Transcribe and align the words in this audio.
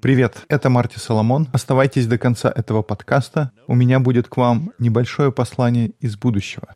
Привет, 0.00 0.44
это 0.48 0.70
Марти 0.70 0.98
Соломон. 0.98 1.48
Оставайтесь 1.52 2.06
до 2.06 2.18
конца 2.18 2.52
этого 2.54 2.82
подкаста. 2.82 3.50
У 3.66 3.74
меня 3.74 3.98
будет 3.98 4.28
к 4.28 4.36
вам 4.36 4.70
небольшое 4.78 5.32
послание 5.32 5.88
из 5.98 6.16
будущего. 6.16 6.68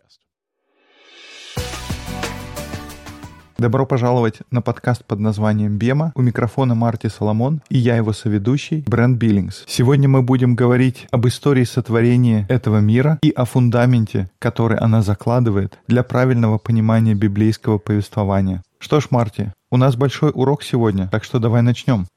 Добро 3.59 3.87
пожаловать 3.87 4.38
на 4.51 4.61
подкаст 4.61 5.04
под 5.04 5.21
названием 5.21 5.79
«Бема». 5.79 6.13
У 6.17 6.23
микрофона 6.23 6.75
Марти 6.75 7.07
Соломон 7.07 7.61
и 7.69 7.79
я 7.79 7.97
его 7.97 8.13
соведущий 8.13 8.85
Брент 8.89 9.19
Биллингс. 9.19 9.65
Сегодня 9.69 10.09
мы 10.09 10.23
будем 10.23 10.57
говорить 10.57 11.07
об 11.13 11.29
истории 11.29 11.65
сотворения 11.65 12.45
этого 12.49 12.79
мира 12.79 13.19
и 13.23 13.31
о 13.31 13.45
фундаменте, 13.45 14.31
который 14.41 14.79
она 14.79 15.03
закладывает 15.03 15.79
для 15.87 16.02
правильного 16.02 16.59
понимания 16.59 17.15
библейского 17.15 17.79
повествования. 17.79 18.62
Что 18.80 18.99
ж, 18.99 19.08
Марти, 19.12 19.54
у 19.72 19.77
нас 19.77 19.95
большой 19.95 20.31
урок 20.34 20.63
сегодня, 20.63 21.08
так 21.08 21.23
что 21.23 21.39
давай 21.39 21.62
начнем. 21.62 22.07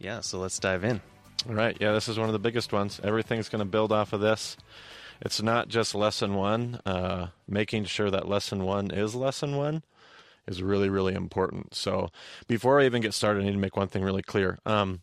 Yeah, 0.00 0.20
so 0.20 0.38
let's 0.38 0.58
dive 0.60 0.84
in. 0.84 1.00
All 1.48 1.54
right, 1.54 1.76
yeah, 1.80 1.92
this 1.92 2.08
is 2.08 2.18
one 2.18 2.28
of 2.28 2.32
the 2.32 2.38
biggest 2.38 2.72
ones. 2.72 3.00
Everything's 3.02 3.48
going 3.48 3.60
to 3.60 3.70
build 3.70 3.92
off 3.92 4.12
of 4.12 4.20
this. 4.20 4.56
It's 5.20 5.42
not 5.42 5.68
just 5.68 5.94
lesson 5.94 6.34
one. 6.34 6.80
Uh, 6.84 7.28
making 7.46 7.84
sure 7.84 8.10
that 8.10 8.28
lesson 8.28 8.64
one 8.64 8.90
is 8.90 9.14
lesson 9.14 9.56
one 9.56 9.82
is 10.46 10.62
really, 10.62 10.88
really 10.88 11.14
important. 11.14 11.74
So 11.74 12.10
before 12.46 12.80
I 12.80 12.86
even 12.86 13.02
get 13.02 13.14
started, 13.14 13.42
I 13.42 13.46
need 13.46 13.52
to 13.52 13.58
make 13.58 13.76
one 13.76 13.88
thing 13.88 14.02
really 14.02 14.22
clear. 14.22 14.58
Um, 14.64 15.00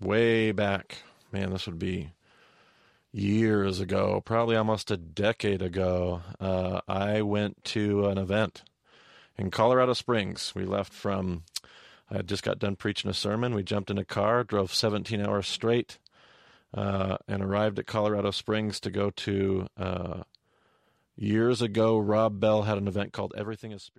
way 0.00 0.52
back, 0.52 0.98
man, 1.30 1.50
this 1.50 1.66
would 1.66 1.78
be 1.78 2.12
years 3.12 3.80
ago, 3.80 4.22
probably 4.24 4.56
almost 4.56 4.90
a 4.90 4.96
decade 4.96 5.62
ago, 5.62 6.22
uh, 6.40 6.80
I 6.88 7.22
went 7.22 7.62
to 7.64 8.06
an 8.06 8.18
event 8.18 8.62
in 9.37 9.51
Colorado 9.51 9.93
Springs. 9.93 10.53
We 10.55 10.65
left 10.65 10.93
from, 10.93 11.43
I 12.09 12.17
had 12.17 12.27
just 12.27 12.43
got 12.43 12.59
done 12.59 12.75
preaching 12.75 13.09
a 13.09 13.13
sermon. 13.13 13.53
We 13.53 13.63
jumped 13.63 13.89
in 13.89 13.97
a 13.97 14.05
car, 14.05 14.43
drove 14.43 14.73
17 14.73 15.21
hours 15.21 15.47
straight, 15.47 15.97
uh, 16.73 17.17
and 17.27 17.43
arrived 17.43 17.79
at 17.79 17.87
Colorado 17.87 18.31
Springs 18.31 18.79
to 18.81 18.91
go 18.91 19.11
to 19.11 19.67
uh, 19.77 20.23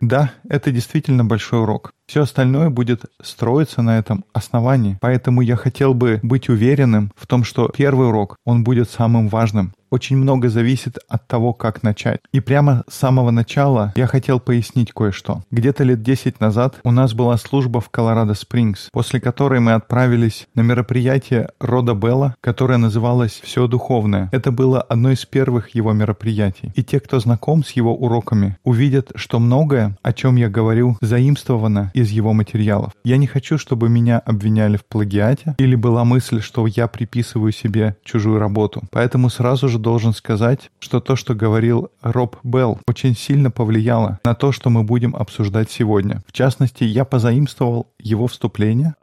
Да, 0.00 0.32
это 0.48 0.70
действительно 0.70 1.24
большой 1.24 1.62
урок. 1.62 1.92
Все 2.06 2.22
остальное 2.22 2.70
будет 2.70 3.06
строиться 3.20 3.82
на 3.82 3.98
этом 3.98 4.24
основании. 4.32 4.96
Поэтому 5.00 5.40
я 5.40 5.56
хотел 5.56 5.94
бы 5.94 6.20
быть 6.22 6.48
уверенным 6.48 7.10
в 7.16 7.26
том, 7.26 7.42
что 7.42 7.68
первый 7.68 8.08
урок, 8.08 8.36
он 8.44 8.62
будет 8.62 8.88
самым 8.88 9.28
важным 9.28 9.72
очень 9.90 10.16
много 10.16 10.48
зависит 10.48 10.98
от 11.08 11.26
того, 11.26 11.52
как 11.52 11.82
начать. 11.82 12.20
И 12.32 12.40
прямо 12.40 12.84
с 12.88 12.94
самого 12.94 13.30
начала 13.30 13.92
я 13.96 14.06
хотел 14.06 14.40
пояснить 14.40 14.92
кое-что. 14.92 15.42
Где-то 15.50 15.84
лет 15.84 16.02
10 16.02 16.40
назад 16.40 16.76
у 16.84 16.90
нас 16.90 17.14
была 17.14 17.36
служба 17.36 17.80
в 17.80 17.90
Колорадо 17.90 18.34
Спрингс, 18.34 18.88
после 18.92 19.20
которой 19.20 19.60
мы 19.60 19.72
отправились 19.72 20.46
на 20.54 20.62
мероприятие 20.62 21.48
Рода 21.60 21.94
Белла, 21.94 22.34
которое 22.40 22.78
называлось 22.78 23.40
«Все 23.42 23.66
духовное». 23.66 24.28
Это 24.32 24.52
было 24.52 24.80
одно 24.80 25.10
из 25.10 25.24
первых 25.24 25.70
его 25.70 25.92
мероприятий. 25.92 26.72
И 26.74 26.84
те, 26.84 27.00
кто 27.00 27.18
знаком 27.20 27.64
с 27.64 27.70
его 27.72 27.94
уроками, 27.94 28.58
увидят, 28.64 29.12
что 29.14 29.38
многое, 29.38 29.96
о 30.02 30.12
чем 30.12 30.36
я 30.36 30.48
говорил, 30.48 30.96
заимствовано 31.00 31.90
из 31.94 32.10
его 32.10 32.32
материалов. 32.32 32.92
Я 33.04 33.16
не 33.16 33.26
хочу, 33.26 33.58
чтобы 33.58 33.88
меня 33.88 34.18
обвиняли 34.18 34.76
в 34.76 34.84
плагиате 34.84 35.54
или 35.58 35.74
была 35.74 36.04
мысль, 36.04 36.40
что 36.40 36.66
я 36.66 36.86
приписываю 36.88 37.52
себе 37.52 37.96
чужую 38.04 38.38
работу. 38.38 38.82
Поэтому 38.90 39.30
сразу 39.30 39.68
же 39.68 39.77
тоже 39.78 39.98
должен 39.98 40.12
сказать, 40.12 40.70
что 40.78 41.00
то, 41.00 41.16
что 41.16 41.34
говорил 41.34 41.90
Роб 42.02 42.36
Белл, 42.42 42.80
очень 42.86 43.14
сильно 43.14 43.50
повлияло 43.50 44.20
на 44.24 44.34
то, 44.34 44.52
что 44.52 44.70
мы 44.70 44.84
будем 44.84 45.16
обсуждать 45.16 45.70
сегодня. 45.70 46.22
В 46.26 46.32
частности, 46.32 46.84
я 46.84 47.04
позаимствовал 47.04 47.92
его 47.98 48.26
вступление. 48.26 48.94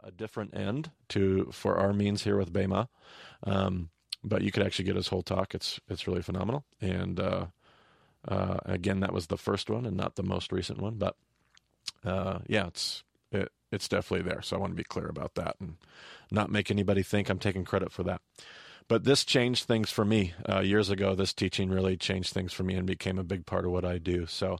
Um, 3.44 3.90
uh, 12.02 12.38
uh, 12.52 12.78
uh, 13.32 13.44
it's 13.72 13.88
definitely 13.88 14.22
there. 14.22 14.42
So 14.42 14.56
I 14.56 14.58
want 14.58 14.72
to 14.72 14.76
be 14.76 14.84
clear 14.84 15.08
about 15.08 15.34
that 15.34 15.56
and 15.60 15.76
not 16.30 16.50
make 16.50 16.70
anybody 16.70 17.02
think 17.02 17.28
I'm 17.28 17.38
taking 17.38 17.64
credit 17.64 17.92
for 17.92 18.04
that. 18.04 18.20
But 18.88 19.04
this 19.04 19.24
changed 19.24 19.64
things 19.66 19.90
for 19.90 20.04
me. 20.04 20.34
Uh, 20.48 20.60
years 20.60 20.90
ago, 20.90 21.14
this 21.16 21.32
teaching 21.34 21.70
really 21.70 21.96
changed 21.96 22.32
things 22.32 22.52
for 22.52 22.62
me 22.62 22.74
and 22.74 22.86
became 22.86 23.18
a 23.18 23.24
big 23.24 23.44
part 23.44 23.64
of 23.64 23.72
what 23.72 23.84
I 23.84 23.98
do. 23.98 24.26
So 24.26 24.58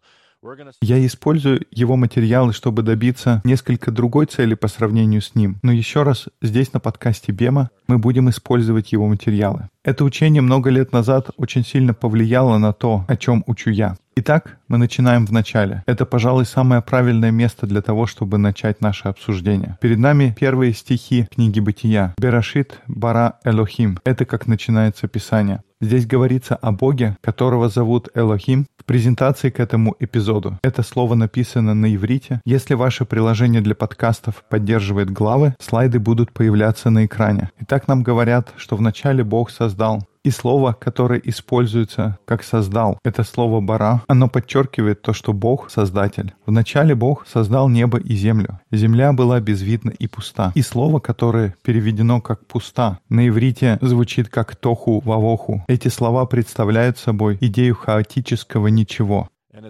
я 0.83 1.05
использую 1.05 1.67
его 1.71 1.97
материалы, 1.97 2.53
чтобы 2.53 2.83
добиться 2.83 3.41
несколько 3.45 3.91
другой 3.91 4.27
цели 4.27 4.55
по 4.55 4.69
сравнению 4.69 5.21
с 5.23 5.35
ним. 5.35 5.59
Но 5.63 5.73
еще 5.73 6.03
раз, 6.03 6.29
здесь 6.41 6.73
на 6.73 6.79
подкасте 6.79 7.33
Бема 7.33 7.71
мы 7.89 7.99
будем 7.99 8.29
использовать 8.31 8.93
его 8.93 9.09
материалы. 9.09 9.69
Это 9.83 10.05
учение 10.05 10.43
много 10.43 10.71
лет 10.71 10.93
назад 10.93 11.31
очень 11.37 11.65
сильно 11.65 11.95
повлияло 11.95 12.59
на 12.59 12.73
то, 12.73 13.05
о 13.09 13.17
чем 13.17 13.43
учу 13.47 13.71
я. 13.71 13.97
Итак, 14.19 14.57
мы 14.67 14.79
начинаем 14.79 15.27
в 15.27 15.31
начале. 15.31 15.83
Это, 15.85 16.07
пожалуй, 16.07 16.47
самое 16.47 16.81
правильное 16.81 17.31
место 17.31 17.67
для 17.67 17.83
того, 17.83 18.07
чтобы 18.07 18.39
начать 18.39 18.81
наше 18.81 19.09
обсуждение. 19.09 19.77
Перед 19.83 19.99
нами 19.99 20.35
первые 20.41 20.73
стихи 20.73 21.29
книги 21.31 21.61
Бытия. 21.61 22.15
Берашит 22.19 22.81
бара 22.87 23.35
Элохим. 23.45 23.99
Это 24.05 24.25
как 24.25 24.47
начинается 24.47 25.07
Писание. 25.07 25.61
Здесь 25.83 26.07
говорится 26.07 26.57
о 26.57 26.73
Боге, 26.73 27.19
которого 27.21 27.69
зовут 27.69 28.09
Элохим, 28.15 28.67
в 28.79 28.87
презентации 28.87 29.51
к 29.51 29.61
этому 29.61 29.95
эпизоду. 30.01 30.59
Это 30.63 30.83
слово 30.83 31.15
написано 31.15 31.75
на 31.75 31.95
иврите. 31.95 32.41
Если 32.47 32.73
ваше 32.73 33.05
приложение 33.05 33.61
для 33.61 33.75
подкастов 33.75 34.45
поддерживает 34.49 35.11
главы, 35.11 35.55
слайды 35.61 35.99
будут 35.99 36.33
появляться 36.33 36.89
на 36.89 37.05
экране. 37.05 37.51
Итак, 37.61 37.87
нам 37.87 38.03
говорят, 38.03 38.55
что 38.57 38.77
вначале 38.77 39.23
Бог 39.23 39.51
создал 39.51 40.07
и 40.27 40.31
слово, 40.31 40.73
которое 40.73 41.21
используется 41.25 42.19
как 42.25 42.43
«создал», 42.43 42.99
это 43.05 43.23
слово 43.23 43.61
«бара», 43.61 44.03
оно 44.09 44.29
подчеркивает 44.29 45.01
то, 45.01 45.13
что 45.13 45.33
Бог— 45.33 45.71
создатель. 45.71 46.35
Вначале 46.47 46.97
Бог 46.97 47.29
создал 47.29 47.69
небо 47.69 47.99
и 47.99 48.17
землю. 48.17 48.59
Земля 48.73 49.13
была 49.13 49.39
безвидна 49.39 49.91
и 49.91 50.09
пуста. 50.09 50.51
И 50.57 50.63
слово, 50.63 50.99
которое 50.99 51.55
переведено 51.63 52.21
как 52.21 52.45
«пуста», 52.47 52.99
на 53.09 53.29
иврите 53.29 53.79
звучит 53.81 54.29
как 54.29 54.57
«тоху 54.57 55.01
вавоху». 55.05 55.65
Эти 55.69 55.87
слова 55.87 56.27
представляют 56.27 56.99
собой 56.99 57.39
идею 57.41 57.77
хаотического 57.77 58.67
ничего. 58.67 59.29
A, 59.55 59.61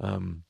um, 0.00 0.42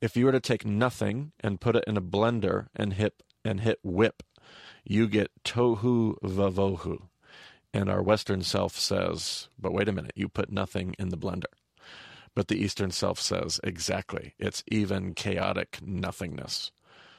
if 0.00 0.16
you 0.16 0.24
were 0.24 0.32
to 0.32 0.40
take 0.40 0.64
nothing 0.64 1.32
and 1.42 1.60
put 1.60 1.76
it 1.76 1.84
in 1.86 1.96
a 1.96 2.00
blender 2.00 2.68
and 2.74 2.92
hit 2.92 3.12
and 3.48 3.60
hit 3.60 3.78
whip, 3.82 4.22
you 4.84 5.08
get 5.08 5.30
tohu 5.44 6.14
vavohu. 6.22 7.08
And 7.72 7.90
our 7.90 8.02
Western 8.02 8.42
self 8.42 8.76
says, 8.76 9.48
but 9.58 9.72
wait 9.72 9.88
a 9.88 9.92
minute, 9.92 10.12
you 10.14 10.28
put 10.28 10.52
nothing 10.52 10.94
in 10.98 11.08
the 11.08 11.18
blender. 11.18 11.52
But 12.34 12.48
the 12.48 12.56
Eastern 12.56 12.90
self 12.90 13.18
says, 13.18 13.60
exactly, 13.64 14.34
it's 14.38 14.62
even 14.68 15.14
chaotic 15.14 15.78
nothingness. 15.82 16.70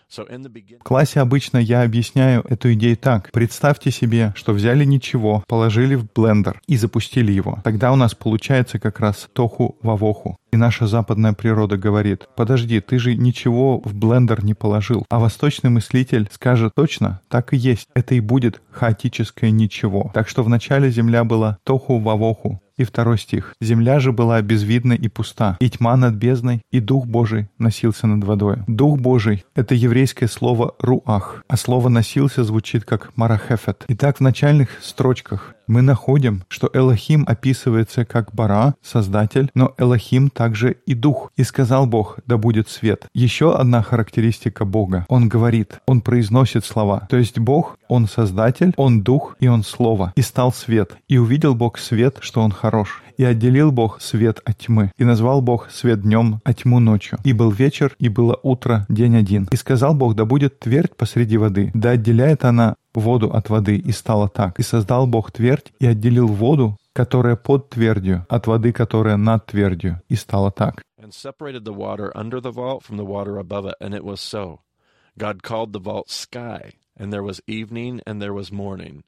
В 0.09 0.83
классе 0.83 1.19
обычно 1.19 1.57
я 1.57 1.83
объясняю 1.83 2.43
эту 2.49 2.73
идею 2.73 2.97
так. 2.97 3.31
Представьте 3.31 3.91
себе, 3.91 4.33
что 4.35 4.53
взяли 4.53 4.83
ничего, 4.83 5.43
положили 5.47 5.93
в 5.93 6.07
блендер 6.11 6.61
и 6.67 6.77
запустили 6.77 7.31
его. 7.31 7.59
Тогда 7.63 7.91
у 7.91 7.95
нас 7.95 8.15
получается 8.15 8.79
как 8.79 8.99
раз 8.99 9.29
тоху 9.33 9.77
вавоху. 9.83 10.37
И 10.51 10.57
наша 10.57 10.87
западная 10.87 11.33
природа 11.33 11.77
говорит, 11.77 12.27
подожди, 12.35 12.79
ты 12.79 12.97
же 12.97 13.13
ничего 13.13 13.81
в 13.85 13.93
блендер 13.93 14.43
не 14.43 14.55
положил. 14.55 15.05
А 15.09 15.19
восточный 15.19 15.69
мыслитель 15.69 16.27
скажет, 16.31 16.73
точно, 16.75 17.21
так 17.27 17.53
и 17.53 17.57
есть. 17.57 17.87
Это 17.93 18.15
и 18.15 18.19
будет 18.19 18.61
хаотическое 18.71 19.51
ничего. 19.51 20.09
Так 20.15 20.27
что 20.27 20.41
вначале 20.41 20.89
Земля 20.89 21.23
была 21.23 21.59
тоху 21.63 21.99
вавоху, 21.99 22.59
и 22.79 22.83
второй 22.83 23.17
стих. 23.17 23.53
«Земля 23.61 23.99
же 23.99 24.11
была 24.11 24.41
безвидна 24.41 24.93
и 24.93 25.07
пуста, 25.07 25.57
и 25.59 25.69
тьма 25.69 25.95
над 25.97 26.15
бездной, 26.15 26.61
и 26.71 26.79
Дух 26.79 27.05
Божий 27.05 27.49
носился 27.57 28.07
над 28.07 28.23
водой». 28.23 28.57
Дух 28.67 28.99
Божий— 28.99 29.43
это 29.55 29.75
еврейское 29.75 30.27
слово 30.27 30.75
«руах», 30.79 31.43
а 31.47 31.57
слово 31.57 31.89
«носился» 31.89 32.43
звучит 32.43 32.85
как 32.85 33.15
«марахефет». 33.17 33.85
Итак, 33.87 34.17
в 34.17 34.21
начальных 34.21 34.69
строчках 34.81 35.55
мы 35.69 35.83
находим, 35.83 36.43
что 36.47 36.67
Элохим 36.73 37.25
описывается 37.27 38.03
как 38.03 38.33
Бара, 38.33 38.73
Создатель, 38.81 39.51
но 39.53 39.75
Элохим 39.77 40.31
также 40.31 40.77
и 40.87 40.95
Дух. 40.95 41.31
И 41.37 41.43
сказал 41.43 41.85
Бог, 41.85 42.17
да 42.25 42.37
будет 42.37 42.69
свет. 42.69 43.05
Еще 43.13 43.55
одна 43.55 43.83
характеристика 43.83 44.65
Бога. 44.65 45.05
Он 45.09 45.29
говорит, 45.29 45.79
Он 45.85 46.01
произносит 46.01 46.65
слова. 46.65 47.07
То 47.07 47.17
есть 47.17 47.37
Бог, 47.37 47.77
Он 47.87 48.07
Создатель, 48.07 48.73
Он 48.77 49.03
Дух 49.03 49.35
и 49.39 49.47
Он 49.47 49.63
Слово. 49.63 50.11
И 50.15 50.23
стал 50.23 50.51
свет. 50.51 50.97
И 51.07 51.19
увидел 51.19 51.53
Бог 51.53 51.77
свет, 51.77 52.17
что 52.21 52.41
Он 52.41 52.51
хорош. 52.51 52.68
И 53.17 53.23
отделил 53.23 53.71
Бог 53.71 54.01
свет 54.01 54.39
от 54.45 54.57
тьмы. 54.57 54.91
И 54.97 55.03
назвал 55.03 55.41
Бог 55.41 55.69
свет 55.69 56.01
днем, 56.01 56.39
а 56.43 56.53
тьму 56.53 56.79
ночью. 56.79 57.19
И 57.23 57.33
был 57.33 57.51
вечер, 57.51 57.95
и 57.99 58.09
было 58.09 58.39
утро, 58.43 58.85
день 58.89 59.15
один. 59.15 59.47
И 59.51 59.55
сказал 59.55 59.93
Бог, 59.93 60.15
да 60.15 60.25
будет 60.25 60.59
твердь 60.59 60.95
посреди 60.95 61.37
воды, 61.37 61.71
да 61.73 61.91
отделяет 61.91 62.45
она 62.45 62.75
воду 62.93 63.31
от 63.31 63.49
воды, 63.49 63.77
и 63.77 63.91
стало 63.91 64.29
так. 64.29 64.59
И 64.59 64.63
создал 64.63 65.07
Бог 65.07 65.31
твердь 65.31 65.71
и 65.79 65.85
отделил 65.85 66.27
воду, 66.27 66.77
которая 66.93 67.35
под 67.35 67.69
твердью, 67.69 68.25
от 68.29 68.47
воды, 68.47 68.71
которая 68.71 69.17
над 69.17 69.45
твердью. 69.45 70.01
И 70.09 70.15
стало 70.15 70.51
так. 70.51 70.83
God 75.19 75.41
called 75.43 75.73
the 75.73 75.79
vault 75.79 76.09
sky, 76.09 76.71
and 76.97 77.11
there 77.11 77.23
was 77.23 77.41
evening 77.45 77.99
and 78.05 78.21
there 78.21 78.33
was 78.33 78.53
morning. 78.53 79.03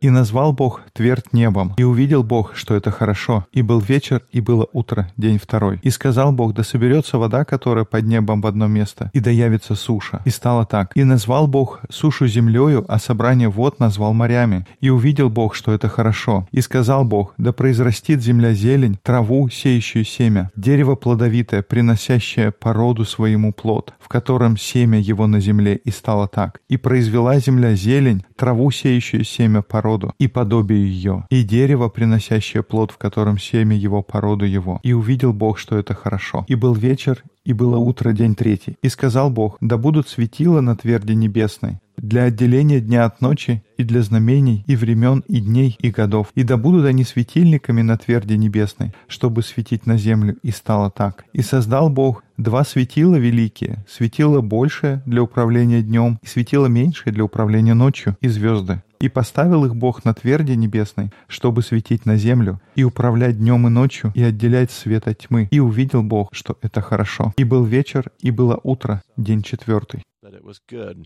И 0.00 0.10
назвал 0.10 0.52
Бог 0.52 0.82
твердь 0.92 1.32
небом, 1.32 1.74
и 1.76 1.82
увидел 1.82 2.22
Бог, 2.22 2.56
что 2.56 2.74
это 2.74 2.90
хорошо. 2.90 3.46
И 3.52 3.62
был 3.62 3.80
вечер, 3.80 4.22
и 4.32 4.40
было 4.40 4.66
утро, 4.72 5.10
день 5.16 5.38
второй. 5.38 5.78
И 5.82 5.90
сказал 5.90 6.32
Бог, 6.32 6.54
да 6.54 6.62
соберется 6.62 7.18
вода, 7.18 7.44
которая 7.44 7.84
под 7.84 8.04
небом 8.06 8.40
в 8.40 8.46
одно 8.46 8.66
место, 8.66 9.10
и 9.12 9.20
да 9.20 9.30
явится 9.30 9.74
суша. 9.74 10.22
И 10.24 10.30
стало 10.30 10.64
так. 10.64 10.92
И 10.94 11.04
назвал 11.04 11.46
Бог 11.46 11.80
сушу 11.90 12.26
землею, 12.26 12.84
а 12.88 12.98
собрание 12.98 13.48
вод 13.48 13.78
назвал 13.78 14.14
морями. 14.14 14.66
И 14.80 14.88
увидел 14.88 15.28
Бог, 15.28 15.54
что 15.54 15.72
это 15.72 15.88
хорошо. 15.88 16.48
И 16.50 16.60
сказал 16.60 17.04
Бог, 17.04 17.34
да 17.36 17.52
произрастит 17.52 18.22
земля 18.22 18.54
зелень, 18.54 18.98
траву, 19.02 19.48
сеющую 19.50 20.04
семя, 20.04 20.50
дерево 20.56 20.94
плодовитое, 20.94 21.62
приносящее 21.62 22.52
породу 22.52 23.04
своему 23.04 23.52
плод, 23.52 23.94
в 24.00 24.08
котором 24.08 24.56
семя 24.56 24.98
его 24.98 25.26
на 25.26 25.40
земле, 25.40 25.76
и 25.76 25.90
стало 25.90 26.26
так. 26.26 26.60
И 26.68 26.76
произвела 26.76 27.38
земля 27.38 27.74
зелень, 27.74 28.24
траву, 28.36 28.70
сеющую 28.70 29.24
семя 29.24 29.41
породу, 29.62 30.12
и 30.18 30.28
подобие 30.28 30.86
ее, 30.86 31.26
и 31.30 31.42
дерево, 31.42 31.88
приносящее 31.88 32.62
плод, 32.62 32.90
в 32.90 32.98
котором 32.98 33.38
семя 33.38 33.76
его 33.76 34.02
породу 34.02 34.44
его. 34.44 34.80
И 34.82 34.92
увидел 34.92 35.32
Бог, 35.32 35.58
что 35.58 35.76
это 35.76 35.94
хорошо. 35.94 36.44
И 36.48 36.54
был 36.54 36.74
вечер, 36.74 37.22
и 37.44 37.52
было 37.52 37.76
утро, 37.76 38.12
день 38.12 38.34
третий. 38.34 38.76
И 38.82 38.88
сказал 38.88 39.30
Бог, 39.30 39.56
да 39.60 39.76
будут 39.76 40.08
светила 40.08 40.60
на 40.60 40.76
тверди 40.76 41.12
небесной, 41.12 41.78
для 41.96 42.24
отделения 42.24 42.80
дня 42.80 43.04
от 43.04 43.20
ночи, 43.20 43.62
и 43.82 43.84
для 43.84 44.02
знамений, 44.02 44.64
и 44.66 44.76
времен, 44.76 45.24
и 45.28 45.40
дней, 45.40 45.76
и 45.80 45.90
годов. 45.90 46.28
И 46.34 46.44
да 46.44 46.56
будут 46.56 46.86
они 46.86 47.04
светильниками 47.04 47.82
на 47.82 47.98
тверди 47.98 48.34
небесной, 48.34 48.92
чтобы 49.08 49.42
светить 49.42 49.86
на 49.86 49.96
землю, 49.98 50.36
и 50.42 50.50
стало 50.52 50.90
так. 50.90 51.24
И 51.32 51.42
создал 51.42 51.90
Бог 51.90 52.22
два 52.36 52.64
светила 52.64 53.16
великие, 53.16 53.84
светило 53.88 54.40
большее 54.40 55.02
для 55.04 55.22
управления 55.22 55.82
днем, 55.82 56.18
и 56.22 56.26
светило 56.26 56.66
меньшее 56.66 57.12
для 57.12 57.24
управления 57.24 57.74
ночью, 57.74 58.16
и 58.20 58.28
звезды. 58.28 58.82
И 59.00 59.08
поставил 59.08 59.64
их 59.64 59.74
Бог 59.74 60.04
на 60.04 60.14
тверди 60.14 60.52
небесной, 60.52 61.10
чтобы 61.26 61.62
светить 61.62 62.06
на 62.06 62.16
землю, 62.16 62.60
и 62.76 62.84
управлять 62.84 63.38
днем 63.38 63.66
и 63.66 63.70
ночью, 63.70 64.12
и 64.14 64.22
отделять 64.22 64.70
свет 64.70 65.08
от 65.08 65.18
тьмы. 65.18 65.48
И 65.50 65.58
увидел 65.58 66.04
Бог, 66.04 66.28
что 66.32 66.56
это 66.62 66.80
хорошо. 66.80 67.32
И 67.36 67.42
был 67.42 67.64
вечер, 67.64 68.12
и 68.20 68.30
было 68.30 68.60
утро, 68.62 69.02
день 69.16 69.42
четвертый. 69.42 70.04
That 70.22 70.34
it 70.34 70.44
was 70.44 70.58
good. 70.70 71.04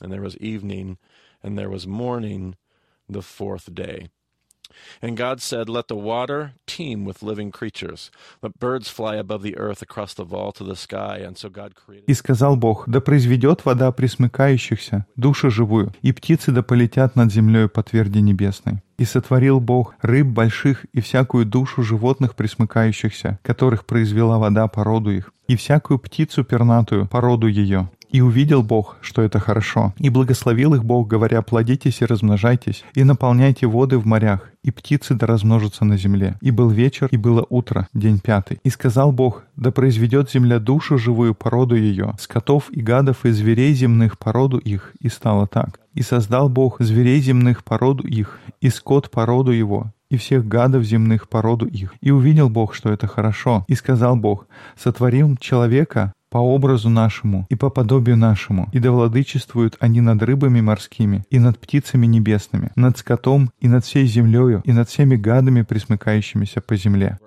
And 0.00 0.12
there 0.12 0.22
was 0.22 0.36
evening 0.38 0.98
and 1.42 1.58
there 1.58 1.70
was 1.70 1.86
morning 1.86 2.56
the 3.08 3.22
fourth 3.22 3.74
day. 3.74 4.08
And 5.02 5.16
God 5.16 5.40
said, 5.40 5.68
Let 5.68 5.88
the 5.88 5.96
water 5.96 6.54
teem 6.66 7.04
with 7.04 7.22
living 7.22 7.50
creatures. 7.50 8.10
Let 8.42 8.58
birds 8.58 8.88
fly 8.88 9.16
above 9.16 9.42
the 9.42 9.56
earth 9.56 9.82
across 9.82 10.14
the 10.14 10.24
vault 10.24 10.60
of 10.60 10.66
the 10.66 10.76
sky. 10.76 11.18
And 11.18 11.36
so 11.36 11.48
God 11.48 11.74
created. 11.74 12.04
И 12.06 12.14
сказал 12.14 12.56
Бог, 12.56 12.84
да 12.86 13.00
произведет 13.00 13.64
вода 13.64 13.90
присмыкающихся, 13.92 15.06
душу 15.16 15.50
живую, 15.50 15.92
и 16.02 16.12
птицы 16.12 16.52
да 16.52 16.62
полетят 16.62 17.16
над 17.16 17.32
землей 17.32 17.68
по 17.68 17.82
тверди 17.82 18.18
небесной. 18.18 18.82
И 18.98 19.04
сотворил 19.04 19.60
Бог 19.60 19.94
рыб 20.02 20.26
больших 20.26 20.84
и 20.92 21.00
всякую 21.00 21.46
душу 21.46 21.82
животных 21.82 22.34
присмыкающихся, 22.34 23.38
которых 23.42 23.86
произвела 23.86 24.38
вода 24.38 24.68
по 24.68 24.84
роду 24.84 25.10
их, 25.10 25.32
и 25.48 25.56
всякую 25.56 25.98
птицу 25.98 26.44
пернатую 26.44 27.06
по 27.06 27.20
роду 27.20 27.46
ее. 27.46 27.88
И 28.10 28.20
увидел 28.20 28.62
Бог, 28.64 28.96
что 29.02 29.22
это 29.22 29.38
хорошо, 29.38 29.94
и 29.98 30.10
благословил 30.10 30.74
их 30.74 30.84
Бог, 30.84 31.06
говоря, 31.06 31.42
плодитесь 31.42 32.00
и 32.00 32.04
размножайтесь, 32.04 32.84
и 32.94 33.04
наполняйте 33.04 33.68
воды 33.68 33.98
в 33.98 34.06
морях, 34.06 34.50
и 34.64 34.72
птицы 34.72 35.14
да 35.14 35.26
размножатся 35.26 35.84
на 35.84 35.96
земле. 35.96 36.36
И 36.40 36.50
был 36.50 36.70
вечер, 36.70 37.08
и 37.10 37.16
было 37.16 37.46
утро, 37.48 37.86
день 37.94 38.18
пятый. 38.18 38.58
И 38.64 38.70
сказал 38.70 39.12
Бог, 39.12 39.44
да 39.54 39.70
произведет 39.70 40.28
земля 40.30 40.58
душу 40.58 40.98
живую 40.98 41.34
породу 41.34 41.76
ее, 41.76 42.14
скотов 42.18 42.70
и 42.70 42.80
гадов 42.80 43.24
и 43.24 43.30
зверей 43.30 43.72
земных 43.74 44.18
породу 44.18 44.58
их, 44.58 44.92
и 45.00 45.08
стало 45.08 45.46
так. 45.46 45.78
И 45.94 46.02
создал 46.02 46.48
Бог 46.48 46.80
зверей 46.80 47.20
земных 47.20 47.62
породу 47.62 48.06
их, 48.06 48.40
и 48.60 48.70
скот 48.70 49.10
породу 49.10 49.52
его, 49.52 49.92
и 50.10 50.16
всех 50.16 50.46
гадов 50.46 50.82
земных 50.82 51.28
породу 51.28 51.66
их. 51.66 51.94
И 52.00 52.10
увидел 52.10 52.48
Бог, 52.48 52.74
что 52.74 52.90
это 52.90 53.06
хорошо. 53.06 53.64
И 53.68 53.74
сказал 53.74 54.16
Бог, 54.16 54.46
сотворим 54.76 55.36
человека 55.36 56.12
по 56.30 56.38
образу 56.38 56.88
нашему 56.88 57.46
и 57.50 57.56
по 57.56 57.70
подобию 57.70 58.16
нашему, 58.16 58.68
и 58.72 58.78
да 58.78 58.90
владычествуют 58.90 59.76
они 59.80 60.00
над 60.00 60.22
рыбами 60.22 60.60
морскими, 60.60 61.24
и 61.30 61.38
над 61.38 61.58
птицами 61.58 62.06
небесными, 62.06 62.70
над 62.76 62.96
скотом, 62.98 63.50
и 63.60 63.68
над 63.68 63.84
всей 63.84 64.06
землею, 64.06 64.62
и 64.64 64.72
над 64.72 64.88
всеми 64.88 65.16
гадами, 65.16 65.62
присмыкающимися 65.62 66.60
по 66.60 66.76
земле. 66.76 67.18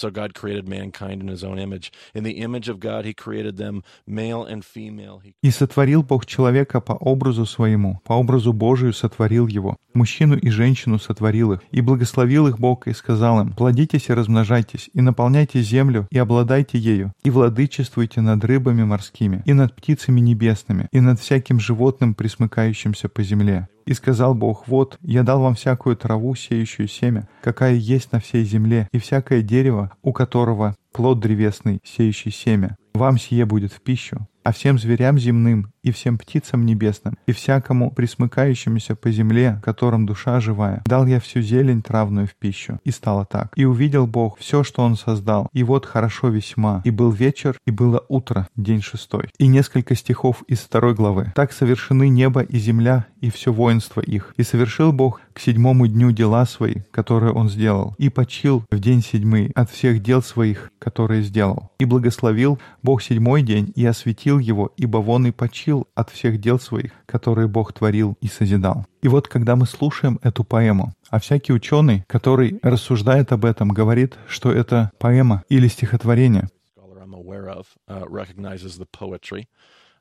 So 0.00 0.10
God 0.10 0.32
created 0.32 0.66
mankind 0.66 1.20
in 1.20 1.28
his 1.28 1.44
own 1.44 1.58
image. 1.58 1.92
In 2.14 2.24
the 2.24 2.40
image 2.40 2.70
of 2.70 2.80
God, 2.80 3.04
he 3.04 3.12
created 3.12 3.58
them, 3.58 3.82
male 4.06 4.46
and 4.46 4.64
female. 4.64 5.20
«И 5.42 5.50
сотворил 5.50 6.02
Бог 6.02 6.24
человека 6.24 6.80
по 6.80 6.92
образу 6.92 7.44
своему, 7.44 8.00
по 8.04 8.14
образу 8.14 8.54
Божию 8.54 8.94
сотворил 8.94 9.46
его, 9.46 9.76
мужчину 9.92 10.38
и 10.38 10.48
женщину 10.48 10.98
сотворил 10.98 11.52
их, 11.52 11.60
и 11.70 11.82
благословил 11.82 12.48
их 12.48 12.58
Бог 12.58 12.88
и 12.88 12.94
сказал 12.94 13.42
им, 13.42 13.52
плодитесь 13.52 14.08
и 14.08 14.14
размножайтесь, 14.14 14.88
и 14.94 15.02
наполняйте 15.02 15.60
землю, 15.60 16.08
и 16.10 16.16
обладайте 16.16 16.78
ею, 16.78 17.12
и 17.22 17.28
владычествуйте 17.28 18.22
над 18.22 18.42
рыбами 18.42 18.84
морскими, 18.84 19.42
и 19.44 19.52
над 19.52 19.76
птицами 19.76 20.20
небесными, 20.20 20.88
и 20.92 21.00
над 21.00 21.20
всяким 21.20 21.60
животным, 21.60 22.14
присмыкающимся 22.14 23.10
по 23.10 23.22
земле. 23.22 23.68
И 23.90 23.92
сказал 23.92 24.36
Бог, 24.36 24.68
вот, 24.68 24.98
я 25.02 25.24
дал 25.24 25.40
вам 25.40 25.56
всякую 25.56 25.96
траву, 25.96 26.36
сеющую 26.36 26.86
семя, 26.86 27.28
какая 27.42 27.74
есть 27.74 28.12
на 28.12 28.20
всей 28.20 28.44
земле, 28.44 28.86
и 28.92 29.00
всякое 29.00 29.42
дерево, 29.42 29.90
у 30.00 30.12
которого 30.12 30.76
плод 30.92 31.18
древесный, 31.18 31.80
сеющий 31.82 32.30
семя. 32.30 32.76
Вам 32.94 33.18
сие 33.18 33.46
будет 33.46 33.72
в 33.72 33.80
пищу, 33.80 34.28
а 34.44 34.52
всем 34.52 34.78
зверям 34.78 35.18
земным 35.18 35.72
и 35.82 35.90
всем 35.92 36.18
птицам 36.18 36.66
небесным, 36.66 37.16
и 37.26 37.32
всякому 37.32 37.90
присмыкающемуся 37.90 38.96
по 38.96 39.10
земле, 39.10 39.60
которым 39.62 40.06
душа 40.06 40.40
живая, 40.40 40.82
дал 40.86 41.06
я 41.06 41.20
всю 41.20 41.40
зелень 41.40 41.82
травную 41.82 42.26
в 42.26 42.34
пищу. 42.34 42.78
И 42.84 42.90
стало 42.90 43.24
так. 43.24 43.52
И 43.56 43.64
увидел 43.64 44.06
Бог 44.06 44.38
все, 44.38 44.62
что 44.62 44.82
Он 44.82 44.96
создал, 44.96 45.48
и 45.52 45.62
вот 45.62 45.86
хорошо 45.86 46.28
весьма. 46.28 46.82
И 46.84 46.90
был 46.90 47.10
вечер, 47.10 47.56
и 47.66 47.70
было 47.70 48.04
утро, 48.08 48.48
день 48.56 48.82
шестой. 48.82 49.30
И 49.38 49.46
несколько 49.46 49.94
стихов 49.94 50.42
из 50.48 50.58
второй 50.60 50.94
главы. 50.94 51.32
Так 51.34 51.52
совершены 51.52 52.08
небо 52.08 52.42
и 52.42 52.58
земля, 52.58 53.06
и 53.20 53.30
все 53.30 53.52
воинство 53.52 54.00
их. 54.00 54.34
И 54.36 54.42
совершил 54.42 54.92
Бог 54.92 55.20
к 55.32 55.38
седьмому 55.40 55.86
дню 55.86 56.10
дела 56.10 56.46
свои, 56.46 56.76
которые 56.90 57.32
Он 57.32 57.48
сделал, 57.48 57.94
и 57.98 58.08
почил 58.08 58.64
в 58.70 58.78
день 58.78 59.02
седьмый 59.02 59.50
от 59.54 59.70
всех 59.70 60.02
дел 60.02 60.22
своих, 60.22 60.70
которые 60.78 61.22
сделал. 61.22 61.70
И 61.78 61.84
благословил 61.84 62.58
Бог 62.82 63.02
седьмой 63.02 63.42
день, 63.42 63.72
и 63.76 63.84
осветил 63.86 64.38
его, 64.38 64.72
ибо 64.76 64.98
вон 64.98 65.26
и 65.26 65.30
почил 65.30 65.69
от 65.94 66.10
всех 66.10 66.40
дел 66.40 66.58
своих, 66.58 66.92
которые 67.06 67.48
Бог 67.48 67.72
творил 67.72 68.16
и 68.20 68.28
созидал. 68.28 68.86
И 69.02 69.08
вот 69.08 69.28
когда 69.28 69.56
мы 69.56 69.66
слушаем 69.66 70.18
эту 70.22 70.44
поэму, 70.44 70.94
а 71.10 71.18
всякий 71.18 71.52
ученый, 71.52 72.04
который 72.06 72.58
рассуждает 72.62 73.32
об 73.32 73.44
этом, 73.44 73.68
говорит, 73.70 74.18
что 74.28 74.52
это 74.52 74.92
поэма 74.98 75.44
или 75.48 75.68
стихотворение, 75.68 76.48
uh. 76.78 78.04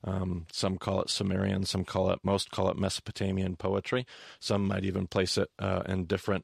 Um, 0.03 0.45
uh, 5.59 6.39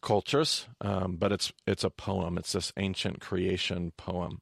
cultures, 0.00 0.66
um, 0.80 1.16
but 1.16 1.32
it's 1.32 1.52
it's 1.66 1.84
a 1.84 1.90
poem. 1.90 2.38
It's 2.38 2.52
this 2.52 2.72
ancient 2.76 3.20
creation 3.20 3.92
poem. 3.96 4.40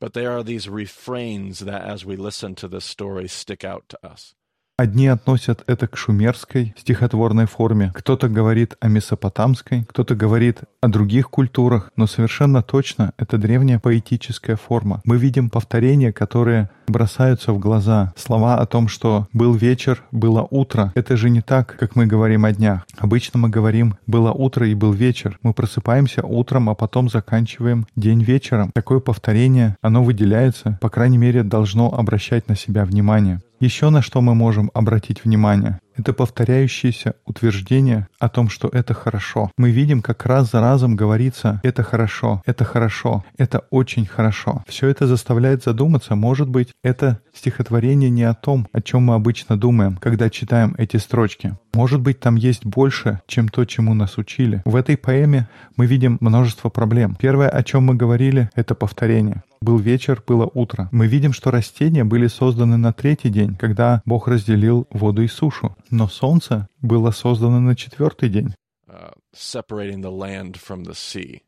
But 0.00 0.12
there 0.12 0.32
are 0.32 0.42
these 0.42 0.68
refrains 0.68 1.60
that, 1.60 1.82
as 1.82 2.04
we 2.04 2.16
listen 2.16 2.54
to 2.56 2.68
this 2.68 2.84
story, 2.84 3.28
stick 3.28 3.64
out 3.64 3.88
to 3.88 4.06
us. 4.06 4.34
Одни 4.80 5.08
относят 5.08 5.64
это 5.66 5.88
к 5.88 5.96
шумерской 5.96 6.72
стихотворной 6.78 7.46
форме, 7.46 7.90
кто-то 7.92 8.28
говорит 8.28 8.76
о 8.78 8.86
месопотамской, 8.86 9.84
кто-то 9.88 10.14
говорит 10.14 10.60
о 10.80 10.86
других 10.86 11.30
культурах, 11.30 11.90
но 11.96 12.06
совершенно 12.06 12.62
точно 12.62 13.12
это 13.18 13.38
древняя 13.38 13.80
поэтическая 13.80 14.54
форма. 14.54 15.00
Мы 15.04 15.16
видим 15.16 15.50
повторения, 15.50 16.12
которые 16.12 16.70
бросаются 16.86 17.52
в 17.52 17.58
глаза. 17.58 18.12
Слова 18.16 18.58
о 18.58 18.66
том, 18.66 18.86
что 18.86 19.26
был 19.32 19.52
вечер, 19.52 20.04
было 20.12 20.46
утро. 20.48 20.92
Это 20.94 21.16
же 21.16 21.28
не 21.28 21.40
так, 21.40 21.76
как 21.76 21.96
мы 21.96 22.06
говорим 22.06 22.44
о 22.44 22.52
днях. 22.52 22.86
Обычно 22.96 23.40
мы 23.40 23.48
говорим 23.48 23.96
«было 24.06 24.30
утро 24.30 24.68
и 24.68 24.76
был 24.76 24.92
вечер». 24.92 25.40
Мы 25.42 25.54
просыпаемся 25.54 26.24
утром, 26.24 26.70
а 26.70 26.76
потом 26.76 27.08
заканчиваем 27.10 27.88
день 27.96 28.22
вечером. 28.22 28.70
Такое 28.72 29.00
повторение, 29.00 29.76
оно 29.82 30.04
выделяется, 30.04 30.78
по 30.80 30.88
крайней 30.88 31.18
мере, 31.18 31.42
должно 31.42 31.92
обращать 31.92 32.48
на 32.48 32.54
себя 32.54 32.84
внимание. 32.84 33.42
Еще 33.60 33.90
на 33.90 34.02
что 34.02 34.20
мы 34.20 34.34
можем 34.34 34.70
обратить 34.72 35.24
внимание, 35.24 35.80
Это 35.98 36.12
повторяющееся 36.12 37.14
утверждение 37.26 38.06
о 38.20 38.28
том, 38.28 38.48
что 38.48 38.68
это 38.68 38.94
хорошо. 38.94 39.50
Мы 39.58 39.72
видим, 39.72 40.00
как 40.00 40.24
раз 40.26 40.52
за 40.52 40.60
разом 40.60 40.94
говорится 40.94 41.60
«это 41.64 41.82
хорошо», 41.82 42.40
«это 42.46 42.64
хорошо», 42.64 43.24
«это 43.36 43.64
очень 43.70 44.06
хорошо». 44.06 44.62
Все 44.68 44.86
это 44.86 45.08
заставляет 45.08 45.64
задуматься, 45.64 46.14
может 46.14 46.48
быть, 46.48 46.68
это 46.84 47.20
стихотворение 47.34 48.10
не 48.10 48.22
о 48.22 48.34
том, 48.34 48.68
о 48.72 48.80
чем 48.80 49.06
мы 49.06 49.14
обычно 49.14 49.56
думаем, 49.56 49.96
когда 49.96 50.30
читаем 50.30 50.76
эти 50.78 50.98
строчки. 50.98 51.56
Может 51.74 52.00
быть, 52.00 52.20
там 52.20 52.36
есть 52.36 52.64
больше, 52.64 53.20
чем 53.26 53.48
то, 53.48 53.64
чему 53.64 53.92
нас 53.94 54.18
учили. 54.18 54.62
В 54.64 54.76
этой 54.76 54.96
поэме 54.96 55.48
мы 55.76 55.86
видим 55.86 56.18
множество 56.20 56.68
проблем. 56.68 57.16
Первое, 57.18 57.48
о 57.48 57.64
чем 57.64 57.86
мы 57.86 57.96
говорили, 57.96 58.50
это 58.54 58.76
повторение. 58.76 59.42
Был 59.60 59.78
вечер, 59.78 60.22
было 60.26 60.50
утро. 60.52 60.88
Мы 60.92 61.06
видим, 61.06 61.32
что 61.32 61.50
растения 61.50 62.04
были 62.04 62.26
созданы 62.28 62.76
на 62.76 62.92
третий 62.92 63.28
день, 63.28 63.56
когда 63.56 64.02
Бог 64.04 64.28
разделил 64.28 64.86
воду 64.90 65.22
и 65.22 65.28
сушу. 65.28 65.76
Но 65.90 66.08
солнце 66.08 66.68
было 66.80 67.10
создано 67.10 67.60
на 67.60 67.74
четвертый 67.74 68.28
день. 68.28 68.54
Uh, 68.86 69.12
separating 69.34 70.00
the 70.00 70.10
land 70.10 70.56
from 70.56 70.84
the 70.84 70.94
sea. 70.94 71.42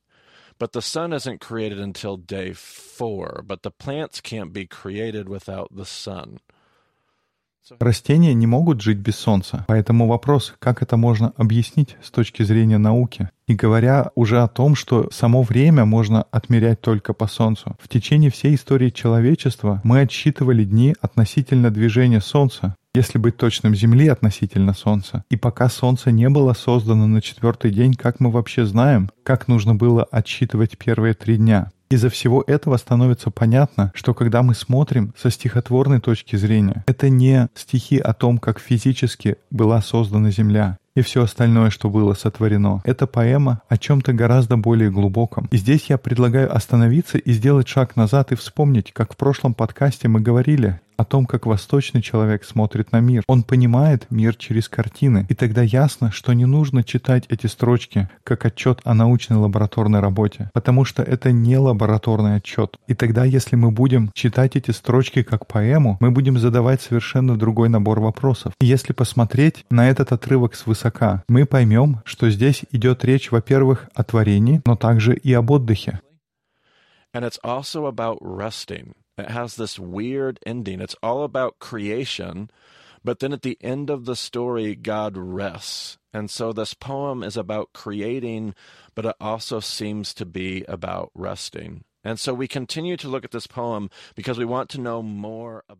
But 0.58 0.72
the 0.72 0.82
sun 0.82 1.14
isn't 1.14 1.40
created 1.40 1.80
until 1.80 2.18
day 2.18 2.52
four, 2.52 3.42
but 3.46 3.62
the 3.62 3.70
plants 3.70 4.20
can't 4.20 4.52
be 4.52 4.66
created 4.66 5.26
without 5.26 5.68
the 5.74 5.86
sun. 5.86 6.38
Растения 7.78 8.34
не 8.34 8.46
могут 8.46 8.80
жить 8.80 8.98
без 8.98 9.16
солнца, 9.16 9.64
поэтому 9.68 10.08
вопрос, 10.08 10.54
как 10.58 10.82
это 10.82 10.96
можно 10.96 11.32
объяснить 11.36 11.96
с 12.02 12.10
точки 12.10 12.42
зрения 12.42 12.78
науки, 12.78 13.30
не 13.50 13.56
говоря 13.56 14.12
уже 14.14 14.42
о 14.42 14.48
том, 14.48 14.76
что 14.76 15.08
само 15.10 15.42
время 15.42 15.84
можно 15.84 16.22
отмерять 16.30 16.80
только 16.80 17.12
по 17.12 17.26
солнцу. 17.26 17.76
В 17.80 17.88
течение 17.88 18.30
всей 18.30 18.54
истории 18.54 18.90
человечества 18.90 19.80
мы 19.82 20.00
отсчитывали 20.02 20.62
дни 20.62 20.94
относительно 21.00 21.72
движения 21.72 22.20
солнца, 22.20 22.76
если 22.94 23.18
быть 23.18 23.36
точным, 23.36 23.74
Земли 23.74 24.08
относительно 24.08 24.74
Солнца. 24.74 25.24
И 25.30 25.36
пока 25.36 25.68
Солнце 25.68 26.10
не 26.10 26.28
было 26.28 26.54
создано 26.54 27.06
на 27.06 27.20
четвертый 27.22 27.70
день, 27.70 27.94
как 27.94 28.18
мы 28.20 28.30
вообще 28.30 28.64
знаем, 28.64 29.10
как 29.22 29.48
нужно 29.48 29.74
было 29.74 30.02
отсчитывать 30.04 30.76
первые 30.76 31.14
три 31.14 31.36
дня? 31.36 31.70
Из-за 31.90 32.08
всего 32.08 32.44
этого 32.46 32.76
становится 32.76 33.30
понятно, 33.30 33.90
что 33.96 34.14
когда 34.14 34.44
мы 34.44 34.54
смотрим 34.54 35.12
со 35.20 35.28
стихотворной 35.28 36.00
точки 36.00 36.36
зрения, 36.36 36.84
это 36.86 37.08
не 37.08 37.48
стихи 37.56 37.98
о 37.98 38.12
том, 38.12 38.38
как 38.38 38.60
физически 38.60 39.36
была 39.50 39.82
создана 39.82 40.30
Земля, 40.30 40.78
и 40.96 41.02
все 41.02 41.22
остальное, 41.22 41.70
что 41.70 41.88
было 41.88 42.14
сотворено. 42.14 42.80
Это 42.84 43.06
поэма 43.06 43.62
о 43.68 43.76
чем-то 43.76 44.12
гораздо 44.12 44.56
более 44.56 44.90
глубоком. 44.90 45.48
И 45.50 45.56
здесь 45.56 45.86
я 45.88 45.98
предлагаю 45.98 46.54
остановиться 46.54 47.18
и 47.18 47.32
сделать 47.32 47.68
шаг 47.68 47.96
назад 47.96 48.32
и 48.32 48.34
вспомнить, 48.34 48.92
как 48.92 49.14
в 49.14 49.16
прошлом 49.16 49.54
подкасте 49.54 50.08
мы 50.08 50.20
говорили 50.20 50.80
о 51.00 51.04
том, 51.04 51.24
как 51.24 51.46
восточный 51.46 52.02
человек 52.02 52.44
смотрит 52.44 52.92
на 52.92 53.00
мир. 53.00 53.22
Он 53.26 53.42
понимает 53.42 54.06
мир 54.10 54.34
через 54.34 54.68
картины. 54.68 55.24
И 55.30 55.34
тогда 55.34 55.62
ясно, 55.62 56.12
что 56.12 56.34
не 56.34 56.44
нужно 56.44 56.84
читать 56.84 57.24
эти 57.30 57.46
строчки 57.46 58.10
как 58.22 58.44
отчет 58.44 58.80
о 58.84 58.92
научной 58.92 59.38
лабораторной 59.38 60.00
работе, 60.00 60.50
потому 60.52 60.84
что 60.84 61.02
это 61.02 61.32
не 61.32 61.56
лабораторный 61.56 62.36
отчет. 62.36 62.76
И 62.86 62.94
тогда, 62.94 63.24
если 63.24 63.56
мы 63.56 63.70
будем 63.70 64.10
читать 64.12 64.56
эти 64.56 64.72
строчки 64.72 65.22
как 65.22 65.46
поэму, 65.46 65.96
мы 66.00 66.10
будем 66.10 66.38
задавать 66.38 66.82
совершенно 66.82 67.38
другой 67.38 67.70
набор 67.70 68.00
вопросов. 68.00 68.52
И 68.60 68.66
если 68.66 68.92
посмотреть 68.92 69.64
на 69.70 69.88
этот 69.88 70.12
отрывок 70.12 70.54
свысока, 70.54 71.24
мы 71.28 71.46
поймем, 71.46 72.02
что 72.04 72.28
здесь 72.28 72.64
идет 72.72 73.06
речь, 73.06 73.30
во-первых, 73.30 73.88
о 73.94 74.04
творении, 74.04 74.60
но 74.66 74.76
также 74.76 75.16
и 75.16 75.32
об 75.32 75.50
отдыхе. 75.50 76.00
And 77.14 77.24
it's 77.24 77.38
also 77.42 77.86
about 77.86 78.18
resting. 78.20 78.94
It 79.20 79.30
has 79.30 79.56
this 79.56 79.78
weird 79.78 80.38
ending. 80.44 80.80
It's 80.80 80.96
all 81.02 81.22
about 81.24 81.58
creation, 81.58 82.50
but 83.04 83.20
then 83.20 83.32
at 83.32 83.42
the 83.42 83.58
end 83.60 83.90
of 83.90 84.04
the 84.04 84.16
story, 84.16 84.74
God 84.74 85.16
rests. 85.16 85.98
And 86.12 86.30
so 86.30 86.52
this 86.52 86.74
poem 86.74 87.22
is 87.22 87.36
about 87.36 87.72
creating, 87.72 88.54
but 88.94 89.06
it 89.06 89.16
also 89.20 89.60
seems 89.60 90.12
to 90.14 90.26
be 90.26 90.64
about 90.66 91.10
resting. 91.14 91.84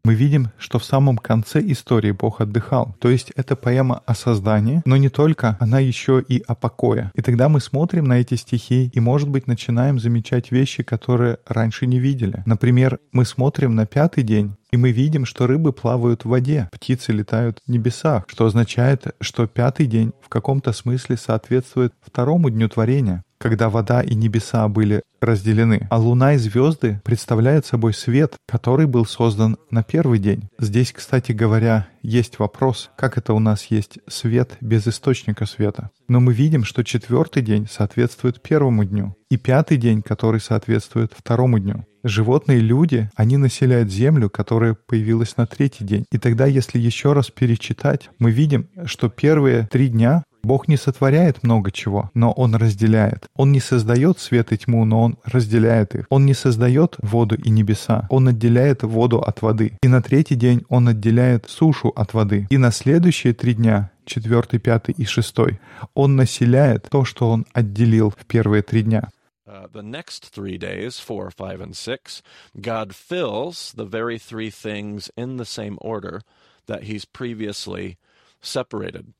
Мы 0.04 0.14
видим, 0.14 0.50
что 0.58 0.78
в 0.78 0.84
самом 0.84 1.16
конце 1.16 1.60
истории 1.60 2.10
Бог 2.10 2.42
отдыхал. 2.42 2.94
То 3.00 3.08
есть 3.08 3.30
это 3.36 3.56
поэма 3.56 4.02
о 4.04 4.14
создании, 4.14 4.82
но 4.84 4.98
не 4.98 5.08
только, 5.08 5.56
она 5.60 5.78
еще 5.78 6.22
и 6.26 6.42
о 6.46 6.54
покое. 6.54 7.10
И 7.14 7.22
тогда 7.22 7.48
мы 7.48 7.60
смотрим 7.60 8.04
на 8.04 8.20
эти 8.20 8.34
стихи 8.34 8.90
и, 8.92 9.00
может 9.00 9.30
быть, 9.30 9.46
начинаем 9.46 9.98
замечать 9.98 10.50
вещи, 10.50 10.82
которые 10.82 11.38
раньше 11.46 11.86
не 11.86 11.98
видели. 11.98 12.42
Например, 12.44 12.98
мы 13.12 13.24
смотрим 13.24 13.74
на 13.74 13.86
пятый 13.86 14.22
день, 14.22 14.56
и 14.72 14.76
мы 14.76 14.92
видим, 14.92 15.24
что 15.24 15.46
рыбы 15.46 15.72
плавают 15.72 16.24
в 16.24 16.28
воде, 16.28 16.68
птицы 16.70 17.12
летают 17.12 17.60
в 17.66 17.70
небесах, 17.70 18.24
что 18.28 18.44
означает, 18.44 19.06
что 19.20 19.46
пятый 19.46 19.86
день 19.86 20.12
в 20.22 20.28
каком-то 20.28 20.72
смысле 20.72 21.16
соответствует 21.16 21.94
второму 22.02 22.50
дню 22.50 22.68
творения 22.68 23.24
когда 23.40 23.70
вода 23.70 24.02
и 24.02 24.14
небеса 24.14 24.68
были 24.68 25.02
разделены, 25.20 25.87
а 25.90 25.99
луна 25.99 26.35
и 26.35 26.38
звезды 26.38 27.00
представляют 27.04 27.66
собой 27.66 27.94
свет, 27.94 28.35
который 28.47 28.87
был 28.87 29.06
создан 29.06 29.56
на 29.70 29.82
первый 29.82 30.18
день. 30.18 30.49
Здесь, 30.59 30.92
кстати 30.92 31.32
говоря, 31.32 31.88
есть 32.02 32.38
вопрос, 32.38 32.90
как 32.97 33.18
это 33.18 33.32
у 33.35 33.38
нас 33.38 33.66
есть 33.66 33.99
свет 34.09 34.56
без 34.61 34.87
источника 34.87 35.47
света. 35.47 35.90
Но 36.09 36.20
мы 36.20 36.32
видим, 36.32 36.64
что 36.64 36.85
четвертый 36.85 37.42
день 37.42 37.66
соответствует 37.70 38.42
первому 38.42 38.85
дню, 38.85 39.14
и 39.30 39.37
пятый 39.37 39.76
день, 39.76 40.02
который 40.02 40.40
соответствует 40.40 41.12
второму 41.16 41.59
дню. 41.59 41.85
Животные 42.02 42.59
и 42.59 42.62
люди, 42.62 43.11
они 43.14 43.37
населяют 43.37 43.90
землю, 43.90 44.30
которая 44.30 44.75
появилась 44.75 45.37
на 45.37 45.47
третий 45.47 45.85
день. 45.85 46.06
И 46.11 46.18
тогда, 46.18 46.47
если 46.47 46.78
еще 46.78 47.12
раз 47.12 47.30
перечитать, 47.30 48.09
мы 48.18 48.30
видим, 48.30 48.68
что 48.87 49.11
первые 49.11 49.68
три 49.70 49.88
дня 49.88 50.25
Бог 50.42 50.68
не 50.68 50.76
сотворяет 50.76 51.42
много 51.42 51.70
чего, 51.70 52.11
но 52.14 52.32
Он 52.32 52.54
разделяет. 52.54 53.28
Он 53.35 53.52
не 53.52 53.61
создает 53.61 54.18
свет 54.18 54.52
и 54.52 54.59
тьму, 54.59 54.85
но 54.85 55.02
Он 55.02 55.16
разделяет 55.25 55.94
их. 55.94 56.06
Он 56.11 56.26
не 56.26 56.35
создает 56.35 56.97
воду 56.99 57.37
и 57.37 57.50
небеса. 57.50 58.06
Он 58.11 58.28
отделяет 58.28 58.82
воду 58.82 59.20
от 59.20 59.42
воды. 59.42 59.73
И 59.82 59.88
на 59.88 60.02
третий 60.02 60.37
день 60.37 60.64
Он 60.68 60.88
отделяет 60.88 61.47
сушу 61.49 61.88
от 61.88 62.14
воды. 62.14 62.47
И 62.50 62.59
на 62.59 62.70
следующие 62.70 63.35
три 63.35 63.54
дня 63.54 63.90
четвертый, 64.11 64.59
пятый 64.59 64.94
и 64.97 65.04
шестой. 65.04 65.61
Он 65.94 66.16
населяет 66.16 66.88
то, 66.90 67.04
что 67.04 67.30
он 67.30 67.47
отделил 67.52 68.11
в 68.11 68.26
первые 68.26 68.62
три 68.62 68.82
дня. 68.82 69.09
Uh, 69.47 69.66
the 69.73 69.82
next 69.82 70.26
three 70.32 70.56
days, 70.56 71.00
four, 71.00 71.28
five, 71.30 71.61
and 71.61 71.75
six, 71.75 72.23
God 72.54 72.94
fills 72.94 73.73
the 73.73 73.85
very 73.85 74.16
three 74.16 74.50
things 74.50 75.11
in 75.16 75.38
the 75.38 75.44
same 75.44 75.76
order 75.80 76.20
that 76.66 76.85
He's 76.85 77.04
previously 77.04 77.99
separated. 78.40 79.12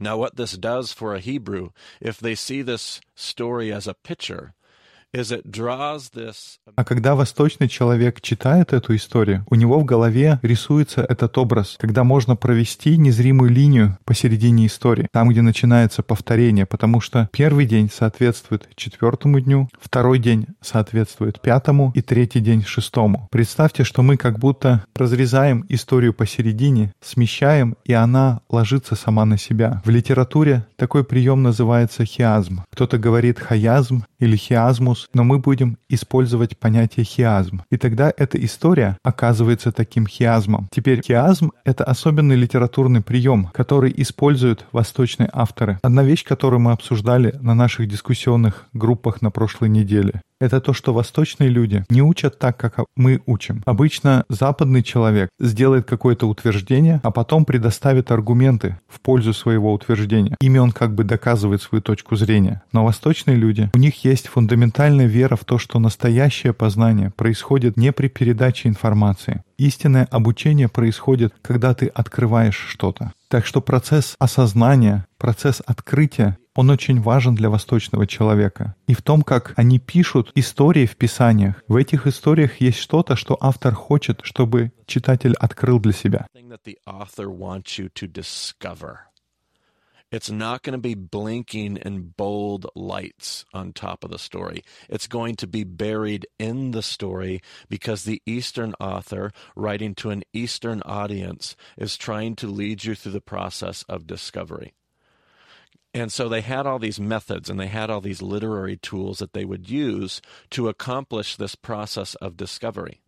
Now, 0.00 0.16
what 0.16 0.36
this 0.36 0.56
does 0.56 0.94
for 0.94 1.14
a 1.14 1.20
Hebrew, 1.20 1.70
if 2.00 2.18
they 2.18 2.34
see 2.34 2.62
this 2.62 3.02
story 3.14 3.70
as 3.70 3.86
a 3.86 3.94
picture, 3.94 4.54
А 5.12 6.84
когда 6.84 7.14
восточный 7.16 7.68
человек 7.68 8.20
читает 8.20 8.72
эту 8.72 8.94
историю, 8.94 9.44
у 9.50 9.56
него 9.56 9.80
в 9.80 9.84
голове 9.84 10.38
рисуется 10.42 11.02
этот 11.02 11.36
образ, 11.36 11.76
когда 11.80 12.04
можно 12.04 12.36
провести 12.36 12.96
незримую 12.96 13.50
линию 13.50 13.98
посередине 14.04 14.66
истории, 14.66 15.08
там, 15.12 15.28
где 15.28 15.42
начинается 15.42 16.02
повторение, 16.02 16.64
потому 16.64 17.00
что 17.00 17.28
первый 17.32 17.66
день 17.66 17.90
соответствует 17.92 18.68
четвертому 18.76 19.40
дню, 19.40 19.68
второй 19.80 20.20
день 20.20 20.46
соответствует 20.60 21.40
пятому 21.40 21.90
и 21.96 22.02
третий 22.02 22.40
день 22.40 22.62
шестому. 22.64 23.26
Представьте, 23.32 23.82
что 23.82 24.02
мы 24.02 24.16
как 24.16 24.38
будто 24.38 24.84
разрезаем 24.94 25.64
историю 25.68 26.14
посередине, 26.14 26.92
смещаем, 27.00 27.76
и 27.84 27.92
она 27.92 28.42
ложится 28.48 28.94
сама 28.94 29.24
на 29.24 29.38
себя. 29.38 29.82
В 29.84 29.90
литературе 29.90 30.66
такой 30.76 31.02
прием 31.02 31.42
называется 31.42 32.04
хиазм. 32.04 32.62
Кто-то 32.72 32.98
говорит 32.98 33.40
хаязм 33.40 34.04
или 34.20 34.36
хиазмус, 34.36 34.99
Иисус, 35.00 35.08
но 35.14 35.24
мы 35.24 35.38
будем 35.38 35.78
использовать 35.88 36.58
понятие 36.58 37.04
хиазм. 37.04 37.62
И 37.70 37.76
тогда 37.76 38.12
эта 38.16 38.42
история 38.44 38.96
оказывается 39.02 39.72
таким 39.72 40.06
хиазмом. 40.06 40.68
Теперь 40.70 41.02
хиазм— 41.02 41.52
это 41.64 41.84
особенный 41.84 42.36
литературный 42.36 43.00
прием, 43.00 43.48
который 43.52 43.92
используют 43.96 44.66
восточные 44.72 45.30
авторы. 45.32 45.78
Одна 45.82 46.02
вещь, 46.02 46.24
которую 46.24 46.60
мы 46.60 46.72
обсуждали 46.72 47.34
на 47.40 47.54
наших 47.54 47.88
дискуссионных 47.88 48.66
группах 48.72 49.22
на 49.22 49.30
прошлой 49.30 49.68
неделе 49.68 50.20
это 50.40 50.60
то, 50.60 50.72
что 50.72 50.94
восточные 50.94 51.50
люди 51.50 51.84
не 51.90 52.02
учат 52.02 52.38
так, 52.38 52.56
как 52.56 52.84
мы 52.96 53.20
учим. 53.26 53.62
Обычно 53.66 54.24
западный 54.28 54.82
человек 54.82 55.28
сделает 55.38 55.86
какое-то 55.86 56.26
утверждение, 56.26 57.00
а 57.02 57.10
потом 57.10 57.44
предоставит 57.44 58.10
аргументы 58.10 58.78
в 58.88 59.00
пользу 59.00 59.34
своего 59.34 59.72
утверждения. 59.72 60.36
Ими 60.40 60.58
он 60.58 60.72
как 60.72 60.94
бы 60.94 61.04
доказывает 61.04 61.60
свою 61.62 61.82
точку 61.82 62.16
зрения. 62.16 62.62
Но 62.72 62.84
восточные 62.84 63.36
люди, 63.36 63.70
у 63.74 63.78
них 63.78 64.02
есть 64.04 64.28
фундаментальная 64.90 65.06
вера 65.06 65.36
в 65.36 65.44
то, 65.44 65.58
что 65.58 65.78
настоящее 65.78 66.52
познание 66.52 67.10
происходит 67.10 67.76
не 67.76 67.92
при 67.92 68.08
передаче 68.08 68.68
информации. 68.68 69.42
Истинное 69.58 70.06
обучение 70.10 70.68
происходит, 70.68 71.34
когда 71.42 71.74
ты 71.74 71.86
открываешь 71.86 72.56
что-то. 72.56 73.12
Так 73.28 73.46
что 73.46 73.60
процесс 73.60 74.16
осознания, 74.18 75.06
процесс 75.18 75.62
открытия 75.66 76.36
Он 76.56 76.68
очень 76.70 77.00
важен 77.00 77.36
для 77.36 77.48
восточного 77.48 78.06
человека. 78.06 78.74
И 78.88 78.94
в 78.94 79.02
том, 79.02 79.22
как 79.22 79.52
они 79.56 79.78
пишут 79.78 80.32
истории 80.34 80.84
в 80.84 80.96
Писаниях. 80.96 81.62
В 81.68 81.76
этих 81.76 82.08
историях 82.08 82.60
есть 82.60 82.78
что-то, 82.78 83.14
что 83.16 83.38
автор 83.40 83.72
хочет, 83.74 84.20
чтобы 84.24 84.72
читатель 84.86 85.34
открыл 85.38 85.78
для 85.78 85.92
себя. 85.92 86.26
It's 90.10 90.30
not 90.30 90.62
going 90.62 90.72
to 90.72 90.78
be 90.78 90.94
blinking 90.94 91.76
in 91.76 92.14
bold 92.16 92.66
lights 92.74 93.44
on 93.54 93.72
top 93.72 94.02
of 94.02 94.10
the 94.10 94.18
story. 94.18 94.64
It's 94.88 95.06
going 95.06 95.36
to 95.36 95.46
be 95.46 95.62
buried 95.62 96.26
in 96.38 96.72
the 96.72 96.82
story 96.82 97.40
because 97.68 98.04
the 98.04 98.20
Eastern 98.26 98.74
author, 98.80 99.30
writing 99.54 99.94
to 99.96 100.10
an 100.10 100.24
Eastern 100.32 100.82
audience, 100.82 101.54
is 101.76 101.96
trying 101.96 102.34
to 102.36 102.48
lead 102.48 102.84
you 102.84 102.96
through 102.96 103.12
the 103.12 103.20
process 103.20 103.84
of 103.88 104.06
discovery. 104.06 104.74
And 105.92 106.12
so 106.12 106.28
they 106.28 106.40
had 106.40 106.66
all 106.66 106.78
these 106.78 107.00
methods 107.00 107.50
and 107.50 107.58
they 107.58 107.66
had 107.66 107.90
all 107.90 108.00
these 108.00 108.22
literary 108.22 108.76
tools 108.76 109.18
that 109.18 109.32
they 109.32 109.44
would 109.44 109.68
use 109.68 110.20
to 110.50 110.68
accomplish 110.68 111.36
this 111.36 111.54
process 111.54 112.14
of 112.16 112.36
discovery. 112.36 113.00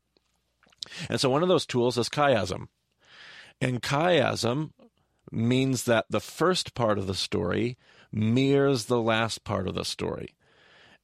And 1.08 1.20
so 1.20 1.30
one 1.30 1.42
of 1.42 1.48
those 1.48 1.66
tools 1.66 1.96
is 1.96 2.08
chiasm. 2.08 2.68
And 3.60 3.82
chiasm 3.82 4.70
means 5.32 5.84
that 5.84 6.04
the 6.10 6.20
first 6.20 6.74
part 6.74 6.98
of 6.98 7.06
the 7.06 7.14
story 7.14 7.76
mirrors 8.12 8.86
the 8.86 9.00
last 9.00 9.44
part 9.44 9.66
of 9.66 9.74
the 9.74 9.84
story. 9.84 10.34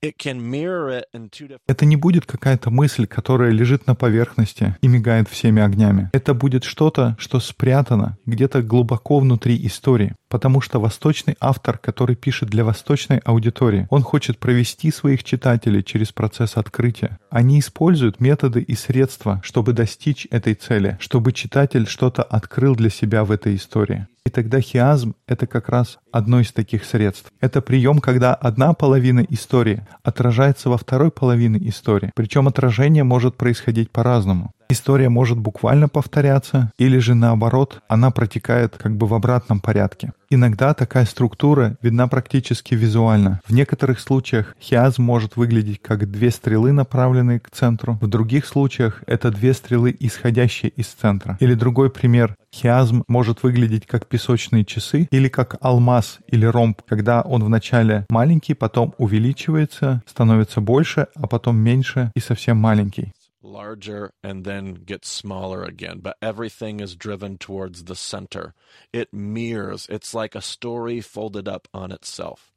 Это 0.00 1.85
не 1.85 1.97
будет 1.97 2.25
какая-то 2.25 2.70
мысль, 2.70 3.06
которая 3.06 3.50
лежит 3.50 3.88
на 3.88 3.97
поверхности 3.97 4.76
и 4.80 4.87
мигает 4.87 5.28
всеми 5.28 5.61
огнями. 5.61 6.08
Это 6.12 6.35
будет 6.35 6.62
что-то, 6.62 7.16
что 7.18 7.40
спрятано 7.40 8.16
где-то 8.25 8.62
глубоко 8.62 9.18
внутри 9.18 9.58
истории. 9.66 10.14
Потому 10.28 10.61
что 10.61 10.78
восточный 10.78 11.37
автор, 11.40 11.78
который 11.78 12.14
пишет 12.14 12.49
для 12.49 12.64
восточной 12.64 13.18
аудитории, 13.18 13.88
он 13.90 14.02
хочет 14.02 14.38
провести 14.38 14.92
своих 14.92 15.25
читателей 15.25 15.82
через 15.82 16.12
процесс 16.12 16.56
открытия. 16.56 17.18
Они 17.30 17.58
используют 17.58 18.20
методы 18.20 18.61
и 18.61 18.76
средства, 18.76 19.40
чтобы 19.42 19.73
достичь 19.73 20.28
этой 20.30 20.54
цели, 20.54 20.97
чтобы 21.00 21.32
читатель 21.32 21.88
что-то 21.88 22.23
открыл 22.23 22.76
для 22.76 22.90
себя 22.90 23.25
в 23.25 23.32
этой 23.32 23.56
истории. 23.56 24.06
И 24.28 24.30
тогда 24.30 24.61
хиазм— 24.61 25.14
это 25.26 25.47
как 25.47 25.70
раз 25.70 25.99
одно 26.12 26.40
из 26.40 26.52
таких 26.52 26.85
средств. 26.85 27.32
Это 27.40 27.62
прием, 27.62 27.99
когда 27.99 28.35
одна 28.35 28.75
половина 28.75 29.20
истории 29.20 29.87
отражается 30.02 30.68
во 30.68 30.76
второй 30.76 31.11
половине 31.11 31.58
истории. 31.66 32.12
Причем 32.14 32.47
отражение 32.47 33.04
может 33.04 33.38
происходить 33.38 33.90
по-разному. 33.90 34.52
История 34.70 35.08
может 35.08 35.38
буквально 35.38 35.88
повторяться, 35.88 36.73
или 36.78 36.99
же 36.99 37.14
наоборот, 37.14 37.80
она 37.88 38.11
протекает 38.11 38.76
как 38.76 38.99
бы 38.99 39.06
в 39.06 39.14
обратном 39.14 39.61
порядке. 39.61 40.12
Иногда 40.28 40.75
такая 40.75 41.06
структура 41.06 41.78
видна 41.80 42.06
практически 42.06 42.75
визуально. 42.75 43.40
В 43.47 43.54
некоторых 43.54 43.99
случаях 43.99 44.54
хиазм 44.61 45.04
может 45.04 45.37
выглядеть 45.37 45.80
как 45.80 46.11
две 46.11 46.30
стрелы, 46.30 46.73
направленные 46.73 47.40
к 47.40 47.49
центру. 47.50 47.97
В 48.02 48.08
других 48.08 48.44
случаях 48.44 49.02
это 49.06 49.30
две 49.30 49.54
стрелы, 49.54 49.97
исходящие 49.99 50.70
из 50.73 50.88
центра. 50.88 51.38
Или 51.40 51.54
другой 51.54 51.88
пример. 51.88 52.37
Хиазм 52.58 53.04
может 53.06 53.44
выглядеть 53.44 53.86
как 53.86 54.08
песочные 54.08 54.64
часы 54.64 55.06
или 55.12 55.28
как 55.28 55.56
алмаз 55.60 56.18
или 56.26 56.44
ромб, 56.44 56.82
когда 56.82 57.22
он 57.22 57.44
вначале 57.44 58.04
маленький, 58.10 58.54
потом 58.54 58.94
увеличивается, 58.98 60.02
становится 60.06 60.60
больше, 60.60 61.06
а 61.14 61.28
потом 61.28 61.56
меньше 61.56 62.10
и 62.16 62.20
совсем 62.20 62.56
маленький 62.56 63.12
larger 63.40 64.10
and 64.22 64.44
then 64.44 64.74
gets 64.74 65.08
smaller 65.08 65.62
again, 65.64 66.00
but 66.00 66.16
everything 66.20 66.80
is 66.80 66.94
driven 66.94 67.38
towards 67.38 67.84
the 67.84 67.94
center. 67.94 68.52
It 68.92 69.08
mirrors, 69.12 69.86
it's 69.88 70.12
like 70.12 70.34
a 70.34 70.42
story 70.42 71.00
folded 71.00 71.48
up 71.48 71.66
on 71.72 71.90
itself. 71.90 72.52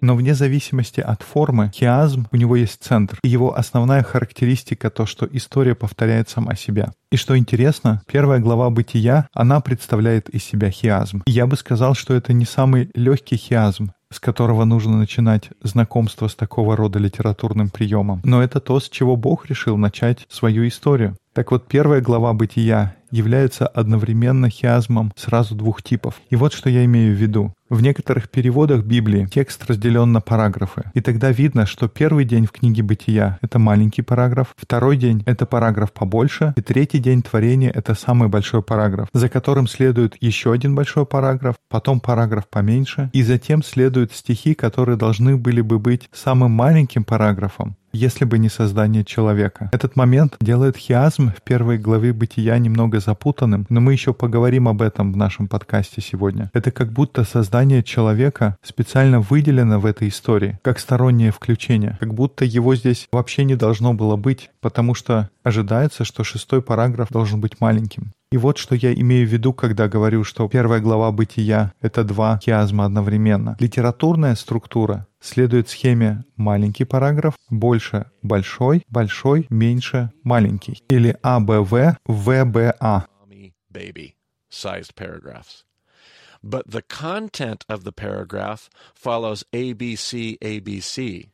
Но 0.00 0.14
вне 0.14 0.34
зависимости 0.34 1.00
от 1.00 1.22
формы, 1.22 1.70
хиазм, 1.74 2.26
у 2.32 2.36
него 2.36 2.56
есть 2.56 2.82
центр. 2.82 3.18
И 3.22 3.28
его 3.28 3.56
основная 3.56 4.02
характеристика 4.02 4.90
то, 4.90 5.06
что 5.06 5.28
история 5.30 5.74
повторяет 5.74 6.28
сама 6.28 6.54
себя. 6.54 6.92
И 7.10 7.16
что 7.16 7.36
интересно, 7.36 8.02
первая 8.06 8.40
глава 8.40 8.70
«Бытия», 8.70 9.28
она 9.32 9.60
представляет 9.60 10.28
из 10.28 10.44
себя 10.44 10.70
хиазм. 10.70 11.22
И 11.26 11.30
я 11.30 11.46
бы 11.46 11.56
сказал, 11.56 11.94
что 11.94 12.14
это 12.14 12.32
не 12.32 12.44
самый 12.44 12.90
легкий 12.94 13.36
хиазм 13.36 13.92
с 14.12 14.18
которого 14.18 14.64
нужно 14.64 14.96
начинать 14.96 15.50
знакомство 15.62 16.26
с 16.26 16.34
такого 16.34 16.76
рода 16.76 16.98
литературным 16.98 17.70
приемом. 17.70 18.20
Но 18.24 18.42
это 18.42 18.60
то, 18.60 18.80
с 18.80 18.88
чего 18.88 19.16
Бог 19.16 19.46
решил 19.46 19.76
начать 19.76 20.26
свою 20.28 20.66
историю. 20.66 21.16
Так 21.32 21.52
вот, 21.52 21.68
первая 21.68 22.00
глава 22.00 22.32
«Бытия» 22.32 22.96
является 23.12 23.66
одновременно 23.66 24.50
хиазмом 24.50 25.12
сразу 25.16 25.54
двух 25.54 25.82
типов. 25.82 26.20
И 26.28 26.36
вот 26.36 26.52
что 26.52 26.68
я 26.68 26.84
имею 26.84 27.14
в 27.14 27.18
виду. 27.18 27.54
В 27.68 27.82
некоторых 27.82 28.28
переводах 28.28 28.84
Библии 28.84 29.28
текст 29.32 29.64
разделен 29.66 30.10
на 30.10 30.20
параграфы. 30.20 30.90
И 30.94 31.00
тогда 31.00 31.30
видно, 31.30 31.66
что 31.66 31.86
первый 31.88 32.24
день 32.24 32.46
в 32.46 32.52
книге 32.52 32.82
Бытия— 32.82 33.38
это 33.42 33.60
маленький 33.60 34.02
параграф, 34.02 34.54
второй 34.56 34.96
день— 34.96 35.22
это 35.26 35.46
параграф 35.46 35.92
побольше, 35.92 36.52
и 36.56 36.62
третий 36.62 36.98
день 36.98 37.22
творения— 37.22 37.70
это 37.74 37.94
самый 37.94 38.28
большой 38.28 38.62
параграф, 38.62 39.08
за 39.12 39.28
которым 39.28 39.68
следует 39.68 40.16
еще 40.20 40.52
один 40.52 40.74
большой 40.74 41.06
параграф, 41.06 41.54
потом 41.68 42.00
параграф 42.00 42.48
поменьше, 42.48 43.10
и 43.12 43.22
затем 43.22 43.62
следуют 43.62 44.12
стихи, 44.12 44.54
которые 44.54 44.96
должны 44.96 45.36
были 45.36 45.60
бы 45.60 45.78
быть 45.78 46.08
самым 46.12 46.50
маленьким 46.50 47.04
параграфом, 47.04 47.76
если 47.92 48.24
бы 48.24 48.38
не 48.38 48.48
создание 48.48 49.04
человека. 49.04 49.68
Этот 49.72 49.96
момент 49.96 50.36
делает 50.40 50.76
хиазм 50.76 51.32
в 51.36 51.42
первой 51.42 51.78
главе 51.78 52.12
Бытия 52.12 52.58
немного 52.58 53.00
запутанным, 53.00 53.66
но 53.68 53.80
мы 53.80 53.92
еще 53.92 54.12
поговорим 54.14 54.68
об 54.68 54.82
этом 54.82 55.12
в 55.12 55.16
нашем 55.16 55.48
подкасте 55.48 56.00
сегодня. 56.00 56.50
Это 56.54 56.70
как 56.70 56.92
будто 56.92 57.24
создание 57.24 57.82
человека 57.82 58.56
специально 58.62 59.20
выделено 59.20 59.78
в 59.80 59.86
этой 59.86 60.08
истории, 60.08 60.58
как 60.62 60.78
стороннее 60.78 61.32
включение, 61.32 61.96
как 62.00 62.14
будто 62.14 62.44
его 62.44 62.74
здесь 62.74 63.08
вообще 63.12 63.44
не 63.44 63.56
должно 63.56 63.94
было 63.94 64.16
быть, 64.16 64.50
потому 64.60 64.94
что 64.94 65.30
ожидается, 65.42 66.04
что 66.04 66.24
шестой 66.24 66.62
параграф 66.62 67.08
должен 67.10 67.40
быть 67.40 67.60
маленьким. 67.60 68.12
И 68.32 68.36
вот 68.36 68.58
что 68.58 68.76
я 68.76 68.94
имею 68.94 69.26
в 69.26 69.32
виду, 69.32 69.52
когда 69.52 69.88
говорю, 69.88 70.22
что 70.22 70.48
первая 70.48 70.80
глава 70.80 71.10
бытия— 71.10 71.74
это 71.80 72.04
два 72.04 72.38
хиазма 72.38 72.84
одновременно. 72.84 73.56
Литературная 73.58 74.36
структура 74.36 75.08
следует 75.20 75.68
схеме 75.68 76.24
маленький 76.36 76.84
параграф, 76.84 77.34
больше 77.48 78.06
большой, 78.22 78.84
большой, 78.88 79.46
меньше 79.50 80.12
маленький. 80.22 80.80
Или 80.88 81.16
АБВ, 81.22 81.98
ВБА. 82.06 83.06
But 86.42 86.70
the 86.70 86.82
content 86.82 87.64
of 87.68 87.82
the 87.84 87.92
paragraph 87.92 88.70
follows 88.94 89.44
ABC, 89.52 90.38
ABC. 90.38 91.30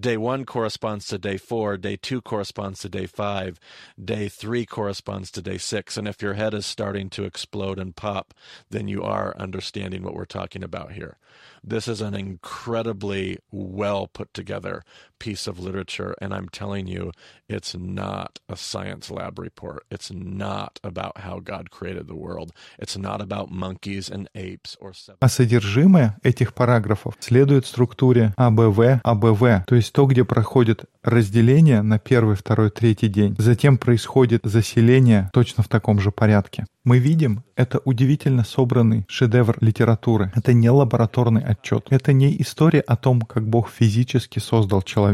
Day 0.00 0.16
one 0.16 0.44
corresponds 0.44 1.06
to 1.08 1.18
day 1.18 1.36
four, 1.36 1.76
day 1.76 1.96
two 1.96 2.20
corresponds 2.20 2.80
to 2.80 2.88
day 2.88 3.06
five, 3.06 3.60
day 4.02 4.28
three 4.28 4.66
corresponds 4.66 5.30
to 5.30 5.42
day 5.42 5.58
six. 5.58 5.96
And 5.96 6.08
if 6.08 6.22
your 6.22 6.34
head 6.34 6.54
is 6.54 6.66
starting 6.66 7.08
to 7.10 7.24
explode 7.24 7.78
and 7.78 7.94
pop, 7.94 8.34
then 8.70 8.88
you 8.88 9.02
are 9.02 9.36
understanding 9.38 10.02
what 10.02 10.14
we're 10.14 10.24
talking 10.24 10.64
about 10.64 10.92
here. 10.92 11.18
This 11.62 11.86
is 11.86 12.00
an 12.00 12.14
incredibly 12.14 13.38
well 13.50 14.08
put 14.08 14.34
together 14.34 14.82
piece 15.22 15.46
of 15.46 15.60
literature, 15.60 16.14
and 16.20 16.34
I'm 16.34 16.48
telling 16.48 16.88
you, 16.88 17.12
it's 17.48 17.74
not 17.76 18.40
a 18.48 18.56
science 18.56 19.08
lab 19.08 19.38
report. 19.38 19.84
It's 19.88 20.10
not 20.10 20.80
about 20.82 21.18
how 21.18 21.38
God 21.38 21.70
created 21.70 22.08
the 22.08 22.16
world. 22.16 22.50
It's 22.76 22.96
not 22.98 23.20
about 23.20 23.46
monkeys 23.50 24.10
and 24.10 24.28
apes 24.34 24.76
or 24.80 24.92
А 25.20 25.28
содержимое 25.28 26.18
этих 26.24 26.54
параграфов 26.54 27.14
следует 27.20 27.66
структуре 27.66 28.34
АБВ, 28.36 29.00
АБВ, 29.04 29.64
то 29.66 29.74
есть 29.76 29.92
то, 29.92 30.06
где 30.06 30.24
проходит 30.24 30.86
разделение 31.04 31.82
на 31.82 31.98
первый, 31.98 32.34
второй, 32.34 32.70
третий 32.70 33.08
день. 33.08 33.36
Затем 33.38 33.78
происходит 33.78 34.40
заселение 34.44 35.30
точно 35.32 35.62
в 35.62 35.68
таком 35.68 36.00
же 36.00 36.10
порядке. 36.10 36.66
Мы 36.84 36.98
видим, 36.98 37.44
это 37.54 37.80
удивительно 37.84 38.42
собранный 38.44 39.04
шедевр 39.06 39.56
литературы. 39.60 40.32
Это 40.34 40.52
не 40.52 40.68
лабораторный 40.68 41.42
отчет. 41.42 41.86
Это 41.90 42.12
не 42.12 42.40
история 42.42 42.80
о 42.80 42.96
том, 42.96 43.20
как 43.20 43.46
Бог 43.46 43.70
физически 43.70 44.40
создал 44.40 44.82
человека. 44.82 45.11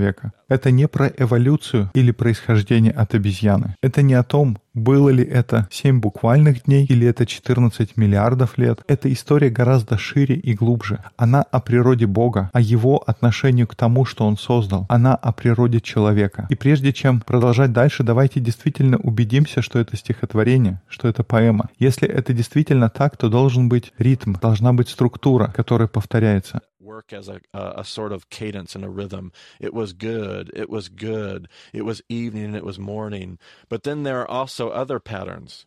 Это 0.49 0.71
не 0.71 0.89
про 0.89 1.09
эволюцию 1.09 1.91
или 1.95 2.11
происхождение 2.11 2.93
от 2.93 3.15
обезьяны. 3.15 3.77
Это 3.83 4.03
не 4.03 4.15
о 4.15 4.23
том, 4.23 4.59
было 4.75 5.11
ли 5.11 5.25
это 5.25 5.69
7 5.71 6.01
буквальных 6.01 6.65
дней 6.65 6.87
или 6.87 7.07
это 7.07 7.27
14 7.27 7.97
миллиардов 7.97 8.57
лет. 8.59 8.81
Эта 8.89 9.13
история 9.13 9.51
гораздо 9.51 9.99
шире 9.99 10.37
и 10.37 10.55
глубже. 10.55 11.05
Она 11.17 11.43
о 11.43 11.61
природе 11.61 12.07
Бога, 12.07 12.51
о 12.53 12.61
его 12.61 13.03
отношении 13.07 13.65
к 13.65 13.75
тому, 13.75 14.05
что 14.05 14.27
он 14.27 14.39
создал. 14.39 14.87
Она 14.89 15.15
о 15.15 15.33
природе 15.33 15.81
человека. 15.81 16.47
И 16.49 16.55
прежде 16.55 16.93
чем 16.93 17.21
продолжать 17.21 17.73
дальше, 17.73 18.03
давайте 18.03 18.41
действительно 18.41 18.97
убедимся, 18.99 19.63
что 19.63 19.79
это 19.79 19.97
стихотворение, 19.97 20.81
что 20.89 21.09
это 21.09 21.23
поэма. 21.25 21.69
Если 21.79 22.09
это 22.09 22.33
действительно 22.33 22.89
так, 22.89 23.17
то 23.17 23.29
должен 23.29 23.69
быть 23.69 23.93
ритм, 23.99 24.35
должна 24.41 24.73
быть 24.73 24.89
структура, 24.89 25.53
которая 25.55 25.89
повторяется. 25.89 26.61
Work 26.89 27.13
as 27.13 27.29
a, 27.29 27.43
a, 27.53 27.85
sort 27.85 28.13
of 28.13 28.31
cadence 28.31 28.75
and 28.75 28.83
a 28.83 28.89
rhythm. 28.89 29.31
It 29.61 29.75
was 29.75 29.93
good. 29.93 30.51
It 30.55 30.71
was 30.71 30.89
good. 30.89 31.47
It 31.75 31.83
was 31.83 32.01
evening. 32.09 32.55
It 32.55 32.65
was 32.65 32.79
morning. 32.79 33.39
But 33.69 33.83
then 33.83 34.05
there 34.05 34.21
are 34.23 34.31
also 34.31 34.71
other 34.71 34.99
patterns. 34.99 35.67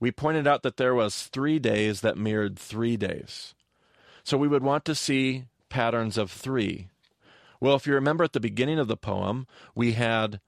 We 0.00 0.10
pointed 0.10 0.46
out 0.46 0.62
that 0.62 0.78
there 0.78 0.94
was 0.94 1.24
three 1.24 1.58
days 1.58 2.00
that 2.00 2.16
mirrored 2.16 2.58
three 2.58 2.96
days. 2.96 3.54
So 4.24 4.38
we 4.38 4.48
would 4.48 4.62
want 4.62 4.86
to 4.86 4.94
see 4.94 5.44
patterns 5.68 6.16
of 6.16 6.30
three. 6.30 6.88
Well, 7.60 7.76
if 7.76 7.86
you 7.86 7.92
remember 7.92 8.24
at 8.24 8.32
the 8.32 8.40
beginning 8.40 8.78
of 8.78 8.88
the 8.88 8.96
poem, 8.96 9.46
we 9.74 9.92
had 9.92 10.40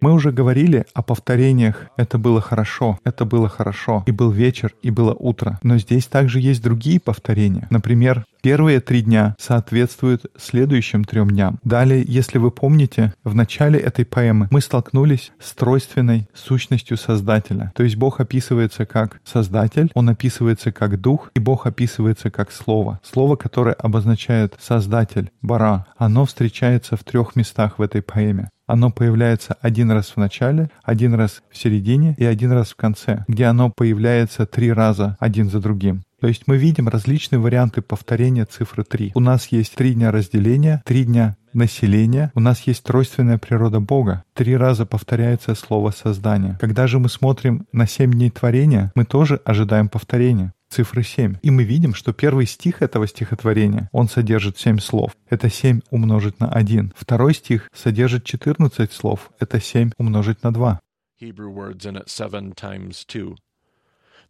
Мы 0.00 0.12
уже 0.12 0.32
говорили 0.32 0.86
о 0.94 1.02
повторениях. 1.02 1.86
Это 1.96 2.18
было 2.18 2.40
хорошо, 2.40 2.98
это 3.04 3.24
было 3.24 3.48
хорошо. 3.48 4.04
И 4.06 4.10
был 4.10 4.30
вечер, 4.30 4.74
и 4.82 4.90
было 4.90 5.14
утро. 5.14 5.58
Но 5.62 5.78
здесь 5.78 6.06
также 6.06 6.40
есть 6.40 6.62
другие 6.62 7.00
повторения. 7.00 7.66
Например, 7.70 8.24
Первые 8.46 8.78
три 8.78 9.02
дня 9.02 9.34
соответствуют 9.40 10.26
следующим 10.38 11.04
трем 11.04 11.30
дням. 11.30 11.58
Далее, 11.64 12.04
если 12.06 12.38
вы 12.38 12.52
помните, 12.52 13.12
в 13.24 13.34
начале 13.34 13.76
этой 13.76 14.04
поэмы 14.04 14.46
мы 14.52 14.60
столкнулись 14.60 15.32
с 15.40 15.52
тройственной 15.52 16.28
сущностью 16.32 16.96
Создателя. 16.96 17.72
То 17.74 17.82
есть 17.82 17.96
Бог 17.96 18.20
описывается 18.20 18.86
как 18.86 19.20
Создатель, 19.24 19.90
Он 19.94 20.10
описывается 20.10 20.70
как 20.70 21.00
Дух, 21.00 21.32
и 21.34 21.40
Бог 21.40 21.66
описывается 21.66 22.30
как 22.30 22.52
Слово. 22.52 23.00
Слово, 23.02 23.34
которое 23.34 23.74
обозначает 23.74 24.54
Создатель, 24.60 25.32
Бара, 25.42 25.86
оно 25.96 26.24
встречается 26.24 26.96
в 26.96 27.02
трех 27.02 27.34
местах 27.34 27.80
в 27.80 27.82
этой 27.82 28.00
поэме. 28.00 28.25
Оно 28.66 28.90
появляется 28.90 29.56
один 29.60 29.90
раз 29.90 30.08
в 30.10 30.16
начале, 30.16 30.70
один 30.82 31.14
раз 31.14 31.42
в 31.50 31.56
середине 31.56 32.14
и 32.18 32.24
один 32.24 32.52
раз 32.52 32.70
в 32.70 32.76
конце, 32.76 33.24
где 33.28 33.44
оно 33.44 33.70
появляется 33.70 34.46
три 34.46 34.72
раза 34.72 35.16
один 35.20 35.50
за 35.50 35.60
другим. 35.60 36.02
То 36.20 36.28
есть 36.28 36.44
мы 36.46 36.56
видим 36.56 36.88
различные 36.88 37.38
варианты 37.38 37.82
повторения 37.82 38.46
цифры 38.46 38.84
3. 38.84 39.12
У 39.14 39.20
нас 39.20 39.48
есть 39.48 39.74
три 39.74 39.94
дня 39.94 40.10
разделения, 40.10 40.82
три 40.86 41.04
дня 41.04 41.36
населения, 41.52 42.32
у 42.34 42.40
нас 42.40 42.62
есть 42.62 42.82
тройственная 42.84 43.38
природа 43.38 43.80
Бога. 43.80 44.24
Три 44.34 44.56
раза 44.56 44.86
повторяется 44.86 45.54
слово 45.54 45.90
«создание». 45.90 46.56
Когда 46.60 46.86
же 46.86 46.98
мы 46.98 47.08
смотрим 47.08 47.66
на 47.72 47.86
семь 47.86 48.12
дней 48.12 48.30
творения, 48.30 48.92
мы 48.94 49.04
тоже 49.04 49.40
ожидаем 49.44 49.88
повторения 49.88 50.52
цифры 50.68 51.02
7. 51.02 51.36
И 51.42 51.50
мы 51.50 51.64
видим, 51.64 51.94
что 51.94 52.12
первый 52.12 52.46
стих 52.46 52.82
этого 52.82 53.06
стихотворения, 53.06 53.88
он 53.92 54.08
содержит 54.08 54.58
7 54.58 54.78
слов. 54.78 55.16
Это 55.28 55.50
7 55.50 55.80
умножить 55.90 56.40
на 56.40 56.48
1. 56.48 56.92
Второй 56.96 57.34
стих 57.34 57.68
содержит 57.72 58.24
14 58.24 58.92
слов. 58.92 59.30
Это 59.38 59.60
7 59.60 59.92
умножить 59.98 60.42
на 60.42 60.52
2. 60.52 60.80
Hebrew 61.18 61.50
words 61.50 61.86
in 61.86 61.96
it 61.96 62.10
seven 62.10 62.52
times 62.52 63.04
two. 63.04 63.36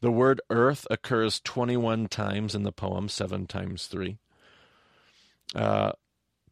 The 0.00 0.12
word 0.12 0.40
earth 0.50 0.86
occurs 0.90 1.40
21 1.40 2.06
times 2.08 2.54
in 2.54 2.62
the 2.62 2.70
poem, 2.70 3.08
seven 3.08 3.46
times 3.46 3.86
three. 3.86 4.18
Uh, 5.54 5.92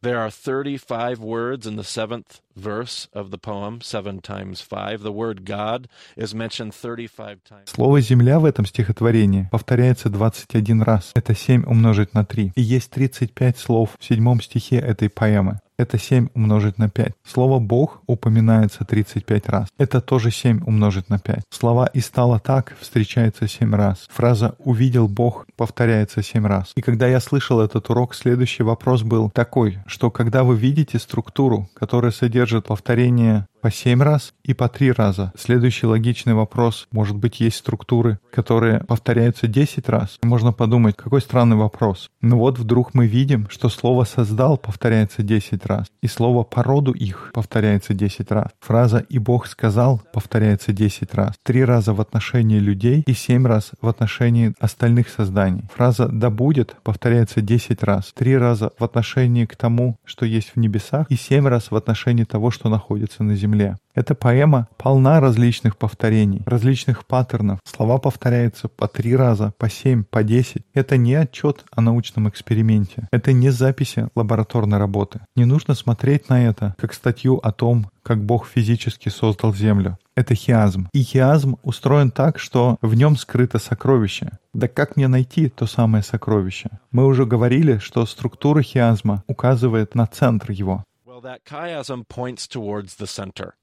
there 0.01 0.19
are 0.19 0.29
35 0.29 1.19
words 1.19 1.65
in 1.65 1.75
the 1.77 1.83
seventh 1.83 2.41
verse 2.55 3.07
of 3.13 3.31
the 3.31 3.37
poem, 3.37 3.81
seven 3.81 4.21
times 4.21 4.61
five. 4.61 5.01
The 5.01 5.11
word 5.11 5.45
God 5.45 5.87
is 6.15 6.33
mentioned 6.33 6.73
35 6.73 7.43
times. 7.43 7.69
Слово 7.69 8.01
«земля» 8.01 8.39
в 8.39 8.45
этом 8.45 8.65
стихотворении 8.65 9.47
повторяется 9.51 10.09
21 10.09 10.81
раз. 10.81 11.11
Это 11.15 11.35
7 11.35 11.63
умножить 11.65 12.13
на 12.13 12.25
3. 12.25 12.53
И 12.55 12.61
есть 12.61 12.91
35 12.91 13.57
слов 13.57 13.95
в 13.99 14.05
седьмом 14.05 14.41
стихе 14.41 14.77
этой 14.77 15.09
поэмы. 15.09 15.59
Это 15.77 15.97
7 15.97 16.29
умножить 16.33 16.77
на 16.77 16.89
5. 16.89 17.13
Слово 17.25 17.59
«Бог» 17.59 18.01
упоминается 18.07 18.85
35 18.85 19.49
раз. 19.49 19.67
Это 19.77 19.99
тоже 19.99 20.31
7 20.31 20.63
умножить 20.65 21.09
на 21.09 21.19
5. 21.19 21.43
Слова 21.49 21.85
«и 21.87 21.99
стало 21.99 22.39
так» 22.39 22.75
встречается 22.79 23.47
7 23.47 23.75
раз. 23.75 24.07
Фраза 24.09 24.55
«увидел 24.59 25.09
Бог» 25.09 25.45
повторяется 25.57 26.23
7 26.23 26.45
раз. 26.45 26.71
И 26.75 26.81
когда 26.81 27.07
я 27.07 27.19
слышал 27.19 27.59
этот 27.59 27.89
урок, 27.89 28.15
следующий 28.15 28.63
вопрос 28.63 29.03
был 29.03 29.29
такой, 29.29 29.79
что 29.85 30.11
когда 30.11 30.43
вы 30.45 30.55
видите 30.55 30.97
структуру, 30.97 31.69
которая 31.73 32.11
содержит 32.11 32.67
повторение 32.67 33.45
по 33.65 33.71
7 33.71 34.03
раз 34.03 34.35
и 34.43 34.53
по 34.53 34.69
3 34.69 34.91
раза. 34.91 35.33
Следующий 35.35 35.87
логичный 35.87 36.35
вопрос. 36.35 36.87
Может 36.91 37.17
быть, 37.17 37.39
есть 37.39 37.57
структуры, 37.57 38.19
которые 38.31 38.81
повторяются 38.81 39.47
10 39.47 39.89
раз? 39.89 40.19
Можно 40.21 40.53
подумать, 40.53 40.95
какой 40.95 41.19
странный 41.19 41.57
вопрос. 41.57 42.11
Но 42.21 42.37
вот 42.37 42.59
вдруг 42.59 42.93
мы 42.93 43.07
видим, 43.07 43.47
что 43.49 43.69
слово 43.69 44.03
«создал» 44.03 44.59
повторяется 44.59 45.23
10 45.23 45.65
раз, 45.65 45.87
и 46.03 46.07
слово 46.07 46.43
«породу 46.43 46.91
их» 46.91 47.31
повторяется 47.33 47.95
10 47.95 48.29
раз. 48.29 48.49
Фраза 48.59 48.99
«и 48.99 49.17
Бог 49.17 49.47
сказал» 49.47 49.99
повторяется 50.13 50.71
10 50.71 51.15
раз. 51.15 51.33
Три 51.41 51.65
раза 51.65 51.95
в 51.95 52.01
отношении 52.01 52.59
людей 52.59 53.03
и 53.07 53.13
7 53.13 53.47
раз 53.47 53.71
в 53.81 53.87
отношении 53.87 54.53
остальных 54.59 55.09
созданий. 55.09 55.63
Фраза 55.73 56.07
«да 56.07 56.29
будет» 56.29 56.75
повторяется 56.83 57.41
10 57.41 57.81
раз. 57.81 58.13
Три 58.13 58.37
раза 58.37 58.69
в 58.77 58.83
отношении 58.83 59.45
к 59.45 59.55
тому, 59.55 59.97
что 60.05 60.27
есть 60.27 60.51
в 60.53 60.59
небесах, 60.59 61.07
и 61.09 61.15
7 61.15 61.47
раз 61.47 61.71
в 61.71 61.75
отношении 61.75 62.25
того, 62.25 62.51
что 62.51 62.69
находится 62.69 63.23
на 63.23 63.35
земле 63.35 63.54
земле. 63.55 63.77
Эта 63.93 64.13
поэма 64.13 64.67
полна 64.77 65.21
различных 65.21 65.77
повторений, 65.77 66.41
различных 66.45 67.05
паттернов. 67.05 67.59
Слова 67.63 67.97
повторяются 67.97 68.67
по 68.67 68.87
три 68.87 69.15
раза, 69.15 69.53
по 69.57 69.69
семь, 69.69 70.03
по 70.03 70.21
десять. 70.21 70.63
Это 70.73 70.97
не 70.97 71.13
отчет 71.13 71.63
о 71.71 71.81
научном 71.81 72.27
эксперименте. 72.27 73.07
Это 73.11 73.31
не 73.31 73.51
записи 73.51 74.09
лабораторной 74.15 74.79
работы. 74.79 75.21
Не 75.37 75.45
нужно 75.45 75.75
смотреть 75.75 76.29
на 76.29 76.45
это 76.45 76.75
как 76.77 76.93
статью 76.93 77.37
о 77.37 77.53
том, 77.53 77.89
как 78.03 78.23
Бог 78.23 78.47
физически 78.47 79.07
создал 79.09 79.53
Землю. 79.53 79.97
Это 80.15 80.35
хиазм. 80.35 80.89
И 80.93 81.01
хиазм 81.01 81.55
устроен 81.63 82.11
так, 82.11 82.37
что 82.37 82.77
в 82.81 82.95
нем 82.95 83.15
скрыто 83.15 83.59
сокровище. 83.59 84.31
Да 84.53 84.67
как 84.67 84.97
мне 84.97 85.07
найти 85.07 85.49
то 85.49 85.67
самое 85.67 86.03
сокровище? 86.03 86.69
Мы 86.91 87.05
уже 87.05 87.25
говорили, 87.25 87.77
что 87.77 88.05
структура 88.05 88.61
хиазма 88.61 89.23
указывает 89.27 89.95
на 89.95 90.05
центр 90.05 90.51
его. 90.51 90.83
That 91.25 91.43
chiasm 91.43 92.07
points 92.07 92.47
towards 92.47 92.95
the 92.95 93.07
center. 93.07 93.57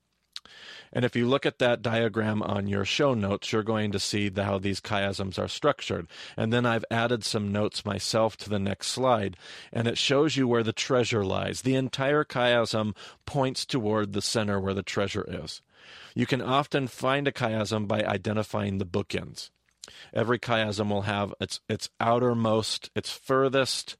And 0.93 1.05
if 1.05 1.17
you 1.17 1.27
look 1.27 1.47
at 1.47 1.59
that 1.59 1.81
diagram 1.81 2.43
on 2.43 2.67
your 2.67 2.85
show 2.85 3.15
notes, 3.15 3.51
you're 3.51 3.63
going 3.63 3.93
to 3.93 3.99
see 3.99 4.29
the, 4.29 4.45
how 4.45 4.59
these 4.59 4.81
chiasms 4.81 5.39
are 5.39 5.49
structured. 5.49 6.07
And 6.37 6.53
then 6.53 6.67
I've 6.67 6.85
added 6.91 7.25
some 7.25 7.51
notes 7.51 7.87
myself 7.87 8.37
to 8.39 8.51
the 8.51 8.59
next 8.59 8.89
slide, 8.89 9.37
and 9.73 9.89
it 9.89 9.97
shows 9.97 10.37
you 10.37 10.47
where 10.47 10.63
the 10.63 10.73
treasure 10.73 11.25
lies. 11.25 11.63
The 11.63 11.77
entire 11.77 12.25
chiasm 12.25 12.95
points 13.25 13.65
toward 13.65 14.13
the 14.13 14.21
center 14.21 14.61
where 14.61 14.75
the 14.75 14.83
treasure 14.83 15.27
is. 15.27 15.63
You 16.15 16.27
can 16.27 16.43
often 16.43 16.89
find 16.89 17.27
a 17.27 17.33
chiasm 17.33 17.89
by 17.89 18.03
identifying 18.03 18.77
the 18.77 18.85
bookends. 18.85 19.51
Every 20.13 20.39
chiasm 20.39 20.91
will 20.91 21.03
have 21.03 21.33
its, 21.41 21.61
its 21.69 21.89
outermost, 22.01 22.91
its 22.95 23.11
furthest, 23.11 23.97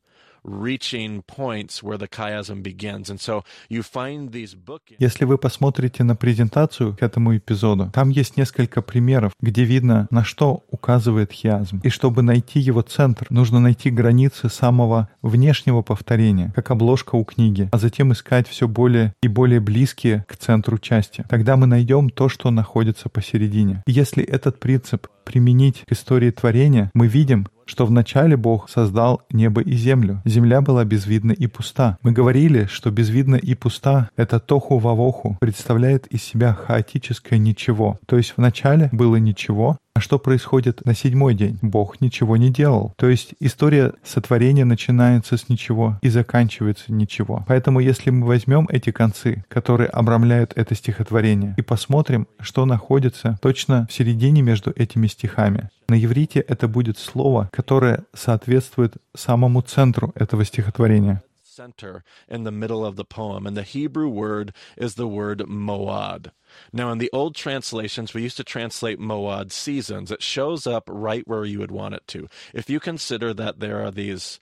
Если 4.99 5.25
вы 5.25 5.39
посмотрите 5.39 6.05
на 6.05 6.17
презентацию 6.17 6.97
к 6.97 7.03
этому 7.03 7.37
эпизоду, 7.37 7.91
там 7.93 8.11
есть 8.11 8.37
несколько 8.37 8.83
примеров, 8.83 9.33
где 9.41 9.65
видно, 9.65 10.09
на 10.11 10.25
что 10.25 10.65
указывает 10.71 11.33
хиазм. 11.33 11.81
И 11.85 11.89
чтобы 11.89 12.23
найти 12.23 12.61
его 12.61 12.83
центр, 12.83 13.27
нужно 13.31 13.61
найти 13.61 13.91
границы 13.91 14.49
самого 14.49 15.09
внешнего 15.23 15.83
повторения, 15.83 16.53
как 16.55 16.71
обложка 16.71 17.15
у 17.15 17.25
книги, 17.25 17.69
а 17.73 17.79
затем 17.79 18.13
искать 18.13 18.49
все 18.49 18.67
более 18.67 19.15
и 19.23 19.29
более 19.29 19.61
близкие 19.61 20.25
к 20.29 20.37
центру 20.37 20.79
части. 20.79 21.25
Тогда 21.29 21.57
мы 21.57 21.67
найдем 21.67 22.11
то, 22.11 22.29
что 22.29 22.51
находится 22.51 23.09
посередине. 23.09 23.83
И 23.87 23.93
если 23.93 24.25
этот 24.25 24.59
принцип 24.59 25.07
применить 25.25 25.85
к 25.87 25.93
истории 25.93 26.31
творения, 26.31 26.91
мы 26.95 27.07
видим, 27.07 27.47
что 27.73 27.87
вначале 27.87 28.37
Бог 28.37 28.69
создал 28.69 29.23
небо 29.31 29.63
и 29.63 29.73
землю. 29.73 30.21
Земля 30.27 30.61
была 30.61 30.85
безвидна 30.85 31.33
и 31.33 31.47
пуста. 31.47 31.97
Мы 32.03 32.13
говорили, 32.13 32.67
что 32.67 32.91
безвидна 32.91 33.37
и 33.37 33.55
пуста— 33.55 34.11
это 34.17 34.41
тоху 34.41 34.77
вавоху, 34.77 35.39
представляет 35.41 36.07
из 36.09 36.23
себя 36.23 36.53
хаотическое 36.53 37.39
ничего. 37.39 37.99
То 38.05 38.19
есть 38.19 38.35
вначале 38.37 38.91
было 38.93 39.17
ничего, 39.17 39.79
а 39.95 40.01
что 40.01 40.19
происходит 40.19 40.85
на 40.87 40.95
седьмой 40.95 41.35
день? 41.35 41.59
Бог 41.61 42.01
ничего 42.01 42.37
не 42.37 42.51
делал. 42.51 42.95
То 42.97 43.09
есть 43.09 43.35
история 43.41 43.93
сотворения 44.03 44.65
начинается 44.65 45.37
с 45.37 45.49
ничего 45.49 45.99
и 46.01 46.09
заканчивается 46.09 46.93
ничего. 46.93 47.45
Поэтому 47.47 47.81
если 47.81 48.11
мы 48.11 48.27
возьмем 48.27 48.67
эти 48.71 48.91
концы, 48.91 49.45
которые 49.49 49.89
обрамляют 49.89 50.53
это 50.57 50.75
стихотворение, 50.75 51.55
и 51.59 51.63
посмотрим, 51.63 52.27
что 52.41 52.65
находится 52.65 53.39
точно 53.43 53.87
в 53.91 53.93
середине 53.93 54.41
между 54.41 54.73
этими 54.75 55.07
стихами, 55.07 55.69
на 55.89 56.03
иврите 56.03 56.41
это 56.41 56.69
будет 56.69 56.99
слово, 56.99 57.51
которое 57.53 58.05
соответствует 58.15 58.95
самому 59.15 59.61
центру 59.61 60.13
этого 60.15 60.45
стихотворения. 60.45 61.23
Center 61.53 62.03
in 62.29 62.45
the 62.45 62.51
middle 62.51 62.83
of 62.83 62.97
the 62.97 63.05
poem, 63.05 63.47
and 63.47 63.55
the 63.55 63.63
Hebrew 63.63 64.09
word 64.09 64.55
is 64.79 64.95
the 64.95 65.07
word 65.07 65.41
moad. 65.41 66.31
Now, 66.73 66.91
in 66.91 66.97
the 66.97 67.11
old 67.13 67.35
translations, 67.35 68.15
we 68.15 68.23
used 68.23 68.39
to 68.39 68.45
translate 68.45 68.99
Moad 68.99 69.53
seasons. 69.53 70.11
It 70.11 70.23
shows 70.23 70.67
up 70.67 70.89
right 70.91 71.29
where 71.29 71.45
you 71.45 71.59
would 71.59 71.71
want 71.71 71.93
it 71.93 72.07
to. 72.07 72.27
If 72.55 72.71
you 72.71 72.81
consider 72.81 73.35
that 73.35 73.61
there 73.61 73.85
are 73.85 73.91
these 73.91 74.41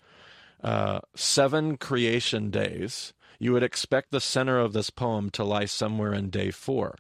uh, 0.62 1.00
seven 1.16 1.76
creation 1.78 2.48
days, 2.48 3.12
you 3.40 3.52
would 3.54 3.64
expect 3.64 4.12
the 4.12 4.20
center 4.20 4.60
of 4.60 4.72
this 4.72 4.90
poem 4.90 5.30
to 5.30 5.42
lie 5.42 5.64
somewhere 5.64 6.14
in 6.14 6.30
day 6.30 6.52
four. 6.52 6.94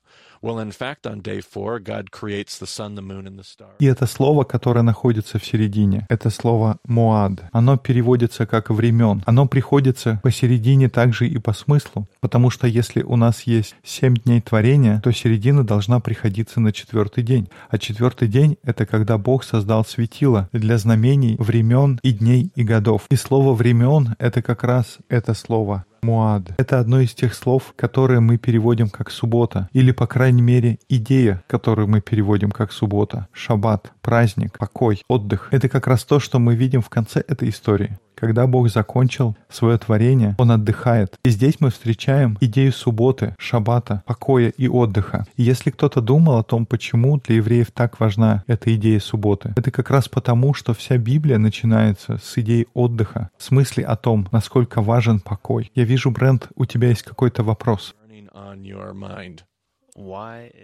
И 3.78 3.84
это 3.84 4.06
слово, 4.06 4.44
которое 4.44 4.82
находится 4.82 5.38
в 5.38 5.44
середине, 5.44 6.06
это 6.08 6.30
слово 6.30 6.78
«муад». 6.86 7.42
Оно 7.52 7.76
переводится 7.76 8.46
как 8.46 8.70
«времен». 8.70 9.22
Оно 9.26 9.46
приходится 9.46 10.20
посередине 10.22 10.88
также 10.88 11.28
и 11.28 11.38
по 11.38 11.52
смыслу. 11.52 12.08
Потому 12.20 12.50
что 12.50 12.66
если 12.66 13.02
у 13.02 13.16
нас 13.16 13.42
есть 13.42 13.74
семь 13.84 14.16
дней 14.16 14.40
творения, 14.40 15.00
то 15.00 15.12
середина 15.12 15.62
должна 15.62 16.00
приходиться 16.00 16.60
на 16.60 16.72
четвертый 16.72 17.22
день. 17.22 17.48
А 17.68 17.78
четвертый 17.78 18.28
день— 18.28 18.56
это 18.62 18.86
когда 18.86 19.18
Бог 19.18 19.44
создал 19.44 19.84
светило 19.84 20.48
для 20.52 20.78
знамений 20.78 21.36
времен 21.38 22.00
и 22.02 22.12
дней 22.12 22.50
и 22.54 22.64
годов. 22.64 23.02
И 23.10 23.16
слово 23.16 23.54
«времен»— 23.54 24.16
это 24.18 24.40
как 24.40 24.64
раз 24.64 24.98
это 25.08 25.34
слово 25.34 25.84
Муад. 26.02 26.54
Это 26.56 26.80
одно 26.80 27.00
из 27.00 27.12
тех 27.14 27.34
слов, 27.34 27.74
которые 27.76 28.20
мы 28.20 28.38
переводим 28.38 28.88
как 28.88 29.10
суббота, 29.10 29.68
или, 29.72 29.92
по 29.92 30.06
крайней 30.06 30.29
мере, 30.38 30.78
идея, 30.88 31.42
которую 31.46 31.88
мы 31.88 32.00
переводим 32.00 32.50
как 32.50 32.72
суббота, 32.72 33.28
шаббат, 33.32 33.92
праздник, 34.02 34.58
покой, 34.58 35.02
отдых. 35.08 35.48
Это 35.50 35.68
как 35.68 35.86
раз 35.86 36.04
то, 36.04 36.20
что 36.20 36.38
мы 36.38 36.54
видим 36.54 36.82
в 36.82 36.88
конце 36.88 37.20
этой 37.26 37.48
истории. 37.48 37.98
Когда 38.14 38.46
Бог 38.46 38.68
закончил 38.68 39.34
свое 39.48 39.78
творение, 39.78 40.36
Он 40.38 40.50
отдыхает. 40.50 41.18
И 41.24 41.30
здесь 41.30 41.56
мы 41.58 41.70
встречаем 41.70 42.36
идею 42.40 42.70
субботы, 42.70 43.34
шаббата, 43.38 44.02
покоя 44.06 44.50
и 44.50 44.68
отдыха. 44.68 45.26
И 45.36 45.42
если 45.42 45.70
кто-то 45.70 46.02
думал 46.02 46.36
о 46.36 46.42
том, 46.42 46.66
почему 46.66 47.18
для 47.18 47.36
евреев 47.36 47.70
так 47.72 47.98
важна 47.98 48.44
эта 48.46 48.74
идея 48.74 49.00
субботы, 49.00 49.54
это 49.56 49.70
как 49.70 49.90
раз 49.90 50.08
потому, 50.08 50.52
что 50.52 50.74
вся 50.74 50.98
Библия 50.98 51.38
начинается 51.38 52.18
с 52.22 52.36
идеи 52.36 52.66
отдыха, 52.74 53.30
с 53.38 53.50
мысли 53.50 53.80
о 53.80 53.96
том, 53.96 54.28
насколько 54.32 54.82
важен 54.82 55.20
покой. 55.20 55.70
Я 55.74 55.84
вижу, 55.84 56.10
Брент, 56.10 56.48
у 56.56 56.66
тебя 56.66 56.88
есть 56.88 57.02
какой-то 57.02 57.42
вопрос. 57.42 57.94
On 58.32 58.62
your 58.62 58.92
mind. 58.94 59.40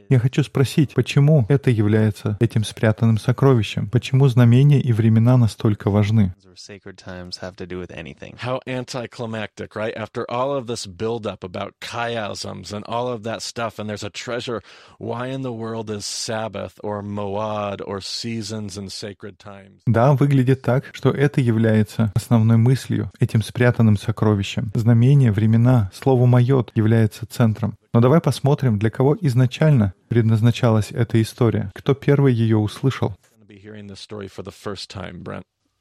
Я 0.08 0.18
хочу 0.18 0.42
спросить, 0.42 0.94
почему 0.94 1.46
это 1.48 1.70
является 1.70 2.36
этим 2.40 2.64
спрятанным 2.64 3.18
сокровищем? 3.18 3.88
Почему 3.88 4.28
знамения 4.28 4.80
и 4.80 4.92
времена 4.92 5.36
настолько 5.36 5.90
важны? 5.90 6.34
or 6.56 6.58
sacred 6.58 6.96
times 6.96 7.38
have 7.38 7.56
to 7.56 7.66
do 7.66 7.78
with 7.78 7.90
anything? 7.90 8.34
How 8.38 8.60
anticlimactic, 8.66 9.76
right? 9.76 9.94
After 9.94 10.28
all 10.30 10.54
of 10.54 10.66
this 10.66 10.86
buildup 10.86 11.44
about 11.44 11.74
chiasms 11.80 12.72
and 12.72 12.84
all 12.86 13.08
of 13.08 13.22
that 13.24 13.42
stuff, 13.42 13.78
and 13.78 13.88
there's 13.88 14.04
a 14.04 14.10
treasure, 14.10 14.62
why 14.98 15.28
in 15.28 15.42
the 15.42 15.52
world 15.52 15.90
is 15.90 16.04
Sabbath 16.04 16.80
or 16.82 17.02
Moad 17.02 17.80
or 17.80 18.00
seasons 18.00 18.78
and 18.78 18.90
sacred 18.90 19.38
times? 19.38 19.82
Да, 19.86 20.14
выглядит 20.14 20.62
так, 20.62 20.90
что 20.92 21.10
это 21.10 21.40
является 21.40 22.12
основной 22.14 22.56
мыслью, 22.56 23.10
этим 23.20 23.42
спрятанным 23.42 23.96
сокровищем. 23.96 24.72
Знамения, 24.74 25.32
времена, 25.32 25.90
слово 25.94 26.26
«майот» 26.26 26.72
является 26.74 27.26
центром. 27.26 27.76
Но 27.96 28.02
давай 28.02 28.20
посмотрим, 28.20 28.78
для 28.78 28.90
кого 28.90 29.16
изначально 29.22 29.94
предназначалась 30.08 30.92
эта 30.92 31.22
история. 31.22 31.70
Кто 31.74 31.94
первый 31.94 32.34
ее 32.34 32.58
услышал? 32.58 33.16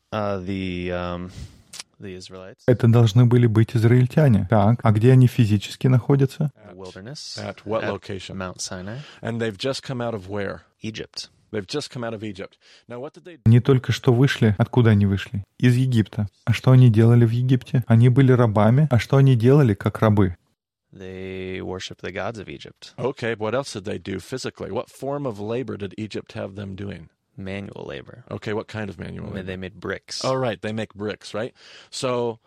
The 0.10 0.88
um, 0.88 1.30
Это 2.68 2.88
должны 2.88 3.26
были 3.26 3.48
быть 3.48 3.76
израильтяне. 3.76 4.48
Так, 4.50 4.80
а 4.82 4.94
где 4.94 5.12
они 5.12 5.28
физически 5.28 5.88
находятся? 5.88 6.52
Они 13.46 13.60
только 13.60 13.92
что 13.92 14.14
вышли. 14.14 14.56
Откуда 14.58 14.92
они 14.92 15.06
вышли? 15.06 15.44
Из 15.60 15.76
Египта. 15.76 16.30
А 16.46 16.54
что 16.54 16.72
они 16.72 16.90
делали 16.90 17.26
в 17.26 17.32
Египте? 17.32 17.84
Они 17.88 18.08
были 18.08 18.32
рабами. 18.32 18.88
А 18.90 19.00
что 19.00 19.18
они 19.18 19.36
делали 19.36 19.74
как 19.74 20.00
рабы? 20.00 20.38
They 20.95 21.61
worship 21.63 22.01
the 22.03 22.11
gods 22.11 22.39
of 22.39 22.49
Egypt. 22.49 22.95
Okay, 22.99 23.35
what 23.37 23.55
else 23.55 23.73
did 23.73 23.85
they 23.85 23.99
do 23.99 24.19
physically? 24.19 24.73
What 24.73 24.91
form 24.91 25.25
of 25.25 25.39
labor 25.39 25.77
did 25.77 25.95
Egypt 25.97 26.33
have 26.33 26.57
them 26.57 26.75
doing? 26.75 27.09
Manual 27.37 27.87
labor. 27.87 28.25
Okay, 28.29 28.53
what 28.53 28.67
kind 28.67 28.91
of 28.91 28.99
manual 28.99 29.29
labor? 29.29 29.45
They 29.45 29.57
made 29.57 29.79
bricks. 29.79 30.25
Oh, 30.25 30.35
right. 30.35 30.61
They 30.61 30.73
make 30.73 30.93
bricks, 30.95 31.33
right? 31.33 31.55
So 31.91 32.41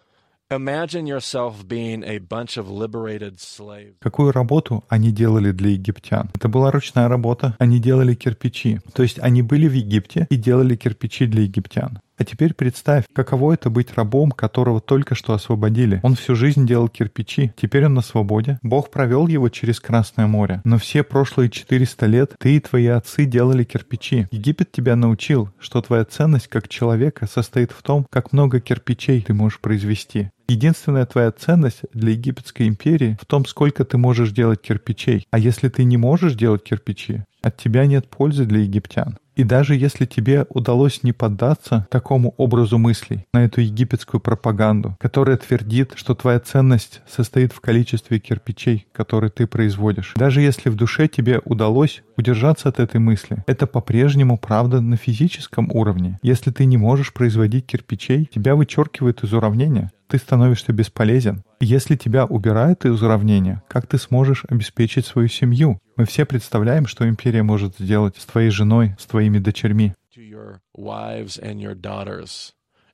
imagine 0.52 1.08
yourself 1.08 1.66
being 1.68 2.04
a 2.04 2.20
bunch 2.20 2.58
of 2.58 2.70
liberated 2.70 3.40
slaves. 3.40 3.96
Какую 4.02 4.34
работу 4.34 4.84
они 4.90 5.12
делали 5.12 5.52
для 5.52 5.70
египтян? 5.72 6.30
Это 6.36 6.50
была 6.50 6.70
ручная 6.70 7.08
работа. 7.08 7.56
Они 7.60 7.80
делали 7.80 8.14
кирпичи. 8.14 8.82
То 8.94 9.04
есть 9.04 9.20
они 9.20 9.42
были 9.42 9.68
в 9.68 9.74
Египте 9.74 10.28
и 10.30 10.36
делали 10.36 10.76
кирпичи 10.76 11.26
для 11.26 11.44
египтян. 11.44 12.00
А 12.19 12.25
теперь 12.25 12.53
представь, 12.53 13.05
каково 13.13 13.55
это 13.55 13.71
быть 13.71 13.95
рабом, 13.95 14.33
которого 14.33 14.81
только 14.81 15.15
что 15.15 15.35
освободили. 15.35 16.01
Он 16.03 16.17
всю 16.17 16.35
жизнь 16.35 16.67
делал 16.67 16.89
кирпичи, 16.89 17.53
теперь 17.57 17.87
он 17.87 17.95
на 17.95 18.03
свободе. 18.03 18.59
Бог 18.63 18.91
провел 18.91 19.29
его 19.29 19.49
через 19.49 19.79
Красное 19.79 20.27
море. 20.27 20.61
Но 20.65 20.79
все 20.79 21.05
прошлые 21.05 21.49
400 21.49 22.07
лет 22.07 22.35
ты 22.39 22.57
и 22.57 22.61
твои 22.61 22.87
отцы 22.87 23.25
делали 23.25 23.63
кирпичи. 23.63 24.27
Египет 24.33 24.73
тебя 24.73 24.97
научил, 24.97 25.51
что 25.61 25.81
твоя 25.81 26.05
ценность 26.05 26.49
как 26.49 26.69
человека 26.69 27.27
состоит 27.27 27.71
в 27.71 27.83
том, 27.83 28.07
как 28.11 28.33
много 28.33 28.61
кирпичей 28.61 29.23
ты 29.23 29.33
можешь 29.33 29.61
произвести. 29.61 30.31
Единственная 30.49 31.05
твоя 31.05 31.31
ценность 31.31 31.83
для 31.93 32.13
египетской 32.13 32.67
империи 32.69 33.19
в 33.21 33.27
том, 33.27 33.45
сколько 33.45 33.85
ты 33.85 33.99
можешь 33.99 34.33
делать 34.33 34.63
кирпичей. 34.63 35.27
А 35.31 35.39
если 35.39 35.69
ты 35.69 35.85
не 35.85 35.99
можешь 35.99 36.35
делать 36.35 36.65
кирпичи, 36.65 37.25
от 37.43 37.59
тебя 37.59 37.87
нет 37.87 38.09
пользы 38.09 38.47
для 38.47 38.61
египтян. 38.61 39.19
И 39.39 39.45
даже 39.45 39.77
если 39.77 40.05
тебе 40.05 40.47
удалось 40.51 41.05
не 41.05 41.13
поддаться 41.13 41.87
такому 41.93 42.35
образу 42.39 42.77
мыслей, 42.77 43.25
на 43.33 43.45
эту 43.45 43.61
египетскую 43.61 44.21
пропаганду, 44.21 44.97
которая 44.99 45.37
твердит, 45.37 45.93
что 45.95 46.17
твоя 46.17 46.41
ценность 46.41 47.03
состоит 47.09 47.53
в 47.53 47.61
количестве 47.61 48.19
кирпичей, 48.19 48.89
которые 48.91 49.31
ты 49.31 49.47
производишь, 49.47 50.15
даже 50.17 50.41
если 50.41 50.71
в 50.71 50.75
душе 50.75 51.07
тебе 51.07 51.41
удалось 51.45 52.03
удержаться 52.17 52.69
от 52.69 52.81
этой 52.81 52.99
мысли, 52.99 53.45
это 53.47 53.69
по-прежнему 53.69 54.39
правда 54.39 54.81
на 54.81 54.97
физическом 54.97 55.71
уровне. 55.73 56.19
Если 56.21 56.51
ты 56.51 56.65
не 56.65 56.77
можешь 56.77 57.13
производить 57.13 57.67
кирпичей, 57.67 58.29
тебя 58.35 58.57
вычеркивают 58.57 59.23
из 59.23 59.33
уравнения 59.33 59.93
ты 60.09 60.19
становишься 60.19 60.73
бесполезен. 60.73 61.45
Если 61.61 61.95
тебя 61.97 62.25
убирают 62.25 62.85
из 62.85 63.03
уравнения, 63.03 63.63
как 63.69 63.87
ты 63.87 63.99
сможешь 63.99 64.45
обеспечить 64.49 65.07
свою 65.07 65.29
семью? 65.29 65.79
Мы 65.97 66.07
все 66.07 66.25
представляем, 66.25 66.87
что 66.87 67.09
империя 67.09 67.43
может 67.43 67.77
сделать 67.79 68.17
с 68.17 68.25
твоей 68.25 68.51
женой, 68.51 68.97
с 68.99 69.07
твоими 69.07 69.39
дочерьми. 69.39 69.95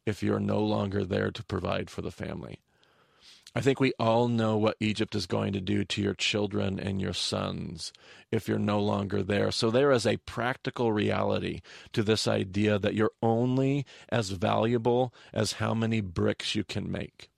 if 0.07 0.22
you're 0.22 0.40
no 0.40 0.61
longer 0.61 1.03
there 1.03 1.31
to 1.31 1.42
provide 1.42 1.88
for 1.88 2.03
the 2.03 2.11
family. 2.11 2.59
I 3.56 3.62
think 3.62 3.80
we 3.80 3.93
all 3.99 4.28
know 4.28 4.58
what 4.58 4.78
Egypt 4.80 5.15
is 5.15 5.25
going 5.25 5.54
to 5.54 5.62
do 5.62 5.84
to 5.84 6.02
your 6.02 6.13
children 6.13 6.80
and 6.80 7.02
your 7.02 7.13
sons 7.13 7.91
if 8.32 8.47
you're 8.47 8.60
no 8.60 8.80
longer 8.80 9.23
there. 9.23 9.52
So 9.52 9.71
there 9.71 9.91
is 9.91 10.06
a 10.06 10.17
practical 10.17 10.91
reality 10.91 11.62
to 11.93 12.04
this 12.04 12.28
idea 12.28 12.78
that 12.78 12.93
you're 12.93 13.12
only 13.23 13.86
as 14.10 14.30
valuable 14.30 15.13
as 15.34 15.54
how 15.54 15.73
many 15.73 15.99
bricks 15.99 16.56
you 16.56 16.63
can 16.63 16.91
make. 16.91 17.30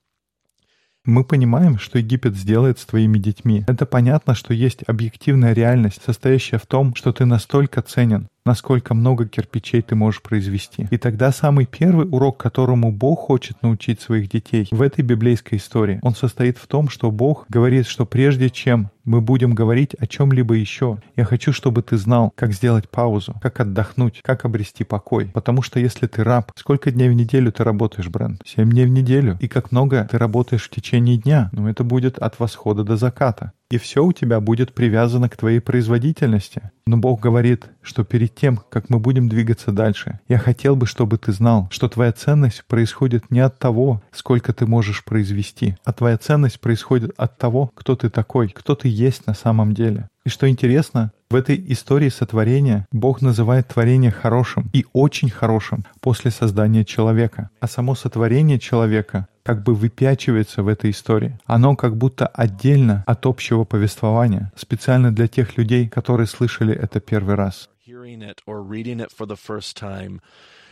Мы 1.04 1.24
понимаем, 1.24 1.80
что 1.80 1.98
Египет 1.98 2.36
сделает 2.36 2.78
с 2.78 2.86
твоими 2.86 3.18
детьми. 3.18 3.64
Это 3.66 3.88
понятно, 3.88 4.36
что 4.36 4.54
есть 4.54 4.84
объективная 4.86 5.54
реальность, 5.54 6.04
состоящая 6.06 6.60
в 6.60 6.68
том, 6.68 6.94
что 6.94 7.12
ты 7.12 7.26
настолько 7.26 7.82
ценен, 7.82 8.28
насколько 8.47 8.95
много 8.95 9.27
кирпичей 9.27 9.83
ты 9.83 9.95
можешь 9.95 10.23
произвести. 10.23 10.87
И 10.91 10.97
тогда 10.97 11.33
самый 11.33 11.67
первый 11.67 12.07
урок, 12.11 12.39
которому 12.39 12.93
Бог 12.93 13.21
хочет 13.21 13.63
научить 13.63 14.01
своих 14.01 14.31
детей 14.31 14.69
в 14.71 14.81
этой 14.81 15.03
библейской 15.03 15.57
истории, 15.57 15.99
он 16.03 16.15
состоит 16.15 16.57
в 16.57 16.67
том, 16.67 16.89
что 16.89 17.11
Бог 17.11 17.45
говорит, 17.49 17.87
что 17.87 18.07
прежде 18.07 18.49
чем 18.49 18.91
мы 19.07 19.21
будем 19.21 19.55
говорить 19.55 19.95
о 19.95 20.07
чем-либо 20.07 20.55
еще, 20.55 20.99
я 21.15 21.25
хочу, 21.25 21.53
чтобы 21.53 21.83
ты 21.83 21.97
знал, 21.97 22.33
как 22.35 22.53
сделать 22.53 22.89
паузу, 22.89 23.35
как 23.41 23.61
отдохнуть, 23.61 24.21
как 24.23 24.45
обрести 24.45 24.85
покой. 24.85 25.31
Потому 25.33 25.63
что 25.63 25.79
если 25.79 26.07
ты 26.07 26.25
раб, 26.25 26.51
сколько 26.57 26.91
дней 26.91 27.09
в 27.09 27.15
неделю 27.15 27.53
ты 27.53 27.65
работаешь, 27.65 28.09
Брент? 28.09 28.43
Семь 28.45 28.71
дней 28.71 28.87
в 28.87 28.91
неделю. 28.91 29.39
И 29.41 29.49
как 29.49 29.71
много 29.73 30.07
ты 30.11 30.19
работаешь 30.19 30.65
в 30.65 30.71
течение 30.71 31.17
дня? 31.17 31.51
Ну, 31.53 31.69
это 31.69 31.85
будет 31.85 32.19
от 32.19 32.39
восхода 32.39 32.83
до 32.85 32.97
заката. 32.97 33.53
И 33.71 33.79
все 33.79 34.05
у 34.05 34.13
тебя 34.13 34.41
будет 34.41 34.75
привязано 34.75 35.29
к 35.29 35.37
твоей 35.37 35.61
производительности. 35.61 36.71
Но 36.87 36.99
Бог 36.99 37.21
говорит, 37.21 37.67
что 37.83 38.05
перед 38.05 38.35
тем, 38.35 38.61
как 38.71 38.91
мы 38.91 39.01
будем 39.01 39.29
двигаться 39.29 39.73
дальше, 39.73 40.21
я 40.29 40.39
хотел 40.39 40.77
бы, 40.77 40.87
чтобы 40.87 41.19
ты 41.19 41.33
знал, 41.33 41.67
что 41.71 41.89
твоя 41.89 42.13
ценность 42.13 42.65
происходит 42.67 43.31
не 43.31 43.41
от 43.41 43.59
того, 43.59 44.03
сколько 44.13 44.53
ты 44.53 44.67
можешь 44.67 45.05
произвести, 45.05 45.77
а 45.85 45.93
твоя 45.93 46.17
ценность 46.17 46.61
происходит 46.61 47.13
от 47.17 47.39
того, 47.39 47.73
кто 47.75 47.97
ты 47.97 48.09
такой, 48.09 48.49
кто 48.51 48.77
ты 48.77 48.89
есть 48.89 49.27
на 49.27 49.35
самом 49.35 49.75
деле. 49.75 50.09
И 50.27 50.29
что 50.29 50.49
интересно, 50.49 51.12
в 51.31 51.37
этой 51.37 51.65
истории 51.69 52.09
сотворения 52.09 52.89
Бог 52.91 53.23
называет 53.23 53.69
творение 53.69 54.11
хорошим 54.11 54.69
и 54.73 54.85
очень 54.93 55.31
хорошим 55.31 55.85
после 56.01 56.33
создания 56.33 56.85
человека. 56.85 57.51
А 57.61 57.69
само 57.69 57.95
сотворение 57.95 58.59
человека 58.59 59.29
как 59.45 59.62
бы 59.62 59.73
выпячивается 59.73 60.65
в 60.65 60.69
этой 60.69 60.91
истории. 60.91 61.39
Оно 61.47 61.77
как 61.77 61.97
будто 61.97 62.27
отдельно 62.27 63.05
от 63.07 63.25
общего 63.25 63.62
повествования, 63.62 64.51
специально 64.57 65.15
для 65.15 65.29
тех 65.29 65.57
людей, 65.57 65.87
которые 65.87 66.27
слышали 66.27 66.75
это 66.75 66.99
первый 66.99 67.37
раз. 67.37 67.71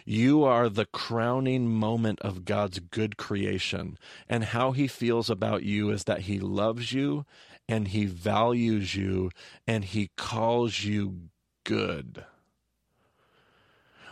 You 0.07 0.45
are 0.45 0.69
the 0.69 0.85
crowning 0.85 1.67
moment 1.67 2.21
of 2.21 2.45
God's 2.45 2.79
good 2.91 3.17
creation. 3.17 3.97
And 4.29 4.45
how 4.45 4.73
he 4.73 4.87
feels 4.87 5.31
about 5.31 5.63
you 5.63 5.91
is 5.91 6.05
that 6.05 6.29
he 6.29 6.39
loves 6.39 6.93
you 6.93 7.25
and 7.69 7.89
he 7.89 8.07
values 8.07 8.95
you 8.95 9.31
and 9.67 9.85
he 9.85 10.11
calls 10.17 10.85
you 10.85 11.29
good. 11.65 12.25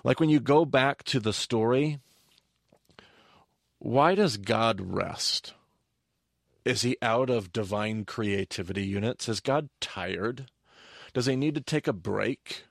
Like 0.05 0.19
when 0.19 0.31
you 0.31 0.41
go 0.41 0.65
back 0.65 1.05
to 1.05 1.21
the 1.21 1.33
story, 1.33 2.01
why 3.79 4.15
does 4.15 4.37
God 4.37 4.81
rest? 4.81 5.55
Is 6.65 6.83
he 6.83 6.97
out 7.03 7.29
of 7.29 7.53
divine 7.53 8.05
creativity 8.05 8.85
units? 8.85 9.29
Is 9.29 9.41
God 9.41 9.69
tired? 9.81 10.47
Does 11.13 11.27
he 11.27 11.37
need 11.37 11.55
to 11.57 11.61
take 11.61 11.89
a 11.89 11.93
break? 11.93 12.65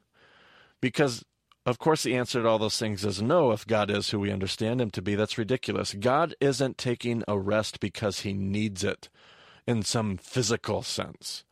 Because, 0.79 1.23
of 1.65 1.77
course, 1.77 2.03
the 2.03 2.15
answer 2.15 2.41
to 2.41 2.47
all 2.47 2.57
those 2.57 2.79
things 2.79 3.05
is 3.05 3.21
no. 3.21 3.51
If 3.51 3.67
God 3.67 3.91
is 3.91 4.09
who 4.09 4.19
we 4.19 4.31
understand 4.31 4.81
him 4.81 4.89
to 4.91 5.01
be, 5.01 5.15
that's 5.15 5.37
ridiculous. 5.37 5.93
God 5.93 6.33
isn't 6.39 6.77
taking 6.77 7.23
a 7.27 7.37
rest 7.37 7.79
because 7.79 8.21
he 8.21 8.33
needs 8.33 8.83
it 8.83 9.09
in 9.71 9.81
some 9.81 10.17
physical 10.17 10.83
sense. 10.83 11.43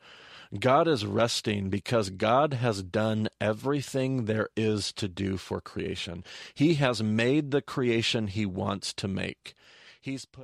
God 0.60 0.88
is 0.88 1.06
resting 1.06 1.70
because 1.70 2.10
God 2.10 2.56
has 2.56 2.82
done 2.84 3.30
everything 3.40 4.26
there 4.26 4.50
is 4.58 4.92
to 4.94 5.08
do 5.08 5.38
for 5.38 5.62
creation. 5.62 6.24
He 6.54 6.76
has 6.76 7.04
made 7.04 7.52
the 7.52 7.62
creation 7.62 8.28
he 8.28 8.46
wants 8.46 8.94
to 8.96 9.08
make. 9.08 9.54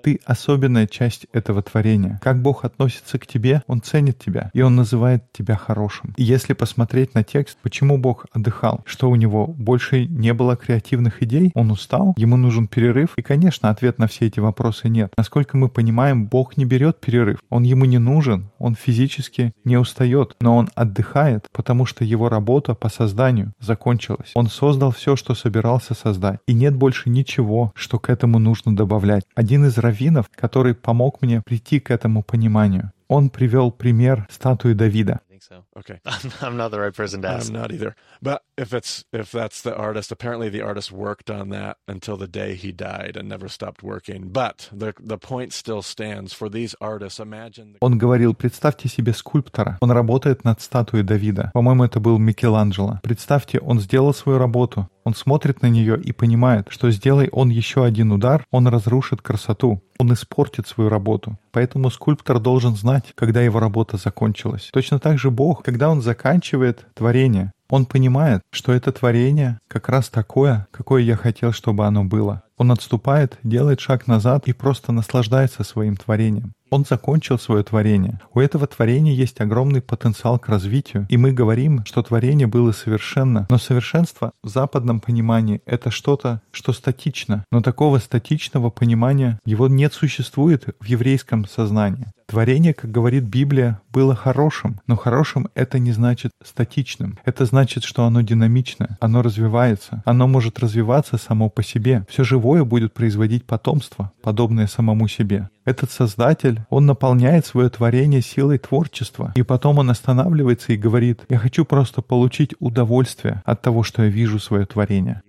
Ты 0.03 0.19
особенная 0.25 0.85
часть 0.85 1.27
этого 1.31 1.61
творения. 1.61 2.19
Как 2.21 2.41
Бог 2.41 2.65
относится 2.65 3.17
к 3.17 3.25
тебе, 3.25 3.63
Он 3.67 3.81
ценит 3.81 4.19
тебя, 4.19 4.49
и 4.53 4.61
Он 4.61 4.75
называет 4.75 5.31
тебя 5.31 5.55
хорошим. 5.55 6.13
И 6.17 6.23
если 6.23 6.53
посмотреть 6.53 7.13
на 7.13 7.23
текст, 7.23 7.57
почему 7.61 7.97
Бог 7.97 8.25
отдыхал, 8.33 8.83
что 8.85 9.09
у 9.09 9.15
него 9.15 9.47
больше 9.47 10.05
не 10.07 10.33
было 10.33 10.57
креативных 10.57 11.23
идей, 11.23 11.51
он 11.55 11.71
устал, 11.71 12.13
ему 12.17 12.35
нужен 12.35 12.67
перерыв, 12.67 13.13
и, 13.15 13.21
конечно, 13.21 13.69
ответ 13.69 13.97
на 13.97 14.07
все 14.07 14.25
эти 14.25 14.41
вопросы 14.41 14.89
нет. 14.89 15.13
Насколько 15.17 15.55
мы 15.55 15.69
понимаем, 15.69 16.27
Бог 16.27 16.57
не 16.57 16.65
берет 16.65 16.99
перерыв, 16.99 17.39
Он 17.49 17.63
ему 17.63 17.85
не 17.85 17.97
нужен, 17.97 18.49
Он 18.57 18.75
физически 18.75 19.53
не 19.63 19.77
устает, 19.77 20.35
но 20.41 20.57
Он 20.57 20.69
отдыхает, 20.75 21.47
потому 21.53 21.85
что 21.85 22.03
его 22.03 22.27
работа 22.27 22.75
по 22.75 22.89
созданию 22.89 23.53
закончилась. 23.61 24.31
Он 24.35 24.47
создал 24.47 24.91
все, 24.91 25.15
что 25.15 25.33
собирался 25.33 25.93
создать, 25.93 26.39
и 26.45 26.53
нет 26.53 26.75
больше 26.75 27.09
ничего, 27.09 27.71
что 27.75 27.99
к 27.99 28.09
этому 28.09 28.37
нужно 28.39 28.75
добавлять 28.75 29.23
один 29.45 29.65
из 29.65 29.77
раввинов, 29.77 30.25
который 30.33 30.73
помог 30.73 31.21
мне 31.21 31.39
прийти 31.45 31.79
к 31.79 31.91
этому 31.91 32.23
пониманию. 32.23 32.91
Он 33.07 33.29
привел 33.29 33.71
пример 33.71 34.25
статуи 34.31 34.73
Давида. 34.73 35.19
so. 35.37 35.64
Okay. 35.77 35.99
I'm 36.41 36.55
not 36.55 36.71
the 36.71 36.79
right 36.79 36.93
person 36.93 37.21
to 37.23 37.27
ask. 37.27 37.47
I'm 37.47 37.53
not 37.53 37.71
either. 37.71 37.95
But 38.21 38.43
if 38.57 38.73
it's 38.73 39.03
if 39.11 39.31
that's 39.31 39.61
the 39.61 39.75
artist, 39.75 40.11
apparently 40.11 40.49
the 40.49 40.61
artist 40.61 40.91
worked 40.91 41.29
on 41.29 41.49
that 41.49 41.77
until 41.87 42.17
the 42.17 42.27
day 42.27 42.55
he 42.55 42.71
died 42.71 43.17
and 43.17 43.27
never 43.27 43.49
stopped 43.49 43.83
working. 43.83 44.29
But 44.29 44.69
the 44.71 44.93
the 44.99 45.17
point 45.17 45.53
still 45.53 45.81
stands 45.81 46.33
for 46.33 46.49
these 46.49 46.75
artists. 46.79 47.19
Imagine. 47.19 47.75
Он 47.81 47.97
говорил, 47.97 48.33
представьте 48.33 48.87
себе 48.87 49.13
скульптора. 49.13 49.77
Он 49.81 49.91
работает 49.91 50.43
над 50.45 50.61
статуей 50.61 51.03
Давида. 51.03 51.51
По-моему, 51.53 51.83
это 51.83 51.99
был 51.99 52.17
Микеланджело. 52.17 52.99
Представьте, 53.03 53.59
он 53.59 53.79
сделал 53.79 54.13
свою 54.13 54.39
работу. 54.39 54.89
Он 55.05 55.13
смотрит 55.13 55.61
на 55.61 55.67
нее 55.67 56.01
и 56.01 56.11
понимает, 56.11 56.67
что 56.69 56.89
сделай 56.89 57.29
он 57.31 57.49
еще 57.49 57.85
один 57.85 58.11
удар, 58.11 58.43
он 58.49 58.67
разрушит 58.67 59.21
красоту, 59.21 59.83
он 59.99 60.11
испортит 60.11 60.67
свою 60.67 60.89
работу. 60.89 61.37
Поэтому 61.51 61.91
скульптор 61.91 62.39
должен 62.39 62.75
знать, 62.75 63.13
когда 63.13 63.41
его 63.41 63.59
работа 63.59 63.97
закончилась. 63.97 64.69
Точно 64.73 64.97
так 64.97 65.19
же 65.19 65.29
Бог, 65.29 65.61
когда 65.65 65.89
Он 65.89 65.99
заканчивает 65.99 66.85
творение, 66.93 67.51
Он 67.69 67.85
понимает, 67.85 68.41
что 68.51 68.73
это 68.73 68.91
творение 68.91 69.59
как 69.67 69.89
раз 69.89 70.09
такое, 70.09 70.67
какое 70.71 71.01
я 71.01 71.15
хотел, 71.15 71.51
чтобы 71.51 71.85
оно 71.85 72.03
было. 72.03 72.43
Он 72.57 72.71
отступает, 72.71 73.37
делает 73.43 73.81
шаг 73.81 74.07
назад 74.07 74.47
и 74.47 74.53
просто 74.53 74.91
наслаждается 74.91 75.63
своим 75.63 75.97
творением. 75.97 76.53
Он 76.71 76.83
закончил 76.83 77.37
свое 77.37 77.63
творение. 77.63 78.19
У 78.33 78.39
этого 78.39 78.65
творения 78.65 79.13
есть 79.13 79.39
огромный 79.39 79.81
потенциал 79.81 80.39
к 80.39 80.49
развитию, 80.49 81.05
и 81.09 81.17
мы 81.17 81.31
говорим, 81.31 81.85
что 81.85 82.01
творение 82.01 82.47
было 82.47 82.71
совершенно. 82.71 83.45
Но 83.49 83.57
совершенство 83.57 84.31
в 84.41 84.49
западном 84.49 84.99
понимании— 84.99 85.61
это 85.65 85.91
что-то, 85.91 86.41
что 86.51 86.73
статично. 86.73 87.45
Но 87.51 87.61
такого 87.61 87.99
статичного 87.99 88.71
понимания 88.71 89.39
его 89.45 89.67
не 89.67 89.89
существует 89.89 90.65
в 90.79 90.85
еврейском 90.85 91.45
сознании. 91.45 92.07
Творение, 92.25 92.73
как 92.73 92.91
говорит 92.91 93.23
Библия, 93.23 93.79
было 93.91 94.15
хорошим, 94.15 94.81
но 94.87 94.95
хорошим 94.95 95.47
это 95.53 95.77
не 95.77 95.91
значит 95.91 96.31
статичным. 96.43 97.19
Это 97.23 97.45
значит, 97.45 97.54
что 97.83 98.03
оно 98.05 98.21
динамичное, 98.21 98.97
оно 98.99 99.21
развивается, 99.21 100.03
оно 100.05 100.27
может 100.27 100.59
развиваться 100.59 101.17
само 101.17 101.49
по 101.49 101.63
себе. 101.63 102.05
Все 102.09 102.23
живое 102.23 102.63
будет 102.63 102.93
производить 102.93 103.45
потомство, 103.45 104.11
подобное 104.21 104.67
самому 104.67 105.07
себе. 105.07 105.49
Этот 105.63 105.91
создатель, 105.91 106.59
он 106.69 106.85
наполняет 106.85 107.45
свое 107.45 107.69
творение 107.69 108.21
силой 108.21 108.57
творчества, 108.57 109.31
и 109.35 109.43
потом 109.43 109.79
он 109.79 109.89
останавливается 109.89 110.73
и 110.73 110.77
говорит, 110.77 111.21
я 111.29 111.37
хочу 111.37 111.65
просто 111.65 112.01
получить 112.01 112.53
удовольствие 112.59 113.41
от 113.45 113.61
того, 113.61 113.83
что 113.83 114.03
я 114.03 114.09
вижу 114.09 114.39
свое 114.39 114.65
творение. 114.65 115.21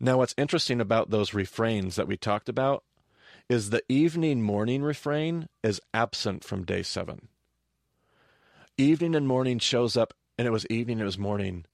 Now, 0.00 0.18
what's 0.18 0.34
interesting 0.36 0.80
about 0.80 1.10
those 1.10 1.32
refrains 1.32 1.96
that 1.96 2.08
we 2.08 2.16
talked 2.18 2.48
about 2.48 2.82
is 3.48 3.70
the 3.70 3.82
evening 3.88 4.42
morning 4.42 4.82
refrain 4.82 5.48
is 5.62 5.80
absent 5.92 6.44
from 6.44 6.64
day 6.64 6.82
seven. 6.82 7.28
Evening 8.76 9.14
and 9.14 9.28
morning 9.28 9.60
shows 9.60 9.96
up, 9.96 10.12
and 10.38 10.46
it 10.46 10.50
was 10.50 10.66
evening, 10.66 11.00
it 11.00 11.04
was 11.04 11.18
morning 11.18 11.64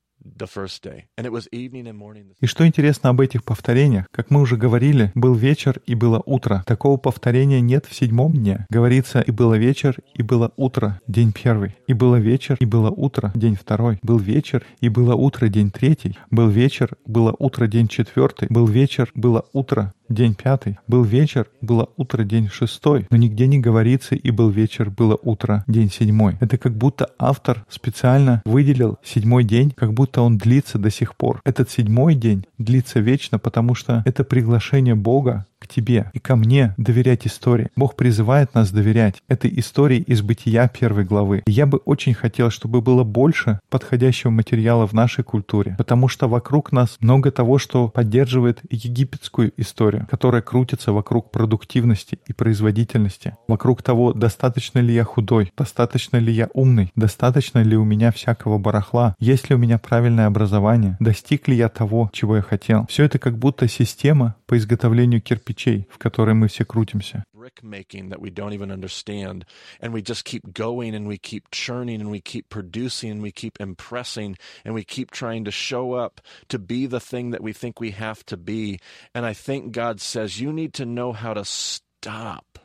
И 2.41 2.47
что 2.47 2.67
интересно 2.67 3.11
об 3.11 3.21
этих 3.21 3.45
повторениях, 3.45 4.07
как 4.11 4.31
мы 4.31 4.41
уже 4.41 4.57
говорили, 4.57 5.13
был 5.15 5.35
вечер 5.35 5.81
и 5.87 5.95
было 5.95 6.23
утро. 6.25 6.63
Такого 6.67 6.97
повторения 6.97 7.61
нет 7.61 7.87
в 7.87 7.95
седьмом 7.95 8.33
дне. 8.33 8.67
Говорится, 8.71 9.21
и 9.21 9.31
было 9.31 9.55
вечер, 9.55 9.97
и 10.15 10.23
было 10.23 10.53
утро, 10.57 11.01
день 11.07 11.33
первый. 11.33 11.77
И 11.87 11.93
было 11.93 12.17
вечер, 12.17 12.57
и 12.61 12.65
было 12.65 12.91
утро, 12.91 13.33
день 13.35 13.57
второй. 13.57 13.99
Был 14.03 14.19
вечер, 14.19 14.65
и 14.81 14.89
было 14.89 15.15
утро, 15.15 15.49
день 15.49 15.71
третий. 15.71 16.17
Был 16.31 16.49
вечер, 16.49 16.91
было 17.07 17.35
утро, 17.39 17.67
день 17.67 17.89
четвертый. 17.89 18.49
Был 18.51 18.67
вечер, 18.67 19.11
было 19.15 19.45
утро, 19.53 19.93
день 20.11 20.35
пятый. 20.35 20.79
Был 20.87 21.05
вечер, 21.05 21.47
было 21.61 21.89
утро, 21.97 22.25
день 22.25 22.49
шестой. 22.49 23.07
Но 23.11 23.17
нигде 23.17 23.47
не 23.47 23.59
говорится 23.59 24.15
«и 24.15 24.31
был 24.31 24.51
вечер, 24.51 24.91
было 24.91 25.19
утро, 25.23 25.65
день 25.67 25.91
седьмой». 25.91 26.37
Это 26.41 26.59
как 26.59 26.77
будто 26.77 27.11
автор 27.19 27.65
специально 27.69 28.43
выделил 28.45 28.99
седьмой 29.05 29.45
день, 29.45 29.71
как 29.71 29.95
будто 29.95 30.10
он 30.19 30.39
длится 30.39 30.79
до 30.79 30.91
сих 30.91 31.15
пор. 31.17 31.41
Этот 31.45 31.71
седьмой 31.71 32.15
день 32.15 32.47
длится 32.59 33.01
вечно, 33.01 33.39
потому 33.39 33.75
что 33.75 34.03
это 34.07 34.25
приглашение 34.25 34.95
Бога 34.95 35.47
к 35.61 35.69
тебе 35.69 36.11
и 36.13 36.19
ко 36.19 36.35
мне 36.35 36.75
доверять 36.77 37.27
истории. 37.27 37.69
Бог 37.77 37.95
призывает 37.95 38.55
нас 38.55 38.73
доверять 38.73 39.23
этой 39.29 39.53
истории 39.61 39.99
из 39.99 40.23
бытия 40.23 40.67
первой 40.69 41.05
главы. 41.05 41.43
И 41.47 41.53
я 41.53 41.67
бы 41.67 41.79
очень 41.85 42.15
хотел, 42.15 42.51
чтобы 42.51 42.81
было 42.81 43.05
больше 43.05 43.61
подходящего 43.69 44.31
материала 44.31 44.87
в 44.87 44.93
нашей 44.93 45.23
культуре, 45.23 45.75
потому 45.79 46.09
что 46.09 46.29
вокруг 46.29 46.73
нас 46.73 46.97
много 47.01 47.31
того, 47.31 47.59
что 47.59 47.89
поддерживает 47.89 48.61
египетскую 48.71 49.53
историю, 49.57 50.07
которая 50.11 50.43
крутится 50.43 50.93
вокруг 50.93 51.31
продуктивности 51.31 52.19
и 52.27 52.33
производительности, 52.33 53.37
вокруг 53.47 53.83
того, 53.83 54.13
достаточно 54.13 54.79
ли 54.79 54.95
я 54.95 55.05
худой, 55.05 55.53
достаточно 55.57 56.17
ли 56.17 56.33
я 56.33 56.49
умный, 56.55 56.91
достаточно 56.97 57.63
ли 57.63 57.77
у 57.77 57.85
меня 57.85 58.13
всякого 58.13 58.59
барахла, 58.59 59.15
есть 59.21 59.51
ли 59.51 59.57
у 59.57 59.59
меня 59.59 59.79
правильное 59.79 60.27
образование, 60.27 60.97
достиг 61.01 61.49
ли 61.49 61.57
я 61.57 61.69
того, 61.69 62.11
чего 62.13 62.37
я 62.37 62.43
хотел. 62.43 62.87
Все 62.89 63.05
это 63.05 63.19
как 63.19 63.39
будто 63.39 63.69
система 63.69 64.37
по 64.47 64.57
изготовлению 64.57 65.21
кирпичей, 65.50 65.88
в 65.90 65.98
которой 65.98 66.36
мы 66.36 66.48
все 66.48 66.64
крутимся. 66.64 67.26
brick 67.46 67.64
making 67.64 68.10
that 68.10 68.20
we 68.20 68.32
don't 68.32 68.54
even 68.54 68.72
understand. 68.72 69.46
And 69.80 69.94
we 69.94 70.02
just 70.02 70.26
keep 70.26 70.54
going 70.54 70.96
and 70.96 71.08
we 71.08 71.18
keep 71.18 71.52
churning 71.52 72.02
and 72.02 72.10
we 72.10 72.20
keep 72.20 72.50
producing 72.50 73.12
and 73.12 73.22
we 73.22 73.32
keep 73.32 73.60
impressing 73.60 74.36
and 74.64 74.74
we 74.74 74.84
keep 74.84 75.12
trying 75.12 75.46
to 75.46 75.52
show 75.52 75.94
up 75.94 76.22
to 76.50 76.58
be 76.58 76.88
the 76.88 77.00
thing 77.00 77.32
that 77.32 77.44
we 77.44 77.54
think 77.54 77.80
we 77.80 77.92
have 77.92 78.26
to 78.26 78.38
be. 78.38 78.80
And 79.14 79.26
I 79.26 79.34
think 79.34 79.74
God 79.74 80.02
says, 80.02 80.40
you 80.42 80.52
need 80.52 80.74
to 80.76 80.86
know 80.86 81.14
how 81.14 81.34
to 81.36 81.46
stop. 81.46 82.58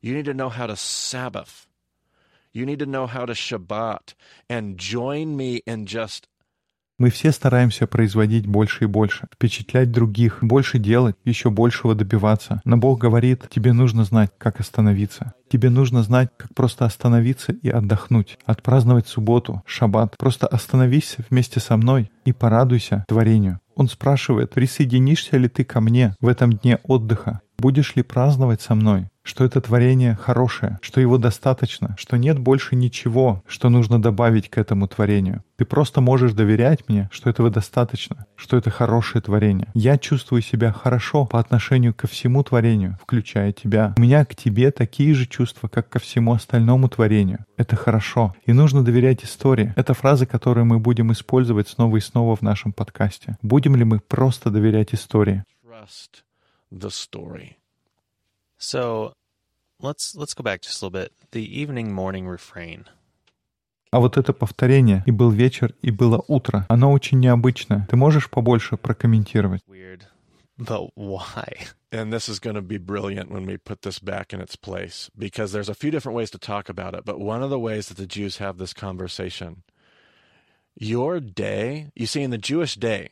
You 0.00 0.14
need 0.14 0.24
to 0.26 0.34
know 0.34 0.48
how 0.48 0.66
to 0.66 0.76
Sabbath. 0.76 1.68
You 2.52 2.66
need 2.66 2.80
to 2.80 2.86
know 2.86 3.06
how 3.06 3.26
to 3.26 3.34
Shabbat 3.34 4.14
and 4.48 4.78
join 4.78 5.36
me 5.36 5.62
in 5.66 5.86
just 5.86 6.26
Мы 7.03 7.09
все 7.09 7.33
стараемся 7.33 7.85
производить 7.85 8.47
больше 8.47 8.85
и 8.85 8.87
больше, 8.87 9.27
впечатлять 9.35 9.91
других, 9.91 10.37
больше 10.39 10.79
делать, 10.79 11.17
еще 11.25 11.49
большего 11.49 11.95
добиваться. 11.95 12.61
Но 12.63 12.77
Бог 12.77 13.01
говорит, 13.01 13.43
тебе 13.49 13.73
нужно 13.73 14.05
знать, 14.05 14.31
как 14.37 14.61
остановиться. 14.61 15.33
Тебе 15.51 15.69
нужно 15.69 16.01
знать, 16.01 16.29
как 16.37 16.55
просто 16.55 16.85
остановиться 16.85 17.51
и 17.51 17.67
отдохнуть, 17.67 18.39
отпраздновать 18.45 19.09
субботу, 19.09 19.63
шаббат. 19.65 20.15
Просто 20.17 20.47
остановись 20.47 21.17
вместе 21.29 21.59
со 21.59 21.75
мной 21.75 22.09
и 22.23 22.31
порадуйся 22.31 23.03
творению. 23.09 23.59
Он 23.75 23.89
спрашивает, 23.89 24.51
присоединишься 24.51 25.35
ли 25.35 25.49
ты 25.49 25.65
ко 25.65 25.81
мне 25.81 26.15
в 26.21 26.29
этом 26.29 26.53
дне 26.53 26.79
отдыха? 26.83 27.41
Будешь 27.57 27.97
ли 27.97 28.03
праздновать 28.03 28.61
со 28.61 28.75
мной? 28.75 29.09
Что 29.23 29.45
это 29.45 29.61
творение 29.61 30.15
хорошее, 30.15 30.77
что 30.81 30.99
его 31.01 31.17
достаточно, 31.17 31.95
что 31.97 32.17
нет 32.17 32.37
больше 32.37 32.75
ничего, 32.75 33.41
что 33.47 33.69
нужно 33.69 34.01
добавить 34.01 34.49
к 34.49 34.57
этому 34.57 34.87
творению. 34.87 35.43
Ты 35.55 35.65
просто 35.65 36.01
можешь 36.01 36.33
доверять 36.33 36.89
мне, 36.89 37.09
что 37.11 37.29
этого 37.29 37.49
достаточно, 37.49 38.25
что 38.35 38.57
это 38.57 38.69
хорошее 38.69 39.21
творение. 39.21 39.69
Я 39.73 39.97
чувствую 39.97 40.41
себя 40.41 40.73
хорошо 40.73 41.25
по 41.25 41.39
отношению 41.39 41.93
ко 41.93 42.07
всему 42.07 42.43
творению, 42.43 42.97
включая 43.01 43.53
тебя. 43.53 43.93
У 43.97 44.01
меня 44.01 44.25
к 44.25 44.35
тебе 44.35 44.71
такие 44.71 45.13
же 45.13 45.25
чувства, 45.25 45.69
как 45.69 45.89
ко 45.89 45.99
всему 45.99 46.33
остальному 46.33 46.89
творению. 46.89 47.45
Это 47.55 47.75
хорошо. 47.75 48.35
И 48.45 48.51
нужно 48.51 48.83
доверять 48.83 49.23
истории. 49.23 49.73
Это 49.77 49.93
фраза, 49.93 50.25
которую 50.25 50.65
мы 50.65 50.79
будем 50.79 51.11
использовать 51.13 51.69
снова 51.69 51.97
и 51.97 52.01
снова 52.01 52.35
в 52.35 52.41
нашем 52.41 52.73
подкасте. 52.73 53.37
Будем 53.41 53.75
ли 53.75 53.85
мы 53.85 53.99
просто 53.99 54.49
доверять 54.49 54.93
истории? 54.93 55.43
Trust 55.63 56.23
the 56.71 56.89
story. 56.89 57.62
So 58.62 59.12
let's 59.80 60.14
let's 60.14 60.34
go 60.34 60.42
back 60.42 60.62
just 60.62 60.82
a 60.82 60.86
little 60.86 61.00
bit. 61.00 61.12
The 61.32 61.42
evening 61.42 61.92
morning 61.92 62.26
refrain. 62.26 62.86
А 63.90 64.00
вот 64.00 64.18
это 64.18 64.34
повторение 64.34 65.02
«и 65.06 65.10
был 65.10 65.30
вечер, 65.30 65.74
и 65.80 65.90
было 65.90 66.22
утро», 66.28 66.66
оно 66.68 66.92
очень 66.92 67.20
необычное. 67.20 67.86
Ты 67.88 67.96
можешь 67.96 68.28
побольше 68.28 68.76
прокомментировать? 68.76 69.62
Weird. 69.66 70.02
But 70.58 70.90
why? 70.94 71.68
And 71.90 72.12
this 72.12 72.28
is 72.28 72.38
going 72.40 72.56
to 72.56 72.62
be 72.62 72.78
brilliant 72.78 73.30
when 73.30 73.46
we 73.46 73.56
put 73.56 73.82
this 73.82 73.98
back 73.98 74.34
in 74.34 74.40
its 74.40 74.56
place 74.56 75.08
because 75.16 75.52
there's 75.52 75.70
a 75.70 75.74
few 75.74 75.90
different 75.90 76.16
ways 76.16 76.30
to 76.32 76.38
talk 76.38 76.68
about 76.68 76.94
it. 76.94 77.04
But 77.04 77.18
one 77.20 77.42
of 77.42 77.48
the 77.48 77.58
ways 77.58 77.88
that 77.88 77.96
the 77.96 78.06
Jews 78.06 78.38
have 78.38 78.58
this 78.58 78.74
conversation, 78.74 79.62
your 80.76 81.20
day, 81.20 81.90
you 81.94 82.06
see, 82.06 82.22
in 82.22 82.30
the 82.30 82.38
Jewish 82.38 82.74
day, 82.74 83.10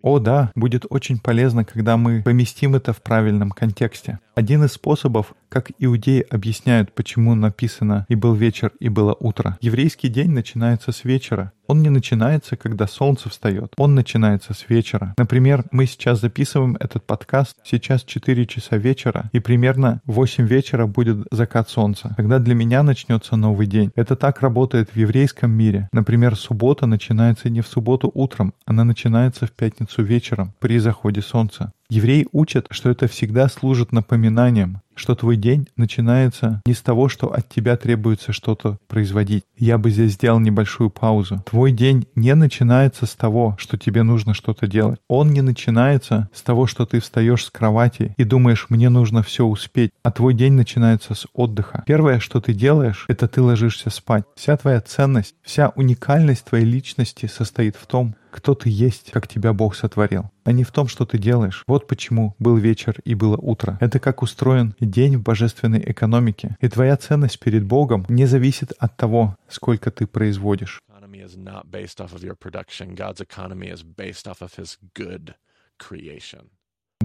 О 0.00 0.18
да, 0.18 0.50
будет 0.54 0.86
очень 0.88 1.18
полезно, 1.18 1.64
когда 1.64 1.98
мы 1.98 2.22
поместим 2.22 2.74
это 2.74 2.94
в 2.94 3.02
правильном 3.02 3.50
контексте. 3.50 4.18
Один 4.34 4.64
из 4.64 4.72
способов, 4.72 5.34
как 5.50 5.70
иудеи 5.78 6.24
объясняют, 6.30 6.94
почему 6.94 7.34
написано 7.34 8.06
«и 8.08 8.14
был 8.14 8.34
вечер, 8.34 8.72
и 8.80 8.88
было 8.88 9.14
утро». 9.18 9.58
Еврейский 9.60 10.08
день 10.08 10.30
начинается 10.30 10.90
с 10.90 11.04
вечера. 11.04 11.52
Он 11.68 11.82
не 11.82 11.90
начинается, 11.90 12.56
когда 12.56 12.86
солнце 12.86 13.28
встает. 13.28 13.72
Он 13.76 13.94
начинается 13.94 14.54
с 14.54 14.68
вечера. 14.68 15.14
Например, 15.18 15.64
мы 15.70 15.86
сейчас 15.86 16.20
записываем 16.20 16.76
этот 16.78 17.04
подкаст, 17.04 17.56
сейчас 17.64 18.04
4 18.04 18.46
часа 18.46 18.76
вечера, 18.76 19.30
и 19.32 19.40
примерно 19.40 20.00
в 20.04 20.12
8 20.12 20.46
вечера 20.46 20.86
будет 20.86 21.26
закат 21.30 21.68
солнца. 21.68 22.14
Тогда 22.16 22.38
для 22.38 22.54
меня 22.54 22.82
начнется 22.82 23.36
новый 23.36 23.66
день. 23.66 23.90
Это 23.96 24.16
так 24.16 24.40
работает 24.40 24.90
в 24.90 24.96
еврейском 24.96 25.50
мире. 25.50 25.88
Например, 25.92 26.36
суббота 26.36 26.86
начинается 26.86 27.50
не 27.50 27.60
в 27.60 27.66
субботу 27.66 28.10
утром, 28.14 28.54
она 28.64 28.84
начинается 28.84 29.46
в 29.46 29.52
пятницу 29.52 30.02
вечером 30.02 30.52
при 30.60 30.78
заходе 30.78 31.22
солнца. 31.22 31.72
Евреи 31.88 32.26
учат, 32.32 32.66
что 32.70 32.90
это 32.90 33.06
всегда 33.06 33.48
служит 33.48 33.92
напоминанием, 33.92 34.80
что 34.96 35.14
твой 35.14 35.36
день 35.36 35.68
начинается 35.76 36.62
не 36.66 36.74
с 36.74 36.80
того, 36.80 37.08
что 37.08 37.32
от 37.32 37.48
тебя 37.48 37.76
требуется 37.76 38.32
что-то 38.32 38.78
производить. 38.88 39.44
Я 39.56 39.78
бы 39.78 39.90
здесь 39.90 40.14
сделал 40.14 40.40
небольшую 40.40 40.90
паузу. 40.90 41.42
Твой 41.48 41.70
день 41.72 42.06
не 42.14 42.34
начинается 42.34 43.06
с 43.06 43.14
того, 43.14 43.54
что 43.58 43.78
тебе 43.78 44.02
нужно 44.02 44.34
что-то 44.34 44.66
делать. 44.66 44.98
Он 45.08 45.30
не 45.30 45.42
начинается 45.42 46.28
с 46.32 46.42
того, 46.42 46.66
что 46.66 46.86
ты 46.86 47.00
встаешь 47.00 47.44
с 47.44 47.50
кровати 47.50 48.14
и 48.16 48.24
думаешь, 48.24 48.66
мне 48.68 48.88
нужно 48.88 49.22
все 49.22 49.44
успеть. 49.44 49.92
А 50.02 50.10
твой 50.10 50.34
день 50.34 50.54
начинается 50.54 51.14
с 51.14 51.26
отдыха. 51.32 51.84
Первое, 51.86 52.18
что 52.18 52.40
ты 52.40 52.52
делаешь, 52.52 53.04
это 53.08 53.28
ты 53.28 53.42
ложишься 53.42 53.90
спать. 53.90 54.24
Вся 54.34 54.56
твоя 54.56 54.80
ценность, 54.80 55.34
вся 55.42 55.72
уникальность 55.76 56.44
твоей 56.44 56.64
личности 56.64 57.26
состоит 57.26 57.76
в 57.76 57.86
том, 57.86 58.14
кто 58.36 58.54
ты 58.54 58.68
есть, 58.68 59.10
как 59.10 59.26
тебя 59.26 59.52
Бог 59.52 59.74
сотворил, 59.74 60.30
а 60.44 60.52
не 60.52 60.62
в 60.62 60.70
том, 60.70 60.88
что 60.88 61.06
ты 61.06 61.18
делаешь. 61.18 61.64
Вот 61.66 61.86
почему 61.86 62.34
был 62.38 62.56
вечер 62.56 62.96
и 63.04 63.14
было 63.14 63.36
утро. 63.36 63.78
Это 63.80 63.98
как 63.98 64.22
устроен 64.22 64.74
день 64.78 65.16
в 65.16 65.22
божественной 65.22 65.82
экономике. 65.90 66.56
И 66.60 66.68
твоя 66.68 66.96
ценность 66.96 67.40
перед 67.40 67.64
Богом 67.64 68.04
не 68.08 68.26
зависит 68.26 68.72
от 68.78 68.96
того, 68.96 69.36
сколько 69.48 69.90
ты 69.90 70.06
производишь. 70.06 70.82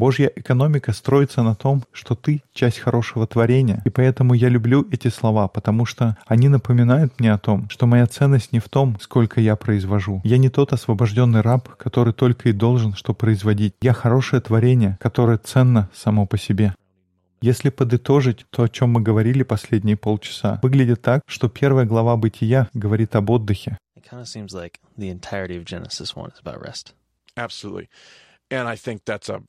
Божья 0.02 0.32
экономика 0.36 0.94
строится 0.94 1.44
на 1.44 1.54
том, 1.54 1.84
что 1.92 2.16
ты— 2.16 2.42
часть 2.56 2.80
хорошего 2.80 3.28
творения. 3.28 3.84
И 3.86 3.92
поэтому 3.92 4.34
я 4.34 4.50
люблю 4.50 4.88
эти 4.92 5.10
слова, 5.10 5.48
потому 5.48 5.86
что 5.86 6.18
они 6.26 6.50
напоминают 6.50 7.20
мне 7.20 7.32
о 7.32 7.38
том, 7.38 7.70
что 7.70 7.86
моя 7.86 8.08
ценность 8.08 8.52
не 8.52 8.58
в 8.58 8.68
том, 8.68 8.98
сколько 9.00 9.40
я 9.40 9.56
произвожу. 9.56 10.20
Я 10.24 10.40
не 10.40 10.50
тот 10.50 10.74
освобожденный 10.74 11.42
раб, 11.42 11.70
который 11.76 12.14
только 12.14 12.50
и 12.50 12.52
должен 12.52 12.96
что 12.96 13.14
производить. 13.14 13.76
Я 13.80 13.94
хорошее 13.94 14.42
творение, 14.42 14.98
которое 15.00 15.38
ценно 15.38 15.88
само 15.94 16.26
по 16.26 16.36
себе. 16.36 16.74
Если 17.40 17.70
подытожить 17.70 18.48
то, 18.50 18.64
о 18.64 18.70
чем 18.70 18.90
мы 18.94 19.02
говорили 19.02 19.44
последние 19.44 19.98
полчаса, 19.98 20.60
выглядит 20.64 21.04
так, 21.04 21.22
что 21.28 21.48
первая 21.48 21.86
глава 21.86 22.18
Бытия 22.18 22.70
говорит 22.74 23.16
об 23.16 23.30
отдыхе. 23.30 23.78
It 23.96 24.10
kind 24.12 24.20
of 24.20 24.26
seems 24.26 24.52
like 24.52 24.80
the 24.98 25.12
entirety 25.12 25.58
of 25.60 25.66
Genesis 25.66 26.16
1 26.16 26.32
is 26.32 26.40
about 26.44 26.60
rest. 26.60 26.96
Absolutely. 27.38 27.88
And 28.50 28.68
I 28.68 28.76
think 28.76 29.06
that's 29.06 29.30
a 29.30 29.44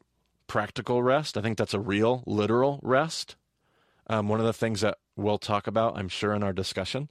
practical 0.53 1.03
rest. 1.03 1.39
I 1.39 1.41
think 1.41 1.57
that's 1.57 1.73
a 1.73 1.81
real, 1.81 2.23
literal 2.27 2.79
rest. 2.83 3.37
Um, 4.07 4.29
one 4.29 4.39
of 4.39 4.45
the 4.45 4.53
things 4.53 4.83
that 4.83 4.99
we'll 5.17 5.39
talk 5.39 5.67
about, 5.67 5.97
I'm 5.97 6.11
sure, 6.11 6.35
in 6.35 6.43
our 6.43 6.53
discussion. 6.53 7.09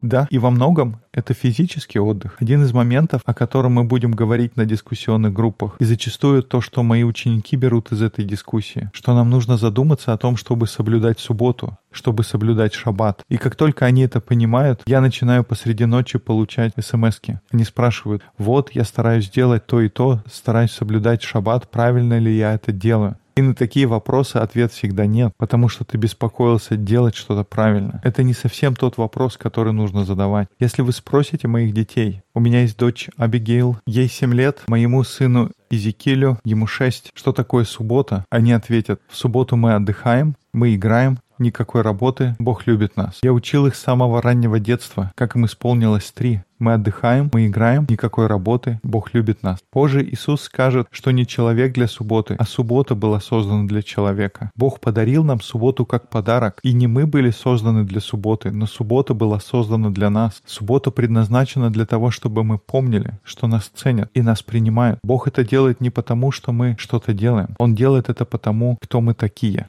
Да, 0.00 0.26
и 0.30 0.38
во 0.38 0.50
многом 0.50 1.00
это 1.12 1.34
физический 1.34 1.98
отдых. 1.98 2.36
Один 2.40 2.62
из 2.62 2.72
моментов, 2.72 3.22
о 3.24 3.34
котором 3.34 3.72
мы 3.72 3.84
будем 3.84 4.12
говорить 4.12 4.56
на 4.56 4.64
дискуссионных 4.64 5.32
группах. 5.32 5.76
И 5.80 5.84
зачастую 5.84 6.42
то, 6.42 6.60
что 6.60 6.82
мои 6.82 7.02
ученики 7.02 7.56
берут 7.56 7.92
из 7.92 8.02
этой 8.02 8.24
дискуссии, 8.24 8.90
что 8.92 9.14
нам 9.14 9.30
нужно 9.30 9.56
задуматься 9.56 10.12
о 10.12 10.18
том, 10.18 10.36
чтобы 10.36 10.66
соблюдать 10.66 11.18
субботу, 11.18 11.78
чтобы 11.90 12.24
соблюдать 12.24 12.74
шаббат. 12.74 13.22
И 13.28 13.36
как 13.36 13.56
только 13.56 13.86
они 13.86 14.02
это 14.02 14.20
понимают, 14.20 14.82
я 14.86 15.00
начинаю 15.00 15.44
посреди 15.44 15.84
ночи 15.84 16.18
получать 16.18 16.72
смс 16.78 17.20
-ки. 17.20 17.38
Они 17.50 17.64
спрашивают, 17.64 18.22
вот 18.38 18.70
я 18.72 18.84
стараюсь 18.84 19.30
делать 19.30 19.66
то 19.66 19.80
и 19.80 19.88
то, 19.88 20.22
стараюсь 20.30 20.72
соблюдать 20.72 21.22
шаббат, 21.22 21.70
правильно 21.70 22.18
ли 22.18 22.36
я 22.36 22.54
это 22.54 22.72
делаю. 22.72 23.16
И 23.34 23.42
на 23.42 23.54
такие 23.54 23.86
вопросы 23.86 24.36
ответ 24.36 24.72
всегда 24.72 25.06
нет, 25.06 25.32
потому 25.38 25.68
что 25.68 25.84
ты 25.84 25.96
беспокоился 25.96 26.76
делать 26.76 27.14
что-то 27.14 27.44
правильно. 27.44 28.00
Это 28.04 28.22
не 28.22 28.34
совсем 28.34 28.76
тот 28.76 28.98
вопрос, 28.98 29.36
который 29.36 29.72
нужно 29.72 30.04
задавать. 30.04 30.48
Если 30.58 30.82
вы 30.82 30.92
спросите 30.92 31.48
моих 31.48 31.72
детей, 31.72 32.22
у 32.34 32.40
меня 32.40 32.62
есть 32.62 32.76
дочь 32.78 33.08
Абигейл, 33.16 33.78
ей 33.86 34.08
7 34.08 34.34
лет, 34.34 34.62
моему 34.66 35.02
сыну 35.04 35.50
Изикилю, 35.70 36.38
ему 36.44 36.66
6, 36.66 37.12
что 37.14 37.32
такое 37.32 37.64
суббота? 37.64 38.26
Они 38.28 38.52
ответят, 38.52 39.00
в 39.08 39.16
субботу 39.16 39.56
мы 39.56 39.74
отдыхаем, 39.74 40.36
мы 40.52 40.74
играем, 40.74 41.18
никакой 41.38 41.82
работы, 41.82 42.36
Бог 42.38 42.66
любит 42.66 42.96
нас. 42.96 43.18
Я 43.22 43.32
учил 43.32 43.66
их 43.66 43.74
с 43.74 43.82
самого 43.82 44.22
раннего 44.22 44.60
детства, 44.60 45.12
как 45.14 45.36
им 45.36 45.46
исполнилось 45.46 46.10
три. 46.12 46.42
Мы 46.62 46.74
отдыхаем, 46.74 47.28
мы 47.32 47.48
играем, 47.48 47.86
никакой 47.88 48.28
работы, 48.28 48.78
Бог 48.84 49.14
любит 49.14 49.42
нас. 49.42 49.58
Позже 49.72 50.04
Иисус 50.04 50.42
скажет, 50.42 50.86
что 50.92 51.10
не 51.10 51.26
человек 51.26 51.74
для 51.74 51.88
субботы, 51.88 52.36
а 52.38 52.44
суббота 52.44 52.94
была 52.94 53.18
создана 53.18 53.66
для 53.66 53.82
человека. 53.82 54.52
Бог 54.54 54.78
подарил 54.78 55.24
нам 55.24 55.40
субботу 55.40 55.84
как 55.84 56.08
подарок, 56.08 56.60
и 56.62 56.72
не 56.72 56.86
мы 56.86 57.08
были 57.08 57.30
созданы 57.30 57.82
для 57.82 58.00
субботы, 58.00 58.52
но 58.52 58.66
суббота 58.66 59.12
была 59.12 59.40
создана 59.40 59.90
для 59.90 60.08
нас. 60.08 60.40
Суббота 60.46 60.92
предназначена 60.92 61.68
для 61.68 61.84
того, 61.84 62.12
чтобы 62.12 62.44
мы 62.44 62.58
помнили, 62.58 63.18
что 63.24 63.48
нас 63.48 63.68
ценят 63.74 64.08
и 64.14 64.22
нас 64.22 64.44
принимают. 64.44 65.00
Бог 65.02 65.26
это 65.26 65.44
делает 65.44 65.80
не 65.80 65.90
потому, 65.90 66.30
что 66.30 66.52
мы 66.52 66.76
что-то 66.78 67.12
делаем. 67.12 67.56
Он 67.58 67.74
делает 67.74 68.08
это 68.08 68.24
потому, 68.24 68.78
кто 68.80 69.00
мы 69.00 69.14
такие. 69.14 69.66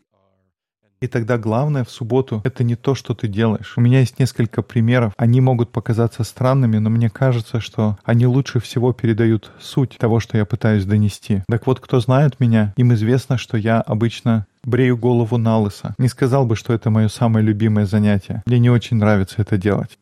И 1.03 1.07
тогда 1.07 1.37
главное 1.37 1.83
в 1.83 1.89
субботу— 1.89 2.39
это 2.45 2.63
не 2.63 2.77
то, 2.77 2.95
что 2.95 3.13
ты 3.13 3.27
делаешь. 3.27 3.73
У 3.75 3.81
меня 3.81 3.99
есть 3.99 4.19
несколько 4.19 4.61
примеров. 4.61 5.11
Они 5.17 5.41
могут 5.41 5.69
показаться 5.69 6.23
странными, 6.23 6.77
но 6.77 6.89
мне 6.89 7.09
кажется, 7.09 7.59
что 7.59 7.97
они 8.05 8.25
лучше 8.25 8.61
всего 8.61 8.93
передают 8.93 9.51
суть 9.59 9.97
того, 9.97 10.21
что 10.21 10.37
я 10.37 10.45
пытаюсь 10.45 10.85
донести. 10.85 11.43
Так 11.49 11.67
вот, 11.67 11.81
кто 11.81 11.99
знает 11.99 12.39
меня, 12.39 12.73
им 12.77 12.93
известно, 12.93 13.37
что 13.37 13.57
я 13.57 13.81
обычно 13.81 14.47
брею 14.63 14.95
голову 14.95 15.37
на 15.37 15.57
лысо. 15.59 15.93
Не 15.97 16.07
сказал 16.07 16.45
бы, 16.45 16.55
что 16.55 16.71
это 16.71 16.89
мое 16.89 17.09
самое 17.09 17.45
любимое 17.45 17.85
занятие. 17.85 18.41
Мне 18.45 18.59
не 18.59 18.69
очень 18.69 18.95
нравится 18.95 19.41
это 19.41 19.57
делать. 19.57 19.99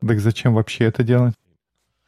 Так 0.00 0.20
зачем 0.20 0.54
вообще 0.54 0.84
это 0.84 1.02
делать? 1.02 1.34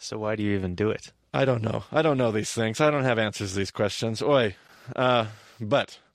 So 0.01 0.17
why 0.21 0.37
do 0.37 0.43
you 0.45 0.55
even 0.57 0.77
do 0.77 0.93
it? 0.93 1.13
I 1.33 1.45
don't 1.45 1.63
know. 1.63 1.83
I 1.91 2.05
don't 2.05 2.19
know 2.19 2.31
these 2.31 2.55
things. 2.55 2.81
I 2.81 2.93
don't 2.93 3.03
have 3.03 3.19
answers 3.19 3.53
to 3.55 3.59
these 3.59 3.73
questions. 3.73 4.23
Oi. 4.23 4.55
Uh, 4.95 5.27
but 5.59 5.67
on 5.81 5.87
show- 5.89 6.08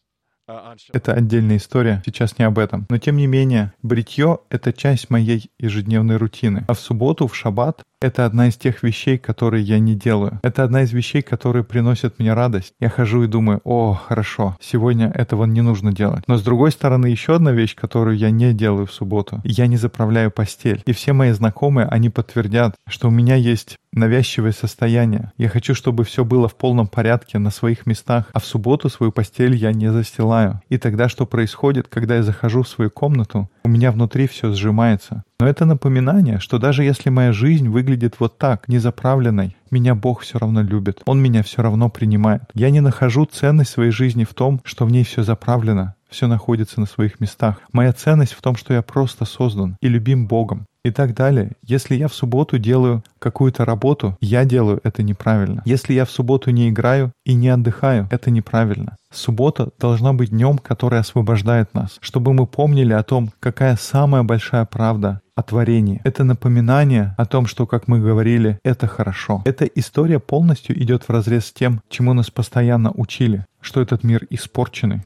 Это 0.92 1.14
отдельная 1.14 1.58
история, 1.58 2.02
сейчас 2.06 2.38
не 2.38 2.46
об 2.46 2.60
этом. 2.60 2.86
Но 2.90 2.98
тем 2.98 3.18
не 3.18 3.28
менее, 3.28 3.74
бритье— 3.82 4.40
это 4.50 4.74
часть 4.74 5.10
моей 5.10 5.50
ежедневной 5.58 6.18
рутины. 6.18 6.66
А 6.68 6.74
в 6.74 6.80
субботу, 6.80 7.28
в 7.28 7.36
шаббат, 7.36 7.84
Это 8.04 8.26
одна 8.26 8.50
из 8.50 8.58
тех 8.58 8.84
вещей, 8.84 9.18
которые 9.18 9.64
я 9.64 9.80
не 9.80 9.96
делаю. 9.96 10.42
Это 10.44 10.66
одна 10.66 10.82
из 10.82 10.92
вещей, 10.92 11.22
которые 11.22 11.64
приносят 11.64 12.20
мне 12.20 12.34
радость. 12.34 12.74
Я 12.82 12.90
хожу 12.90 13.24
и 13.24 13.28
думаю, 13.28 13.62
о, 13.64 13.94
хорошо, 13.94 14.58
сегодня 14.60 15.08
этого 15.08 15.46
не 15.46 15.62
нужно 15.62 15.94
делать. 15.94 16.26
Но 16.28 16.36
с 16.36 16.44
другой 16.44 16.72
стороны, 16.72 17.06
еще 17.06 17.36
одна 17.36 17.54
вещь, 17.54 17.76
которую 17.76 18.18
я 18.18 18.30
не 18.30 18.52
делаю 18.52 18.88
в 18.88 18.92
субботу. 18.92 19.40
Я 19.46 19.68
не 19.68 19.78
заправляю 19.78 20.32
постель. 20.32 20.84
И 20.86 20.92
все 20.92 21.14
мои 21.14 21.32
знакомые, 21.32 21.88
они 21.88 22.10
подтвердят, 22.10 22.76
что 22.90 23.08
у 23.08 23.12
меня 23.12 23.36
есть 23.36 23.78
навязчивое 23.94 24.52
состояние. 24.52 25.32
Я 25.38 25.48
хочу, 25.48 25.74
чтобы 25.74 26.04
все 26.04 26.26
было 26.26 26.50
в 26.50 26.56
полном 26.56 26.88
порядке, 26.88 27.40
на 27.40 27.52
своих 27.52 27.86
местах, 27.86 28.26
а 28.34 28.40
в 28.42 28.46
субботу 28.46 28.90
свою 28.90 29.14
постель 29.14 29.56
я 29.56 29.72
не 29.72 29.90
застилаю. 29.94 30.62
И 30.68 30.78
тогда 30.78 31.08
что 31.08 31.26
происходит, 31.26 31.88
когда 31.88 32.18
я 32.18 32.24
захожу 32.24 32.64
в 32.64 32.68
свою 32.68 32.90
комнату? 32.90 33.50
У 33.64 33.70
меня 33.70 33.94
внутри 33.94 34.28
все 34.28 34.52
сжимается. 34.52 35.24
Но 35.44 35.50
это 35.50 35.66
напоминание, 35.66 36.40
что 36.40 36.58
даже 36.58 36.86
если 36.86 37.10
моя 37.10 37.34
жизнь 37.34 37.68
выглядит 37.68 38.16
вот 38.20 38.38
так, 38.38 38.70
незаправленной, 38.70 39.58
меня 39.72 39.94
Бог 39.94 40.22
все 40.22 40.40
равно 40.40 40.62
любит. 40.62 41.02
Он 41.06 41.22
меня 41.22 41.44
все 41.44 41.62
равно 41.62 41.90
принимает. 41.90 42.44
Я 42.54 42.70
не 42.70 42.80
нахожу 42.80 43.26
ценность 43.26 43.72
своей 43.72 43.92
жизни 43.92 44.24
в 44.24 44.34
том, 44.34 44.62
что 44.64 44.86
в 44.86 44.90
ней 44.90 45.04
все 45.04 45.22
заправлено, 45.22 45.96
все 46.10 46.28
находится 46.28 46.80
на 46.80 46.86
своих 46.86 47.20
местах. 47.20 47.60
Моя 47.74 47.92
ценность 47.92 48.32
в 48.32 48.42
том, 48.42 48.56
что 48.56 48.74
я 48.74 48.82
просто 48.82 49.26
создан 49.26 49.76
и 49.82 49.90
любим 49.90 50.28
Богом 50.28 50.66
и 50.84 50.92
так 50.92 51.14
далее. 51.14 51.52
Если 51.62 51.96
я 51.96 52.08
в 52.08 52.14
субботу 52.14 52.58
делаю 52.58 53.04
какую-то 53.20 53.66
работу, 53.66 54.18
я 54.20 54.46
делаю 54.46 54.82
это 54.84 55.02
неправильно. 55.02 55.62
Если 55.66 55.94
я 55.94 56.06
в 56.06 56.12
субботу 56.12 56.52
не 56.52 56.70
играю 56.70 57.12
и 57.26 57.34
не 57.34 57.50
отдыхаю, 57.50 58.08
это 58.12 58.32
неправильно. 58.32 58.98
Суббота 59.12 59.70
должна 59.80 60.14
быть 60.14 60.32
днем, 60.32 60.58
который 60.58 61.00
освобождает 61.00 61.74
нас, 61.74 61.98
чтобы 62.02 62.34
мы 62.34 62.48
помнили 62.48 62.94
о 62.94 63.04
том, 63.04 63.32
какая 63.40 63.76
самая 63.78 64.24
большая 64.24 64.66
правда 64.66 65.22
о 65.36 65.44
творении. 65.44 66.02
Это 66.04 66.24
напоминание 66.24 67.16
о 67.18 67.26
том, 67.26 67.48
что, 67.48 67.66
как 67.66 67.88
мы 67.88 68.00
говорили, 68.00 68.60
это 68.64 68.88
хорошо. 68.88 69.42
Эта 69.46 69.66
история 69.66 70.20
полностью 70.20 70.80
идет 70.82 71.04
в 71.04 71.10
разрез 71.10 71.48
с 71.48 71.54
тем, 71.54 71.82
чему 71.90 72.14
нас 72.14 72.30
постоянно 72.30 72.92
учили, 72.92 73.46
что 73.62 73.82
этот 73.82 74.04
мир 74.04 74.28
испорченный. 74.30 75.02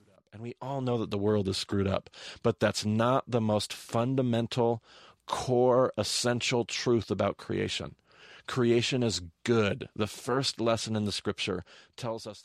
we 0.47 0.55
all 0.61 0.79
know 0.79 0.97
that 0.97 1.11
the 1.11 1.17
world 1.17 1.49
is 1.49 1.57
screwed 1.57 1.87
up, 1.87 2.09
but 2.41 2.61
that's 2.61 2.85
not 2.85 3.23
the 3.27 3.41
most 3.41 3.73
fundamental 3.73 4.81
core, 5.27 5.93
essential 5.97 6.65
truth 6.65 7.11
about 7.11 7.37
creation. 7.37 7.95
Creation 8.47 9.03
is 9.03 9.21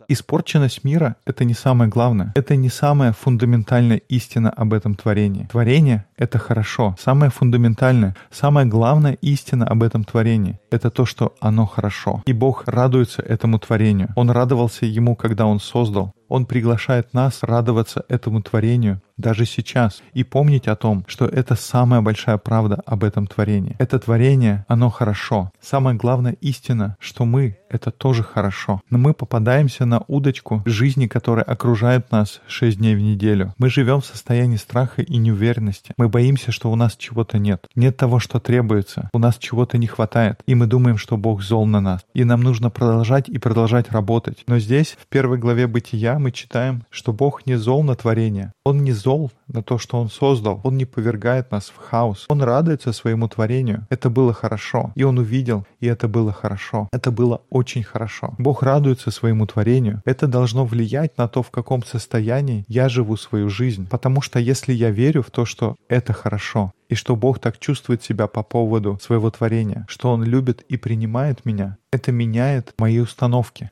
Испорченность 0.08 0.84
мира— 0.84 1.16
это 1.24 1.44
не 1.44 1.54
самое 1.54 1.90
главное. 1.90 2.32
Это 2.34 2.56
не 2.56 2.68
самая 2.68 3.12
фундаментальная 3.12 3.98
истина 4.08 4.50
об 4.50 4.72
этом 4.72 4.94
творении. 4.94 5.48
Творение— 5.50 6.06
это 6.16 6.38
хорошо. 6.38 6.96
Самое 6.98 7.30
фундаментальное, 7.30 8.16
самая 8.30 8.66
главная 8.66 9.14
истина 9.14 9.66
об 9.66 9.82
этом 9.82 10.04
творении— 10.04 10.60
это 10.70 10.90
то, 10.90 11.04
что 11.04 11.34
оно 11.40 11.66
хорошо. 11.66 12.22
И 12.24 12.32
Бог 12.32 12.64
радуется 12.66 13.22
этому 13.22 13.58
творению. 13.58 14.10
Он 14.16 14.30
радовался 14.30 14.86
ему, 14.86 15.16
когда 15.16 15.46
Он 15.46 15.60
создал. 15.60 16.12
Он 16.28 16.46
приглашает 16.46 17.12
нас 17.12 17.42
радоваться 17.42 18.06
этому 18.08 18.40
творению 18.40 19.02
даже 19.18 19.44
сейчас 19.44 20.02
и 20.14 20.24
помнить 20.24 20.66
о 20.66 20.76
том, 20.76 21.04
что 21.06 21.26
это 21.26 21.54
самая 21.56 22.00
большая 22.00 22.38
правда 22.38 22.80
об 22.86 23.04
этом 23.04 23.26
творении. 23.26 23.76
Это 23.78 23.98
творение, 23.98 24.64
оно 24.66 24.88
хорошо. 24.88 25.52
Самая 25.60 25.94
главная 25.94 26.32
истина, 26.40 26.91
что 26.98 27.24
мы— 27.24 27.58
это 27.68 27.90
тоже 27.90 28.22
хорошо. 28.22 28.80
Но 28.90 28.98
мы 28.98 29.14
попадаемся 29.14 29.86
на 29.86 30.02
удочку 30.08 30.62
жизни, 30.66 31.06
которая 31.06 31.44
окружает 31.44 32.10
нас 32.10 32.40
шесть 32.46 32.78
дней 32.78 32.94
в 32.94 33.00
неделю. 33.00 33.54
Мы 33.58 33.70
живем 33.70 34.00
в 34.00 34.06
состоянии 34.06 34.56
страха 34.56 35.02
и 35.02 35.16
неуверенности. 35.16 35.94
Мы 35.96 36.08
боимся, 36.08 36.52
что 36.52 36.70
у 36.70 36.76
нас 36.76 36.96
чего-то 36.96 37.38
нет. 37.38 37.66
Нет 37.74 37.96
того, 37.96 38.18
что 38.18 38.40
требуется. 38.40 39.08
У 39.12 39.18
нас 39.18 39.38
чего-то 39.38 39.78
не 39.78 39.86
хватает. 39.86 40.40
И 40.46 40.54
мы 40.54 40.66
думаем, 40.66 40.98
что 40.98 41.16
Бог 41.16 41.42
зол 41.42 41.66
на 41.66 41.80
нас. 41.80 42.04
И 42.14 42.24
нам 42.24 42.42
нужно 42.42 42.70
продолжать 42.70 43.28
и 43.28 43.38
продолжать 43.38 43.90
работать. 43.90 44.44
Но 44.46 44.58
здесь, 44.58 44.96
в 45.00 45.06
первой 45.06 45.38
главе 45.38 45.66
Бытия, 45.66 46.18
мы 46.18 46.30
читаем, 46.32 46.84
что 46.90 47.12
Бог 47.12 47.46
не 47.46 47.56
зол 47.56 47.82
на 47.82 47.94
творение. 47.94 48.52
Он 48.64 48.84
не 48.84 48.92
зол 48.92 49.30
на 49.48 49.62
то, 49.62 49.78
что 49.78 49.98
Он 49.98 50.10
создал. 50.10 50.60
Он 50.64 50.76
не 50.76 50.84
повергает 50.84 51.50
нас 51.50 51.72
в 51.74 51.76
хаос. 51.76 52.26
Он 52.28 52.42
радуется 52.42 52.92
своему 52.92 53.28
творению. 53.28 53.86
Это 53.90 54.10
было 54.10 54.32
хорошо. 54.32 54.92
И 54.94 55.04
Он 55.04 55.18
увидел, 55.18 55.66
и 55.80 55.86
это 55.86 56.08
было 56.08 56.32
хорошо. 56.32 56.81
Это 56.92 57.10
было 57.10 57.42
очень 57.50 57.82
хорошо. 57.82 58.34
Бог 58.38 58.62
радуется 58.62 59.10
своему 59.10 59.46
творению. 59.46 60.02
Это 60.04 60.26
должно 60.26 60.64
влиять 60.64 61.18
на 61.18 61.28
то, 61.28 61.42
в 61.42 61.50
каком 61.50 61.84
состоянии 61.84 62.64
я 62.68 62.88
живу 62.88 63.16
свою 63.16 63.48
жизнь. 63.48 63.88
Потому 63.88 64.20
что 64.20 64.38
если 64.38 64.72
я 64.72 64.90
верю 64.90 65.22
в 65.22 65.30
то, 65.30 65.44
что 65.44 65.76
это 65.88 66.12
хорошо, 66.12 66.72
и 66.88 66.94
что 66.94 67.16
Бог 67.16 67.38
так 67.38 67.58
чувствует 67.58 68.02
себя 68.02 68.26
по 68.26 68.42
поводу 68.42 68.98
своего 69.00 69.30
творения, 69.30 69.86
что 69.88 70.12
Он 70.12 70.24
любит 70.24 70.62
и 70.62 70.76
принимает 70.76 71.44
меня, 71.44 71.78
это 71.90 72.12
меняет 72.12 72.74
мои 72.78 72.98
установки. 72.98 73.70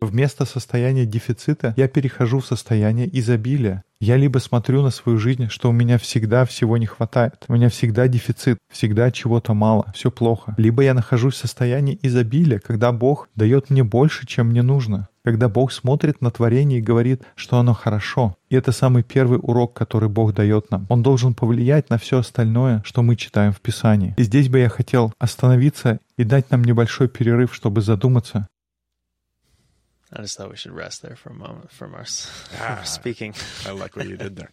Вместо 0.00 0.44
состояния 0.44 1.06
дефицита 1.06 1.74
я 1.76 1.88
перехожу 1.88 2.40
в 2.40 2.46
состояние 2.46 3.08
изобилия. 3.18 3.84
Я 4.02 4.16
либо 4.16 4.38
смотрю 4.38 4.82
на 4.82 4.90
свою 4.90 5.16
жизнь, 5.16 5.46
что 5.48 5.70
у 5.70 5.72
меня 5.72 5.96
всегда 5.96 6.44
всего 6.44 6.76
не 6.76 6.86
хватает, 6.86 7.44
у 7.46 7.52
меня 7.52 7.68
всегда 7.68 8.08
дефицит, 8.08 8.58
всегда 8.68 9.12
чего-то 9.12 9.54
мало, 9.54 9.92
все 9.94 10.10
плохо. 10.10 10.56
Либо 10.58 10.82
я 10.82 10.92
нахожусь 10.92 11.34
в 11.34 11.38
состоянии 11.38 12.00
изобилия, 12.02 12.58
когда 12.58 12.90
Бог 12.90 13.28
дает 13.36 13.70
мне 13.70 13.84
больше, 13.84 14.26
чем 14.26 14.48
мне 14.48 14.62
нужно. 14.62 15.08
Когда 15.24 15.48
Бог 15.48 15.70
смотрит 15.70 16.20
на 16.20 16.32
творение 16.32 16.80
и 16.80 16.82
говорит, 16.82 17.22
что 17.36 17.58
оно 17.58 17.74
хорошо. 17.74 18.36
И 18.50 18.56
это 18.56 18.72
самый 18.72 19.04
первый 19.04 19.38
урок, 19.40 19.74
который 19.74 20.08
Бог 20.08 20.34
дает 20.34 20.72
нам. 20.72 20.84
Он 20.88 21.04
должен 21.04 21.32
повлиять 21.32 21.88
на 21.88 21.96
все 21.96 22.18
остальное, 22.18 22.82
что 22.84 23.04
мы 23.04 23.14
читаем 23.14 23.52
в 23.52 23.60
Писании. 23.60 24.16
И 24.18 24.24
здесь 24.24 24.48
бы 24.48 24.58
я 24.58 24.68
хотел 24.68 25.12
остановиться 25.20 26.00
и 26.16 26.24
дать 26.24 26.50
нам 26.50 26.64
небольшой 26.64 27.06
перерыв, 27.06 27.54
чтобы 27.54 27.82
задуматься, 27.82 28.48
I 30.14 30.22
just 30.22 30.36
thought 30.36 30.50
we 30.50 30.56
should 30.56 30.74
rest 30.74 31.02
there 31.02 31.16
for 31.16 31.30
a 31.30 31.34
moment 31.34 31.70
from 31.70 31.94
our, 31.94 32.04
Ah. 32.60 32.76
from 32.76 32.84
speaking. 32.86 33.34
I 33.66 33.72
like 33.72 33.96
what 33.96 34.06
you 34.06 34.16
did 34.16 34.34
there. 34.36 34.50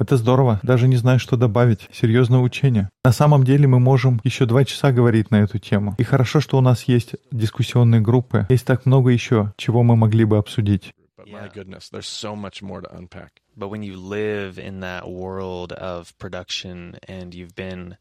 Это 0.00 0.16
здорово. 0.16 0.58
Даже 0.62 0.88
не 0.88 0.96
знаю, 0.96 1.18
что 1.20 1.36
добавить. 1.36 1.88
Серьезное 1.92 2.40
учение. 2.40 2.90
На 3.04 3.12
самом 3.12 3.44
деле 3.44 3.66
мы 3.68 3.78
можем 3.78 4.20
еще 4.24 4.44
два 4.44 4.64
часа 4.64 4.90
говорить 4.92 5.30
на 5.30 5.42
эту 5.42 5.58
тему. 5.58 5.94
И 5.98 6.02
хорошо, 6.02 6.40
что 6.40 6.58
у 6.58 6.60
нас 6.60 6.84
есть 6.84 7.14
дискуссионные 7.30 8.00
группы. 8.00 8.44
Есть 8.48 8.66
так 8.66 8.86
много 8.86 9.10
еще, 9.10 9.52
чего 9.56 9.82
мы 9.82 9.96
могли 9.96 10.24
бы 10.24 10.36
обсудить. 10.36 10.92
But 11.16 11.28
my 11.28 11.48
goodness, 11.52 11.90
there's 11.90 12.06
so 12.08 12.34
much 12.36 12.60
more 12.62 12.80
to 12.82 12.88
unpack. 12.94 13.40
But 13.56 13.70
when 13.70 13.82
you 13.82 13.96
live 13.96 14.58
in 14.58 14.80
that 14.80 15.08
world 15.08 15.72
of 15.72 16.12
production 16.18 16.98
and 17.08 17.32
you've 17.32 17.54
been, 17.54 17.96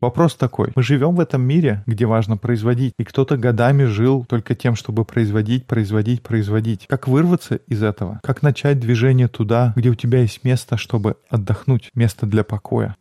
Вопрос 0.00 0.36
такой. 0.36 0.72
Мы 0.74 0.82
живем 0.82 1.16
в 1.16 1.20
этом 1.20 1.42
мире, 1.42 1.82
где 1.86 2.06
важно 2.06 2.36
производить, 2.36 2.94
и 2.98 3.04
кто-то 3.04 3.36
годами 3.36 3.84
жил 3.84 4.24
только 4.24 4.54
тем, 4.54 4.76
чтобы 4.76 5.04
производить, 5.04 5.66
производить, 5.66 6.22
производить. 6.22 6.86
Как 6.86 7.08
вырваться 7.08 7.56
из 7.56 7.82
этого? 7.82 8.20
Как 8.22 8.42
начать 8.42 8.78
движение 8.78 9.28
туда, 9.28 9.72
где 9.76 9.90
у 9.90 9.94
тебя 9.94 10.20
есть 10.20 10.44
место, 10.44 10.76
чтобы 10.76 11.16
отдохнуть, 11.28 11.90
место 11.94 12.26
для 12.26 12.44
покоя? 12.44 12.96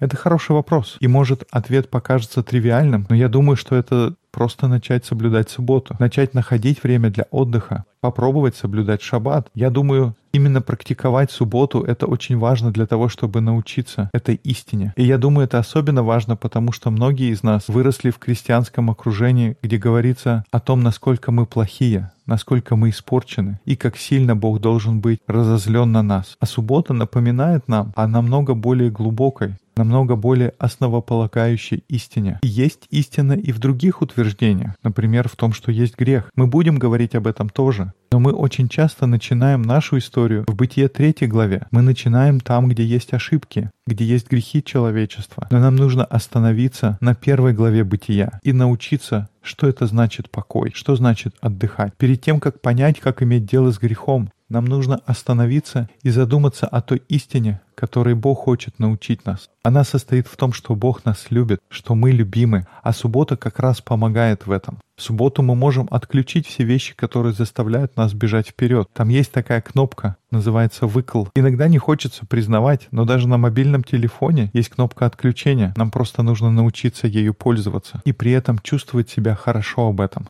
Это 0.00 0.16
хороший 0.16 0.52
вопрос. 0.52 0.96
И 1.00 1.08
может 1.08 1.44
ответ 1.50 1.88
покажется 1.88 2.42
тривиальным, 2.42 3.06
но 3.08 3.14
я 3.14 3.28
думаю, 3.28 3.56
что 3.56 3.76
это 3.76 4.16
просто 4.34 4.66
начать 4.66 5.04
соблюдать 5.04 5.48
субботу, 5.48 5.94
начать 6.00 6.34
находить 6.34 6.82
время 6.82 7.08
для 7.08 7.26
отдыха, 7.30 7.84
попробовать 8.00 8.56
соблюдать 8.56 9.00
шаббат. 9.00 9.48
Я 9.54 9.70
думаю, 9.70 10.16
именно 10.32 10.60
практиковать 10.60 11.30
субботу— 11.30 11.82
это 11.86 12.06
очень 12.06 12.36
важно 12.36 12.72
для 12.72 12.86
того, 12.86 13.08
чтобы 13.08 13.40
научиться 13.40 14.10
этой 14.12 14.34
истине. 14.42 14.92
И 14.96 15.04
я 15.04 15.18
думаю, 15.18 15.44
это 15.44 15.60
особенно 15.60 16.02
важно, 16.02 16.34
потому 16.34 16.72
что 16.72 16.90
многие 16.90 17.32
из 17.32 17.44
нас 17.44 17.68
выросли 17.68 18.10
в 18.10 18.18
крестьянском 18.18 18.90
окружении, 18.90 19.56
где 19.62 19.78
говорится 19.78 20.44
о 20.50 20.58
том, 20.58 20.82
насколько 20.82 21.30
мы 21.30 21.46
плохие, 21.46 22.10
насколько 22.26 22.74
мы 22.74 22.90
испорчены 22.90 23.60
и 23.64 23.76
как 23.76 23.96
сильно 23.96 24.34
Бог 24.34 24.60
должен 24.60 25.00
быть 25.00 25.20
разозлен 25.28 25.92
на 25.92 26.02
нас. 26.02 26.36
А 26.40 26.46
суббота 26.46 26.92
напоминает 26.92 27.68
нам 27.68 27.92
о 27.94 28.08
намного 28.08 28.54
более 28.54 28.90
глубокой, 28.90 29.54
намного 29.76 30.16
более 30.16 30.52
основополагающей 30.58 31.84
истине. 31.88 32.38
И 32.42 32.48
есть 32.48 32.86
истина 32.90 33.32
и 33.32 33.52
в 33.52 33.58
других 33.58 34.02
утверждениях, 34.02 34.74
например, 34.82 35.28
в 35.28 35.36
том, 35.36 35.52
что 35.52 35.70
есть 35.72 35.96
грех. 35.96 36.30
Мы 36.34 36.46
будем 36.46 36.78
говорить 36.78 37.14
об 37.14 37.26
этом 37.26 37.48
тоже. 37.48 37.92
Но 38.12 38.20
мы 38.20 38.32
очень 38.32 38.68
часто 38.68 39.06
начинаем 39.06 39.62
нашу 39.62 39.98
историю 39.98 40.44
в 40.46 40.54
Бытие 40.54 40.86
третьей 40.88 41.26
главе. 41.26 41.66
Мы 41.72 41.82
начинаем 41.82 42.38
там, 42.38 42.68
где 42.68 42.84
есть 42.84 43.12
ошибки, 43.12 43.70
где 43.88 44.04
есть 44.04 44.30
грехи 44.30 44.62
человечества. 44.62 45.48
Но 45.50 45.58
нам 45.58 45.74
нужно 45.74 46.04
остановиться 46.04 46.96
на 47.00 47.16
первой 47.16 47.54
главе 47.54 47.82
Бытия 47.82 48.38
и 48.44 48.52
научиться, 48.52 49.28
что 49.42 49.66
это 49.66 49.86
значит 49.86 50.30
покой, 50.30 50.70
что 50.74 50.94
значит 50.94 51.34
отдыхать. 51.40 51.92
Перед 51.96 52.20
тем, 52.20 52.38
как 52.38 52.60
понять, 52.60 53.00
как 53.00 53.20
иметь 53.22 53.46
дело 53.46 53.72
с 53.72 53.78
грехом, 53.78 54.30
Нам 54.54 54.66
нужно 54.66 55.00
остановиться 55.04 55.88
и 56.04 56.10
задуматься 56.10 56.68
о 56.68 56.80
той 56.80 57.02
истине, 57.08 57.60
которой 57.74 58.14
Бог 58.14 58.38
хочет 58.38 58.78
научить 58.78 59.26
нас. 59.26 59.50
Она 59.64 59.82
состоит 59.82 60.28
в 60.28 60.36
том, 60.36 60.52
что 60.52 60.76
Бог 60.76 61.04
нас 61.04 61.26
любит, 61.30 61.58
что 61.68 61.96
мы 61.96 62.12
любимы, 62.12 62.68
а 62.84 62.92
суббота 62.92 63.36
как 63.36 63.58
раз 63.58 63.80
помогает 63.80 64.46
в 64.46 64.52
этом. 64.52 64.78
В 64.96 65.02
субботу 65.02 65.42
мы 65.42 65.56
можем 65.56 65.88
отключить 65.90 66.46
все 66.46 66.62
вещи, 66.62 66.94
которые 66.94 67.32
заставляют 67.32 67.96
нас 67.96 68.14
бежать 68.14 68.50
вперед. 68.50 68.88
Там 68.92 69.08
есть 69.08 69.32
такая 69.32 69.60
кнопка, 69.60 70.18
называется 70.30 70.86
«выкл». 70.86 71.24
Иногда 71.34 71.66
не 71.66 71.78
хочется 71.78 72.24
признавать, 72.24 72.86
но 72.92 73.04
даже 73.04 73.26
на 73.26 73.38
мобильном 73.38 73.82
телефоне 73.82 74.50
есть 74.52 74.68
кнопка 74.68 75.06
отключения. 75.06 75.74
Нам 75.76 75.90
просто 75.90 76.22
нужно 76.22 76.52
научиться 76.52 77.08
ею 77.08 77.34
пользоваться 77.34 78.02
и 78.04 78.12
при 78.12 78.30
этом 78.30 78.60
чувствовать 78.60 79.10
себя 79.10 79.34
хорошо 79.34 79.88
об 79.88 80.00
этом. 80.00 80.28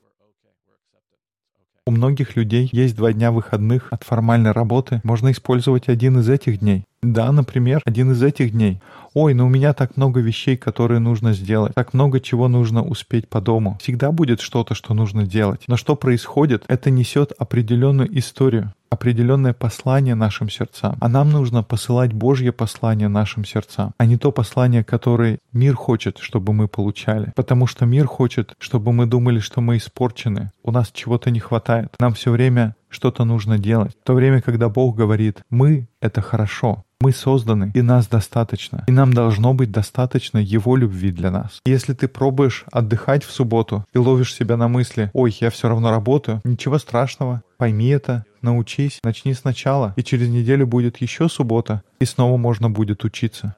У 1.87 1.91
многих 1.91 2.35
людей 2.35 2.70
есть 2.72 2.97
два 2.97 3.12
дня 3.12 3.30
выходных 3.30 3.89
от 3.91 4.05
формальной 4.05 4.53
работы. 4.53 5.03
Можно 5.05 5.32
использовать 5.32 5.89
один 5.89 6.18
из 6.18 6.30
этих 6.30 6.61
дней. 6.61 6.85
Да, 7.03 7.30
например, 7.30 7.82
один 7.85 8.12
из 8.12 8.22
этих 8.22 8.53
дней. 8.53 8.80
Ой, 9.12 9.35
но 9.35 9.45
у 9.45 9.51
меня 9.51 9.74
так 9.74 9.99
много 9.99 10.20
вещей, 10.20 10.57
которые 10.57 10.99
нужно 10.99 11.35
сделать. 11.35 11.74
Так 11.74 11.93
много 11.93 12.20
чего 12.20 12.49
нужно 12.49 12.82
успеть 12.82 13.28
по 13.28 13.43
дому. 13.43 13.76
Всегда 13.82 14.12
будет 14.12 14.41
что-то, 14.41 14.74
что 14.74 14.95
нужно 14.95 15.26
делать. 15.26 15.64
Но 15.66 15.76
что 15.76 15.95
происходит? 15.95 16.64
Это 16.68 16.89
несет 16.89 17.32
определенную 17.37 18.18
историю 18.18 18.72
определенное 18.95 19.53
послание 19.53 20.14
нашим 20.14 20.49
сердцам. 20.49 20.97
А 21.01 21.09
нам 21.09 21.30
нужно 21.30 21.62
посылать 21.62 22.12
Божье 22.12 22.53
послание 22.53 23.09
нашим 23.09 23.45
сердцам, 23.45 23.92
а 23.99 24.07
не 24.07 24.16
то 24.16 24.32
послание, 24.32 24.82
которое 24.82 25.38
мир 25.53 25.74
хочет, 25.74 26.18
чтобы 26.18 26.53
мы 26.53 26.68
получали. 26.68 27.32
Потому 27.36 27.66
что 27.66 27.84
мир 27.86 28.07
хочет, 28.07 28.55
чтобы 28.59 28.92
мы 28.92 29.07
думали, 29.07 29.38
что 29.38 29.61
мы 29.61 29.76
испорчены, 29.76 30.51
у 30.62 30.70
нас 30.70 30.90
чего-то 30.90 31.30
не 31.30 31.40
хватает. 31.40 31.95
Нам 31.99 32.14
все 32.14 32.30
время 32.30 32.74
что-то 32.88 33.24
нужно 33.24 33.59
делать. 33.59 33.92
В 34.01 34.07
то 34.07 34.14
время, 34.14 34.40
когда 34.40 34.68
Бог 34.68 34.97
говорит, 34.97 35.42
мы— 35.51 35.88
это 36.01 36.20
хорошо, 36.20 36.84
мы 37.01 37.12
созданы, 37.12 37.70
и 37.74 37.82
нас 37.82 38.07
достаточно. 38.07 38.84
И 38.86 38.92
нам 38.92 39.12
должно 39.12 39.55
быть 39.55 39.70
достаточно 39.70 40.38
Его 40.38 40.76
любви 40.76 41.11
для 41.11 41.30
нас. 41.30 41.61
Если 41.64 41.92
ты 41.92 42.09
пробуешь 42.09 42.64
отдыхать 42.72 43.24
в 43.24 43.30
субботу 43.30 43.84
и 43.92 43.99
ловишь 43.99 44.34
себя 44.34 44.57
на 44.57 44.68
мысли, 44.68 45.11
ой, 45.12 45.36
я 45.40 45.51
все 45.51 45.68
равно 45.68 45.90
работаю, 45.90 46.40
ничего 46.45 46.78
страшного, 46.78 47.42
пойми 47.57 47.88
это, 47.88 48.24
научись, 48.42 49.01
начни 49.03 49.34
сначала, 49.34 49.92
и 49.97 50.03
через 50.03 50.28
неделю 50.28 50.66
будет 50.66 50.99
еще 50.99 51.28
суббота, 51.28 51.82
и 52.01 52.05
снова 52.05 52.36
можно 52.36 52.70
будет 52.70 53.05
учиться. 53.05 53.57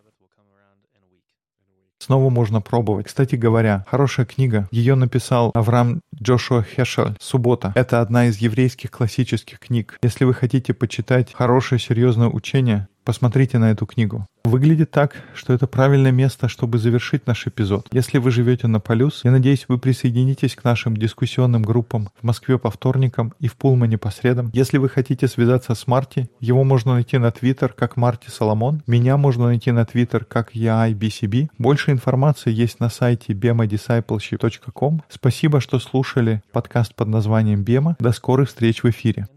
Снова 1.99 2.31
можно 2.31 2.61
пробовать. 2.61 3.07
Кстати 3.07 3.37
говоря, 3.37 3.85
хорошая 3.89 4.27
книга. 4.27 4.69
Ее 4.71 4.95
написал 4.97 5.51
Авраам 5.55 6.01
Джошуа 6.15 6.63
Хешель 6.63 7.17
«Суббота». 7.21 7.73
Это 7.75 8.01
одна 8.01 8.27
из 8.27 8.37
еврейских 8.37 8.91
классических 8.91 9.59
книг. 9.59 9.99
Если 10.03 10.25
вы 10.25 10.35
хотите 10.35 10.75
почитать 10.75 11.33
хорошее 11.33 11.79
серьезное 11.81 12.29
учение, 12.29 12.89
Посмотрите 13.07 13.59
на 13.59 13.71
эту 13.71 13.87
книгу. 13.87 14.27
Выглядит 14.45 14.91
так, 14.91 15.15
что 15.33 15.53
это 15.53 15.69
правильное 15.69 16.11
место, 16.11 16.49
чтобы 16.49 16.79
завершить 16.79 17.29
наш 17.29 17.47
эпизод. 17.47 17.87
Если 17.93 18.19
вы 18.19 18.33
живете 18.33 18.67
на 18.67 18.81
Полюс, 18.81 19.21
я 19.23 19.31
надеюсь, 19.31 19.67
вы 19.69 19.79
присоединитесь 19.79 20.57
к 20.57 20.65
нашим 20.65 20.97
дискуссионным 20.97 21.63
группам 21.63 22.09
в 22.21 22.25
Москве 22.25 22.59
по 22.59 22.69
вторникам 22.69 23.33
и 23.39 23.47
в 23.47 23.55
Пулмане 23.55 23.97
по 23.97 24.11
средам. 24.11 24.51
Если 24.53 24.79
вы 24.79 24.89
хотите 24.89 25.29
связаться 25.29 25.77
с 25.77 25.87
Марти, 25.87 26.29
его 26.41 26.65
можно 26.65 26.95
найти 26.95 27.17
на 27.19 27.31
Твиттер 27.31 27.73
как 27.73 27.97
Марти 27.97 28.29
Соломон. 28.29 28.83
Меня 28.89 29.17
можно 29.17 29.45
найти 29.45 29.71
на 29.71 29.87
Твиттер 29.87 30.25
как 30.25 30.57
YAIBCB. 30.57 31.51
Больше 31.59 31.93
информации 31.93 32.53
есть 32.53 32.81
на 32.81 32.91
сайте 32.91 33.35
bemadiscipleship.com. 33.35 35.03
Спасибо, 35.09 35.61
что 35.61 35.79
слушали 35.79 36.43
подкаст 36.51 36.93
под 36.97 37.07
названием 37.07 37.63
Бема. 37.63 37.95
До 38.01 38.11
скорых 38.11 38.49
встреч 38.49 38.83
в 38.83 38.91
эфире. 38.91 39.29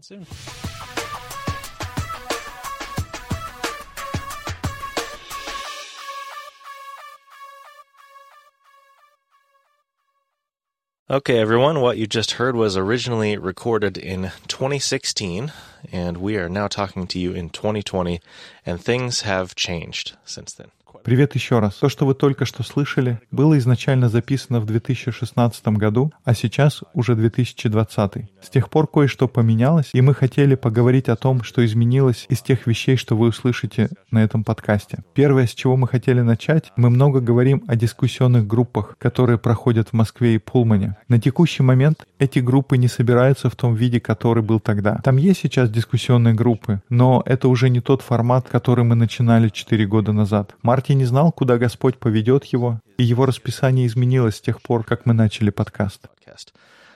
Okay, 11.10 11.40
everyone, 11.40 11.80
what 11.80 11.98
you 11.98 12.06
just 12.06 12.32
heard 12.32 12.54
was 12.54 12.76
originally 12.76 13.36
recorded 13.36 13.98
in 13.98 14.30
2016, 14.46 15.52
and 15.90 16.18
we 16.18 16.36
are 16.36 16.48
now 16.48 16.68
talking 16.68 17.08
to 17.08 17.18
you 17.18 17.32
in 17.32 17.50
2020, 17.50 18.20
and 18.64 18.80
things 18.80 19.22
have 19.22 19.56
changed 19.56 20.16
since 20.24 20.52
then. 20.52 20.70
Привет 21.02 21.34
еще 21.34 21.60
раз. 21.60 21.76
То, 21.76 21.88
что 21.88 22.04
вы 22.04 22.14
только 22.14 22.44
что 22.44 22.62
слышали, 22.62 23.20
было 23.30 23.56
изначально 23.58 24.10
записано 24.10 24.60
в 24.60 24.66
2016 24.66 25.68
году, 25.68 26.12
а 26.24 26.34
сейчас 26.34 26.82
уже 26.92 27.14
2020. 27.14 28.12
С 28.42 28.50
тех 28.50 28.68
пор 28.68 28.86
кое-что 28.86 29.26
поменялось, 29.26 29.90
и 29.94 30.02
мы 30.02 30.14
хотели 30.14 30.56
поговорить 30.56 31.08
о 31.08 31.16
том, 31.16 31.42
что 31.42 31.64
изменилось 31.64 32.26
из 32.28 32.42
тех 32.42 32.66
вещей, 32.66 32.96
что 32.96 33.16
вы 33.16 33.28
услышите 33.28 33.88
на 34.10 34.22
этом 34.22 34.44
подкасте. 34.44 34.98
Первое, 35.14 35.46
с 35.46 35.54
чего 35.54 35.76
мы 35.76 35.88
хотели 35.88 36.20
начать, 36.20 36.70
мы 36.76 36.90
много 36.90 37.20
говорим 37.20 37.64
о 37.66 37.76
дискуссионных 37.76 38.46
группах, 38.46 38.94
которые 38.98 39.38
проходят 39.38 39.88
в 39.88 39.92
Москве 39.94 40.34
и 40.34 40.38
Пулмане. 40.38 40.96
На 41.08 41.18
текущий 41.18 41.62
момент 41.62 42.06
эти 42.18 42.40
группы 42.40 42.76
не 42.76 42.88
собираются 42.88 43.48
в 43.48 43.56
том 43.56 43.74
виде, 43.74 44.00
который 44.00 44.42
был 44.42 44.60
тогда. 44.60 45.00
Там 45.02 45.16
есть 45.16 45.40
сейчас 45.40 45.70
дискуссионные 45.70 46.34
группы, 46.34 46.82
но 46.90 47.22
это 47.24 47.48
уже 47.48 47.70
не 47.70 47.80
тот 47.80 48.02
формат, 48.02 48.48
который 48.48 48.84
мы 48.84 48.96
начинали 48.96 49.48
4 49.48 49.86
года 49.86 50.12
назад. 50.12 50.54
Марти 50.62 50.89
Марти 50.90 50.98
не 50.98 51.04
знал, 51.04 51.30
куда 51.30 51.56
Господь 51.56 51.98
поведет 51.98 52.44
его, 52.46 52.80
и 52.98 53.04
его 53.04 53.24
расписание 53.24 53.86
изменилось 53.86 54.36
с 54.36 54.40
тех 54.40 54.60
пор, 54.60 54.82
как 54.82 55.06
мы 55.06 55.14
начали 55.14 55.50
подкаст. 55.50 56.06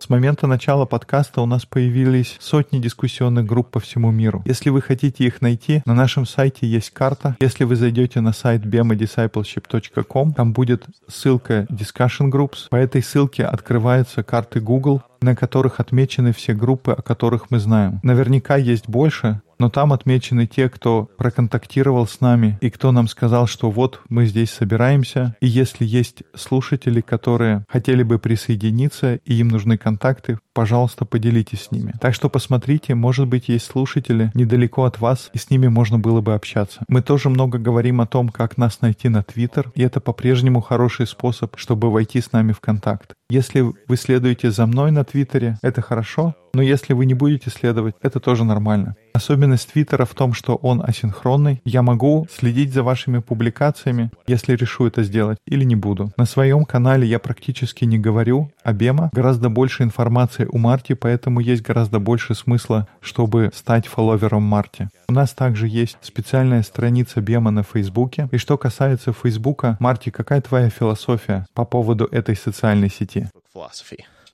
С 0.00 0.08
момента 0.08 0.46
начала 0.46 0.84
подкаста 0.84 1.42
у 1.42 1.46
нас 1.46 1.64
появились 1.64 2.36
сотни 2.40 2.78
дискуссионных 2.78 3.46
групп 3.46 3.70
по 3.70 3.78
всему 3.78 4.10
миру. 4.10 4.42
Если 4.46 4.70
вы 4.70 4.82
хотите 4.82 5.24
их 5.24 5.40
найти, 5.42 5.82
на 5.84 5.94
нашем 5.94 6.26
сайте 6.26 6.66
есть 6.66 6.90
карта. 6.90 7.36
Если 7.40 7.64
вы 7.64 7.76
зайдете 7.76 8.20
на 8.20 8.32
сайт 8.32 8.64
bemadiscipleship.com, 8.64 10.32
там 10.32 10.52
будет 10.52 10.86
ссылка 11.08 11.66
Discussion 11.70 12.30
Groups. 12.30 12.68
По 12.70 12.76
этой 12.76 13.02
ссылке 13.02 13.44
открываются 13.44 14.22
карты 14.22 14.60
Google, 14.60 15.02
на 15.20 15.36
которых 15.36 15.78
отмечены 15.78 16.32
все 16.32 16.54
группы, 16.54 16.92
о 16.92 17.02
которых 17.02 17.50
мы 17.50 17.58
знаем. 17.60 18.00
Наверняка 18.02 18.56
есть 18.56 18.88
больше, 18.88 19.42
но 19.58 19.70
там 19.70 19.92
отмечены 19.92 20.46
те, 20.46 20.68
кто 20.68 21.08
проконтактировал 21.18 22.06
с 22.06 22.20
нами 22.20 22.58
и 22.60 22.70
кто 22.70 22.92
нам 22.92 23.08
сказал, 23.08 23.46
что 23.46 23.70
вот 23.70 24.00
мы 24.08 24.26
здесь 24.26 24.50
собираемся, 24.50 25.36
и 25.40 25.46
если 25.46 25.84
есть 25.84 26.22
слушатели, 26.34 27.00
которые 27.00 27.64
хотели 27.68 28.02
бы 28.02 28.18
присоединиться 28.18 29.16
и 29.16 29.34
им 29.34 29.48
нужны 29.48 29.78
контакты, 29.78 30.38
пожалуйста, 30.52 31.04
поделитесь 31.04 31.62
с 31.62 31.70
ними. 31.70 31.94
Так 32.00 32.14
что 32.14 32.28
посмотрите, 32.28 32.94
может 32.94 33.28
быть, 33.28 33.48
есть 33.48 33.66
слушатели 33.66 34.30
недалеко 34.34 34.84
от 34.84 34.98
вас, 35.00 35.30
и 35.32 35.38
с 35.38 35.50
ними 35.50 35.68
можно 35.68 35.98
было 35.98 36.20
бы 36.20 36.34
общаться. 36.34 36.84
Мы 36.88 37.02
тоже 37.02 37.28
много 37.28 37.58
говорим 37.58 38.00
о 38.00 38.06
том, 38.06 38.28
как 38.28 38.56
нас 38.56 38.80
найти 38.80 39.08
на 39.08 39.22
Твиттер, 39.22 39.70
и 39.74 39.82
это 39.82 40.00
по-прежнему 40.00 40.60
хороший 40.60 41.06
способ, 41.06 41.56
чтобы 41.56 41.90
войти 41.90 42.20
с 42.20 42.32
нами 42.32 42.52
в 42.52 42.60
контакт. 42.60 43.14
Если 43.30 43.60
вы 43.60 43.96
следуете 43.98 44.50
за 44.50 44.64
мной 44.64 44.90
на 44.90 45.04
Твиттере, 45.04 45.58
это 45.60 45.82
хорошо, 45.82 46.34
но 46.54 46.62
если 46.62 46.94
вы 46.94 47.04
не 47.04 47.12
будете 47.12 47.50
следовать, 47.50 47.94
это 48.00 48.20
тоже 48.20 48.44
нормально. 48.44 48.96
Особенность 49.12 49.72
Твиттера 49.72 50.04
в 50.04 50.14
том, 50.14 50.32
что 50.32 50.54
он 50.54 50.82
асинхронный. 50.82 51.60
Я 51.64 51.82
могу 51.82 52.26
следить 52.32 52.72
за 52.72 52.82
вашими 52.82 53.18
публикациями, 53.18 54.10
если 54.26 54.54
решу 54.54 54.86
это 54.86 55.02
сделать, 55.02 55.38
или 55.46 55.64
не 55.64 55.76
буду. 55.76 56.12
На 56.16 56.24
своем 56.24 56.64
канале 56.64 57.06
я 57.06 57.18
практически 57.18 57.84
не 57.84 57.98
говорю 57.98 58.50
о 58.62 58.72
Бема. 58.72 59.10
Гораздо 59.12 59.48
больше 59.48 59.82
информации 59.82 60.46
у 60.50 60.58
Марти, 60.58 60.94
поэтому 60.94 61.40
есть 61.40 61.62
гораздо 61.62 61.98
больше 61.98 62.34
смысла, 62.34 62.86
чтобы 63.00 63.50
стать 63.54 63.86
фолловером 63.86 64.42
Марти. 64.42 64.88
У 65.08 65.12
нас 65.12 65.30
также 65.30 65.66
есть 65.66 65.98
специальная 66.00 66.62
страница 66.62 67.20
Бема 67.20 67.50
на 67.50 67.62
Фейсбуке. 67.62 68.28
И 68.30 68.36
что 68.36 68.56
касается 68.56 69.12
Фейсбука, 69.12 69.76
Марти, 69.80 70.10
какая 70.10 70.40
твоя 70.40 70.70
философия 70.70 71.46
по 71.54 71.64
поводу 71.64 72.06
этой 72.10 72.36
социальной 72.36 72.90
сети? 72.90 73.17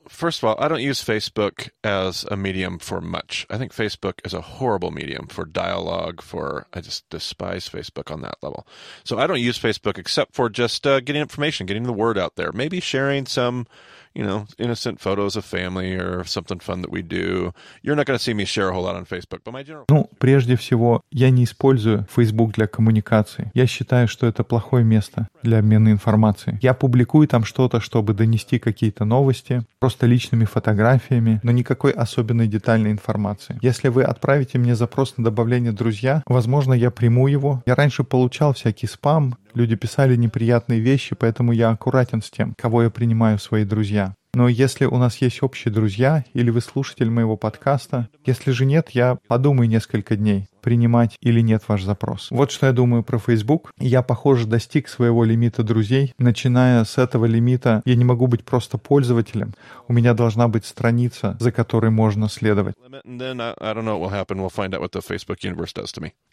First 0.08 0.38
of 0.42 0.44
all, 0.44 0.56
I 0.58 0.68
don't 0.68 0.80
use 0.80 1.02
Facebook 1.02 1.70
as 1.82 2.24
a 2.30 2.36
medium 2.36 2.78
for 2.78 3.00
much. 3.00 3.46
I 3.50 3.58
think 3.58 3.72
Facebook 3.72 4.14
is 4.24 4.34
a 4.34 4.40
horrible 4.40 4.90
medium 4.90 5.26
for 5.26 5.44
dialogue. 5.44 6.20
For 6.22 6.66
I 6.72 6.80
just 6.80 7.08
despise 7.10 7.68
Facebook 7.68 8.10
on 8.10 8.22
that 8.22 8.36
level. 8.42 8.66
So 9.04 9.18
I 9.18 9.26
don't 9.26 9.40
use 9.40 9.58
Facebook 9.58 9.98
except 9.98 10.34
for 10.34 10.48
just 10.48 10.86
uh, 10.86 11.00
getting 11.00 11.22
information, 11.22 11.66
getting 11.66 11.84
the 11.84 11.92
word 11.92 12.18
out 12.18 12.36
there, 12.36 12.52
maybe 12.52 12.80
sharing 12.80 13.26
some 13.26 13.66
you 14.14 14.24
know, 14.24 14.46
innocent 14.58 15.00
photos 15.00 15.36
of 15.36 15.44
family 15.44 15.94
or 15.94 16.24
something 16.24 16.60
fun 16.60 16.82
that 16.82 16.90
we 16.90 17.02
do. 17.02 17.52
You're 17.82 17.96
not 17.96 18.06
going 18.06 18.18
to 18.18 18.22
see 18.22 18.34
me 18.34 18.44
share 18.44 18.68
a 18.68 18.72
whole 18.72 18.84
lot 18.84 18.96
on 18.96 19.04
Facebook, 19.04 19.42
but 19.44 19.52
my 19.52 19.64
general... 19.64 19.84
Ну, 19.88 20.08
прежде 20.18 20.56
всего, 20.56 21.02
я 21.10 21.30
не 21.30 21.44
использую 21.44 22.06
Facebook 22.14 22.52
для 22.52 22.66
коммуникации. 22.66 23.50
Я 23.54 23.66
считаю, 23.66 24.08
что 24.08 24.26
это 24.26 24.44
плохое 24.44 24.84
место 24.84 25.28
для 25.42 25.58
обмена 25.58 25.90
информацией. 25.90 26.58
Я 26.62 26.74
публикую 26.74 27.26
там 27.28 27.44
что-то, 27.44 27.80
чтобы 27.80 28.14
донести 28.14 28.58
какие-то 28.58 29.04
новости, 29.04 29.62
просто 29.80 30.06
личными 30.06 30.44
фотографиями, 30.44 31.40
но 31.42 31.50
никакой 31.50 31.90
особенной 31.92 32.46
детальной 32.46 32.92
информации. 32.92 33.58
Если 33.62 33.88
вы 33.88 34.04
отправите 34.04 34.58
мне 34.58 34.76
запрос 34.76 35.16
на 35.16 35.24
добавление 35.24 35.72
друзья, 35.72 36.22
возможно, 36.26 36.72
я 36.72 36.90
приму 36.90 37.26
его. 37.26 37.62
Я 37.66 37.74
раньше 37.74 38.04
получал 38.04 38.54
всякий 38.54 38.86
спам, 38.86 39.36
люди 39.54 39.76
писали 39.76 40.16
неприятные 40.16 40.80
вещи, 40.80 41.16
поэтому 41.18 41.52
я 41.52 41.70
аккуратен 41.70 42.22
с 42.22 42.30
тем, 42.30 42.54
кого 42.56 42.82
я 42.84 42.90
принимаю 42.90 43.38
в 43.38 43.42
свои 43.42 43.64
друзья. 43.64 44.03
Но 44.34 44.48
если 44.48 44.84
у 44.84 44.96
нас 44.96 45.18
есть 45.18 45.42
общие 45.42 45.72
друзья 45.72 46.24
или 46.34 46.50
вы 46.50 46.60
слушатель 46.60 47.08
моего 47.08 47.36
подкаста, 47.36 48.08
если 48.26 48.50
же 48.50 48.66
нет, 48.66 48.90
я 48.90 49.16
подумаю 49.28 49.68
несколько 49.68 50.16
дней 50.16 50.48
принимать 50.64 51.18
или 51.20 51.40
нет 51.40 51.62
ваш 51.68 51.82
запрос. 51.82 52.28
Вот 52.30 52.50
что 52.50 52.66
я 52.66 52.72
думаю 52.72 53.02
про 53.02 53.18
Facebook. 53.18 53.70
Я, 53.78 54.02
похоже, 54.02 54.46
достиг 54.46 54.88
своего 54.88 55.22
лимита 55.22 55.62
друзей. 55.62 56.14
Начиная 56.18 56.84
с 56.84 56.96
этого 56.96 57.26
лимита, 57.26 57.82
я 57.84 57.94
не 57.96 58.04
могу 58.04 58.26
быть 58.28 58.44
просто 58.44 58.78
пользователем. 58.78 59.52
У 59.88 59.92
меня 59.92 60.14
должна 60.14 60.48
быть 60.48 60.64
страница, 60.64 61.36
за 61.38 61.52
которой 61.52 61.90
можно 61.90 62.30
следовать. 62.30 62.74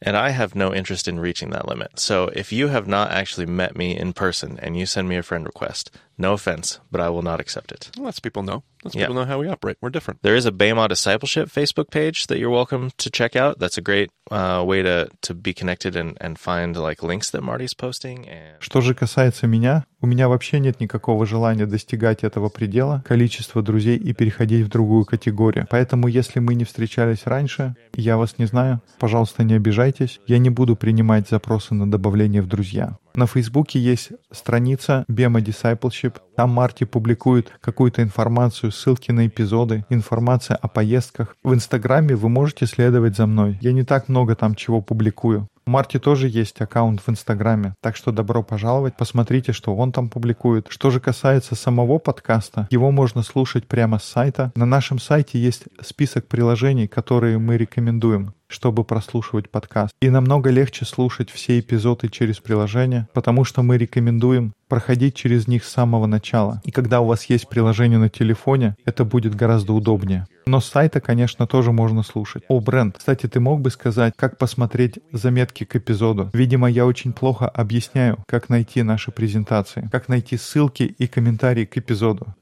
And 0.04 0.16
I 0.16 0.32
have 0.32 0.56
no 0.56 0.74
interest 0.74 1.08
in 1.08 1.20
reaching 1.20 1.50
that 1.52 1.68
limit. 1.68 2.00
So 2.00 2.30
if 2.34 2.52
you 2.52 2.70
have 2.70 2.88
not 2.88 3.12
actually 3.12 3.46
met 3.46 3.76
me 3.76 3.98
in 3.98 4.14
person 4.14 4.58
and 4.64 4.78
you 4.78 4.86
send 4.86 5.10
me 5.10 5.18
a 5.18 5.24
friend 5.24 5.46
request, 5.46 5.92
no 6.18 6.34
offense, 6.34 6.80
but 6.92 7.02
I 7.02 7.10
will 7.10 7.24
not 7.24 7.40
accept 7.40 7.72
it. 7.72 7.90
Well, 7.98 8.06
lets 8.06 8.20
people 8.20 8.44
know. 8.44 8.64
Let's 8.84 8.96
yeah. 8.96 9.08
people 9.08 9.16
know 9.16 9.26
how 9.26 9.40
we 9.40 9.48
operate. 9.48 9.78
We're 9.82 9.90
different. 9.90 10.22
There 10.22 10.36
is 10.36 10.46
a 10.46 10.52
Bema 10.52 10.88
Discipleship 10.88 11.50
Facebook 11.50 11.90
page 11.90 12.28
that 12.28 12.40
you're 12.40 12.50
welcome 12.50 12.92
to 12.98 13.10
check 13.10 13.36
out. 13.36 13.60
That's 13.60 13.78
a 13.78 13.82
great 13.82 14.10
uh, 14.31 14.63
way 14.67 14.83
to, 14.83 15.09
to 15.23 15.35
be 15.35 15.53
connected 15.53 15.97
and, 15.97 16.17
and 16.21 16.39
find 16.39 16.77
like 16.77 17.03
links 17.03 17.31
that 17.31 17.43
Marty's 17.43 17.75
posting. 17.75 18.29
And... 18.29 18.61
Что 18.61 18.81
же 18.81 18.95
касается 18.95 19.47
меня, 19.47 19.87
у 20.02 20.08
меня 20.08 20.28
вообще 20.28 20.60
нет 20.60 20.80
никакого 20.80 21.26
желания 21.26 21.66
достигать 21.66 22.24
этого 22.24 22.50
предела, 22.50 23.04
количества 23.08 23.62
друзей 23.62 23.98
и 23.98 24.14
переходить 24.14 24.66
в 24.66 24.70
другую 24.70 25.06
категорию. 25.06 25.68
Поэтому, 25.70 26.08
если 26.08 26.40
мы 26.40 26.56
не 26.56 26.66
встречались 26.66 27.26
раньше, 27.26 27.76
я 27.96 28.18
вас 28.18 28.36
не 28.38 28.46
знаю, 28.46 28.82
пожалуйста, 29.00 29.44
не 29.44 29.54
обижайтесь. 29.54 30.20
Я 30.26 30.40
не 30.40 30.50
буду 30.50 30.76
принимать 30.76 31.30
запросы 31.30 31.74
на 31.76 31.90
добавление 31.90 32.42
в 32.42 32.48
друзья. 32.48 32.98
На 33.14 33.28
Фейсбуке 33.28 33.78
есть 33.78 34.10
страница 34.32 35.04
Bema 35.10 35.42
Discipleship. 35.42 36.16
Там 36.36 36.52
Марти 36.52 36.86
публикует 36.86 37.52
какую-то 37.60 38.02
информацию, 38.02 38.72
ссылки 38.72 39.12
на 39.12 39.28
эпизоды, 39.28 39.86
информация 39.90 40.56
о 40.56 40.68
поездках. 40.68 41.36
В 41.44 41.54
Инстаграме 41.54 42.16
вы 42.16 42.30
можете 42.30 42.66
следовать 42.66 43.18
за 43.18 43.28
мной. 43.28 43.60
Я 43.62 43.74
не 43.74 43.84
так 43.84 44.08
много 44.08 44.36
там 44.36 44.56
чего 44.56 44.82
публикую. 44.82 45.48
Марти 45.72 46.00
тоже 46.00 46.28
есть 46.28 46.60
аккаунт 46.60 47.00
в 47.00 47.10
Инстаграме, 47.10 47.76
так 47.80 47.96
что 47.96 48.12
добро 48.12 48.44
пожаловать, 48.44 48.98
посмотрите, 48.98 49.54
что 49.54 49.74
он 49.74 49.94
там 49.94 50.10
публикует. 50.10 50.68
Что 50.70 50.90
же 50.90 51.00
касается 51.00 51.56
самого 51.56 51.98
подкаста, 51.98 52.68
его 52.72 52.92
можно 52.92 53.24
слушать 53.24 53.66
прямо 53.68 53.98
с 53.98 54.04
сайта. 54.04 54.52
На 54.56 54.66
нашем 54.66 55.00
сайте 55.00 55.40
есть 55.40 55.64
список 55.82 56.28
приложений, 56.28 56.90
которые 56.90 57.38
мы 57.38 57.56
рекомендуем 57.56 58.34
чтобы 58.52 58.84
прослушивать 58.84 59.50
подкаст. 59.50 59.94
И 60.02 60.10
намного 60.10 60.50
легче 60.50 60.86
слушать 60.86 61.30
все 61.30 61.60
эпизоды 61.60 62.10
через 62.10 62.40
приложение, 62.40 63.08
потому 63.14 63.44
что 63.44 63.64
мы 63.64 63.78
рекомендуем 63.78 64.54
проходить 64.68 65.16
через 65.16 65.48
них 65.48 65.66
с 65.66 65.72
самого 65.72 66.06
начала. 66.06 66.62
И 66.64 66.72
когда 66.72 67.02
у 67.02 67.06
вас 67.06 67.26
есть 67.26 67.50
приложение 67.50 68.00
на 68.00 68.10
телефоне, 68.10 68.76
это 68.86 69.04
будет 69.04 69.36
гораздо 69.36 69.74
удобнее. 69.74 70.28
Но 70.46 70.60
с 70.60 70.66
сайта, 70.66 71.02
конечно, 71.02 71.46
тоже 71.46 71.72
можно 71.72 72.04
слушать. 72.04 72.44
О, 72.48 72.60
Брент, 72.60 72.98
кстати, 72.98 73.28
ты 73.28 73.40
мог 73.40 73.62
бы 73.62 73.70
сказать, 73.70 74.14
как 74.16 74.38
посмотреть 74.38 75.00
заметки 75.12 75.66
к 75.66 75.76
эпизоду? 75.76 76.30
Видимо, 76.34 76.70
я 76.70 76.86
очень 76.86 77.14
плохо 77.14 77.48
объясняю, 77.48 78.18
как 78.28 78.50
найти 78.50 78.82
наши 78.82 79.12
презентации, 79.12 79.90
как 79.92 80.08
найти 80.08 80.38
ссылки 80.38 80.84
и 80.84 81.08
комментарии 81.08 81.66
к 81.66 81.78
эпизоду. 81.78 82.34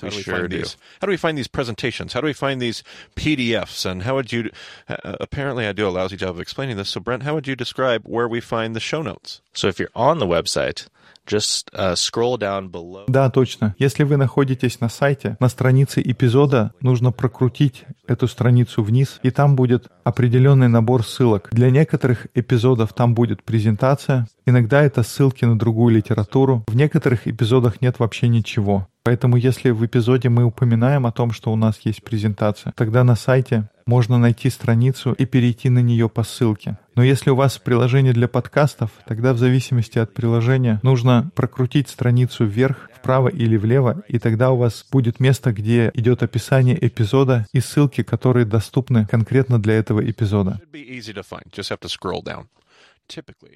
How 0.00 0.08
do 0.08 0.16
we 0.16 0.22
sure 0.22 0.36
find 0.36 0.50
do. 0.50 0.58
these? 0.58 0.76
How 1.00 1.06
do 1.06 1.10
we 1.10 1.16
find 1.16 1.36
these 1.36 1.48
presentations? 1.48 2.12
How 2.12 2.20
do 2.20 2.26
we 2.26 2.32
find 2.32 2.60
these 2.60 2.82
PDFs? 3.16 3.84
And 3.84 4.02
how 4.02 4.14
would 4.14 4.32
you? 4.32 4.50
Uh, 4.88 5.16
apparently, 5.20 5.66
I 5.66 5.72
do 5.72 5.86
a 5.86 5.90
lousy 5.90 6.16
job 6.16 6.30
of 6.30 6.40
explaining 6.40 6.76
this. 6.76 6.88
So, 6.88 7.00
Brent, 7.00 7.22
how 7.24 7.34
would 7.34 7.46
you 7.46 7.56
describe 7.56 8.02
where 8.04 8.28
we 8.28 8.40
find 8.40 8.74
the 8.74 8.80
show 8.80 9.02
notes? 9.02 9.40
So, 9.54 9.68
if 9.68 9.78
you're 9.78 9.90
on 9.94 10.18
the 10.18 10.26
website, 10.26 10.86
just 11.26 11.70
uh, 11.74 11.94
scroll 11.94 12.36
down 12.36 12.68
below. 12.68 13.04
Да, 13.06 13.30
точно. 13.30 13.74
Если 13.78 14.04
вы 14.04 14.16
находитесь 14.16 14.80
на 14.80 14.88
сайте, 14.88 15.36
на 15.40 15.48
странице 15.48 16.02
эпизода 16.02 16.72
нужно 16.80 17.12
прокрутить 17.12 17.84
эту 18.06 18.28
страницу 18.28 18.82
вниз, 18.82 19.20
и 19.22 19.30
там 19.30 19.56
будет 19.56 19.88
определенный 20.04 20.68
набор 20.68 21.04
ссылок. 21.04 21.48
Для 21.52 21.70
некоторых 21.70 22.26
эпизодов 22.34 22.92
там 22.92 23.14
будет 23.14 23.42
презентация, 23.42 24.26
иногда 24.46 24.82
это 24.82 25.02
ссылки 25.02 25.44
на 25.44 25.58
другую 25.58 25.94
литературу, 25.94 26.64
в 26.66 26.74
некоторых 26.74 27.28
эпизодах 27.28 27.80
нет 27.80 27.98
вообще 27.98 28.28
ничего. 28.28 28.88
Поэтому 29.04 29.36
если 29.36 29.70
в 29.70 29.84
эпизоде 29.84 30.28
мы 30.28 30.44
упоминаем 30.44 31.06
о 31.06 31.12
том, 31.12 31.32
что 31.32 31.52
у 31.52 31.56
нас 31.56 31.80
есть 31.82 32.04
презентация, 32.04 32.72
тогда 32.76 33.02
на 33.02 33.16
сайте 33.16 33.68
можно 33.84 34.16
найти 34.16 34.48
страницу 34.48 35.12
и 35.12 35.26
перейти 35.26 35.68
на 35.68 35.80
нее 35.80 36.08
по 36.08 36.22
ссылке. 36.22 36.78
Но 36.94 37.02
если 37.02 37.30
у 37.30 37.34
вас 37.34 37.58
приложение 37.58 38.12
для 38.12 38.28
подкастов, 38.28 38.90
тогда 39.06 39.32
в 39.32 39.38
зависимости 39.38 39.98
от 39.98 40.14
приложения 40.14 40.78
нужно 40.84 41.30
прокрутить 41.34 41.88
страницу 41.88 42.44
вверх, 42.44 42.90
вправо 42.94 43.28
или 43.28 43.56
влево, 43.56 44.02
и 44.06 44.20
тогда 44.20 44.52
у 44.52 44.56
вас 44.56 44.86
будет 44.92 45.18
место, 45.18 45.52
где 45.52 45.90
идет 45.94 46.22
описание 46.22 46.78
эпизода 46.86 47.46
и 47.52 47.60
ссылки, 47.60 48.04
которые 48.04 48.46
доступны 48.46 49.06
конкретно 49.06 49.60
для 49.60 49.74
этого 49.74 50.08
эпизода. 50.08 50.60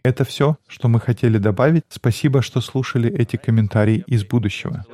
Это 0.02 0.24
все, 0.24 0.56
что 0.66 0.88
мы 0.88 1.00
хотели 1.00 1.38
добавить. 1.38 1.84
Спасибо, 1.88 2.42
что 2.42 2.60
слушали 2.60 3.10
эти 3.12 3.36
комментарии 3.36 4.04
из 4.06 4.24
будущего. 4.24 4.84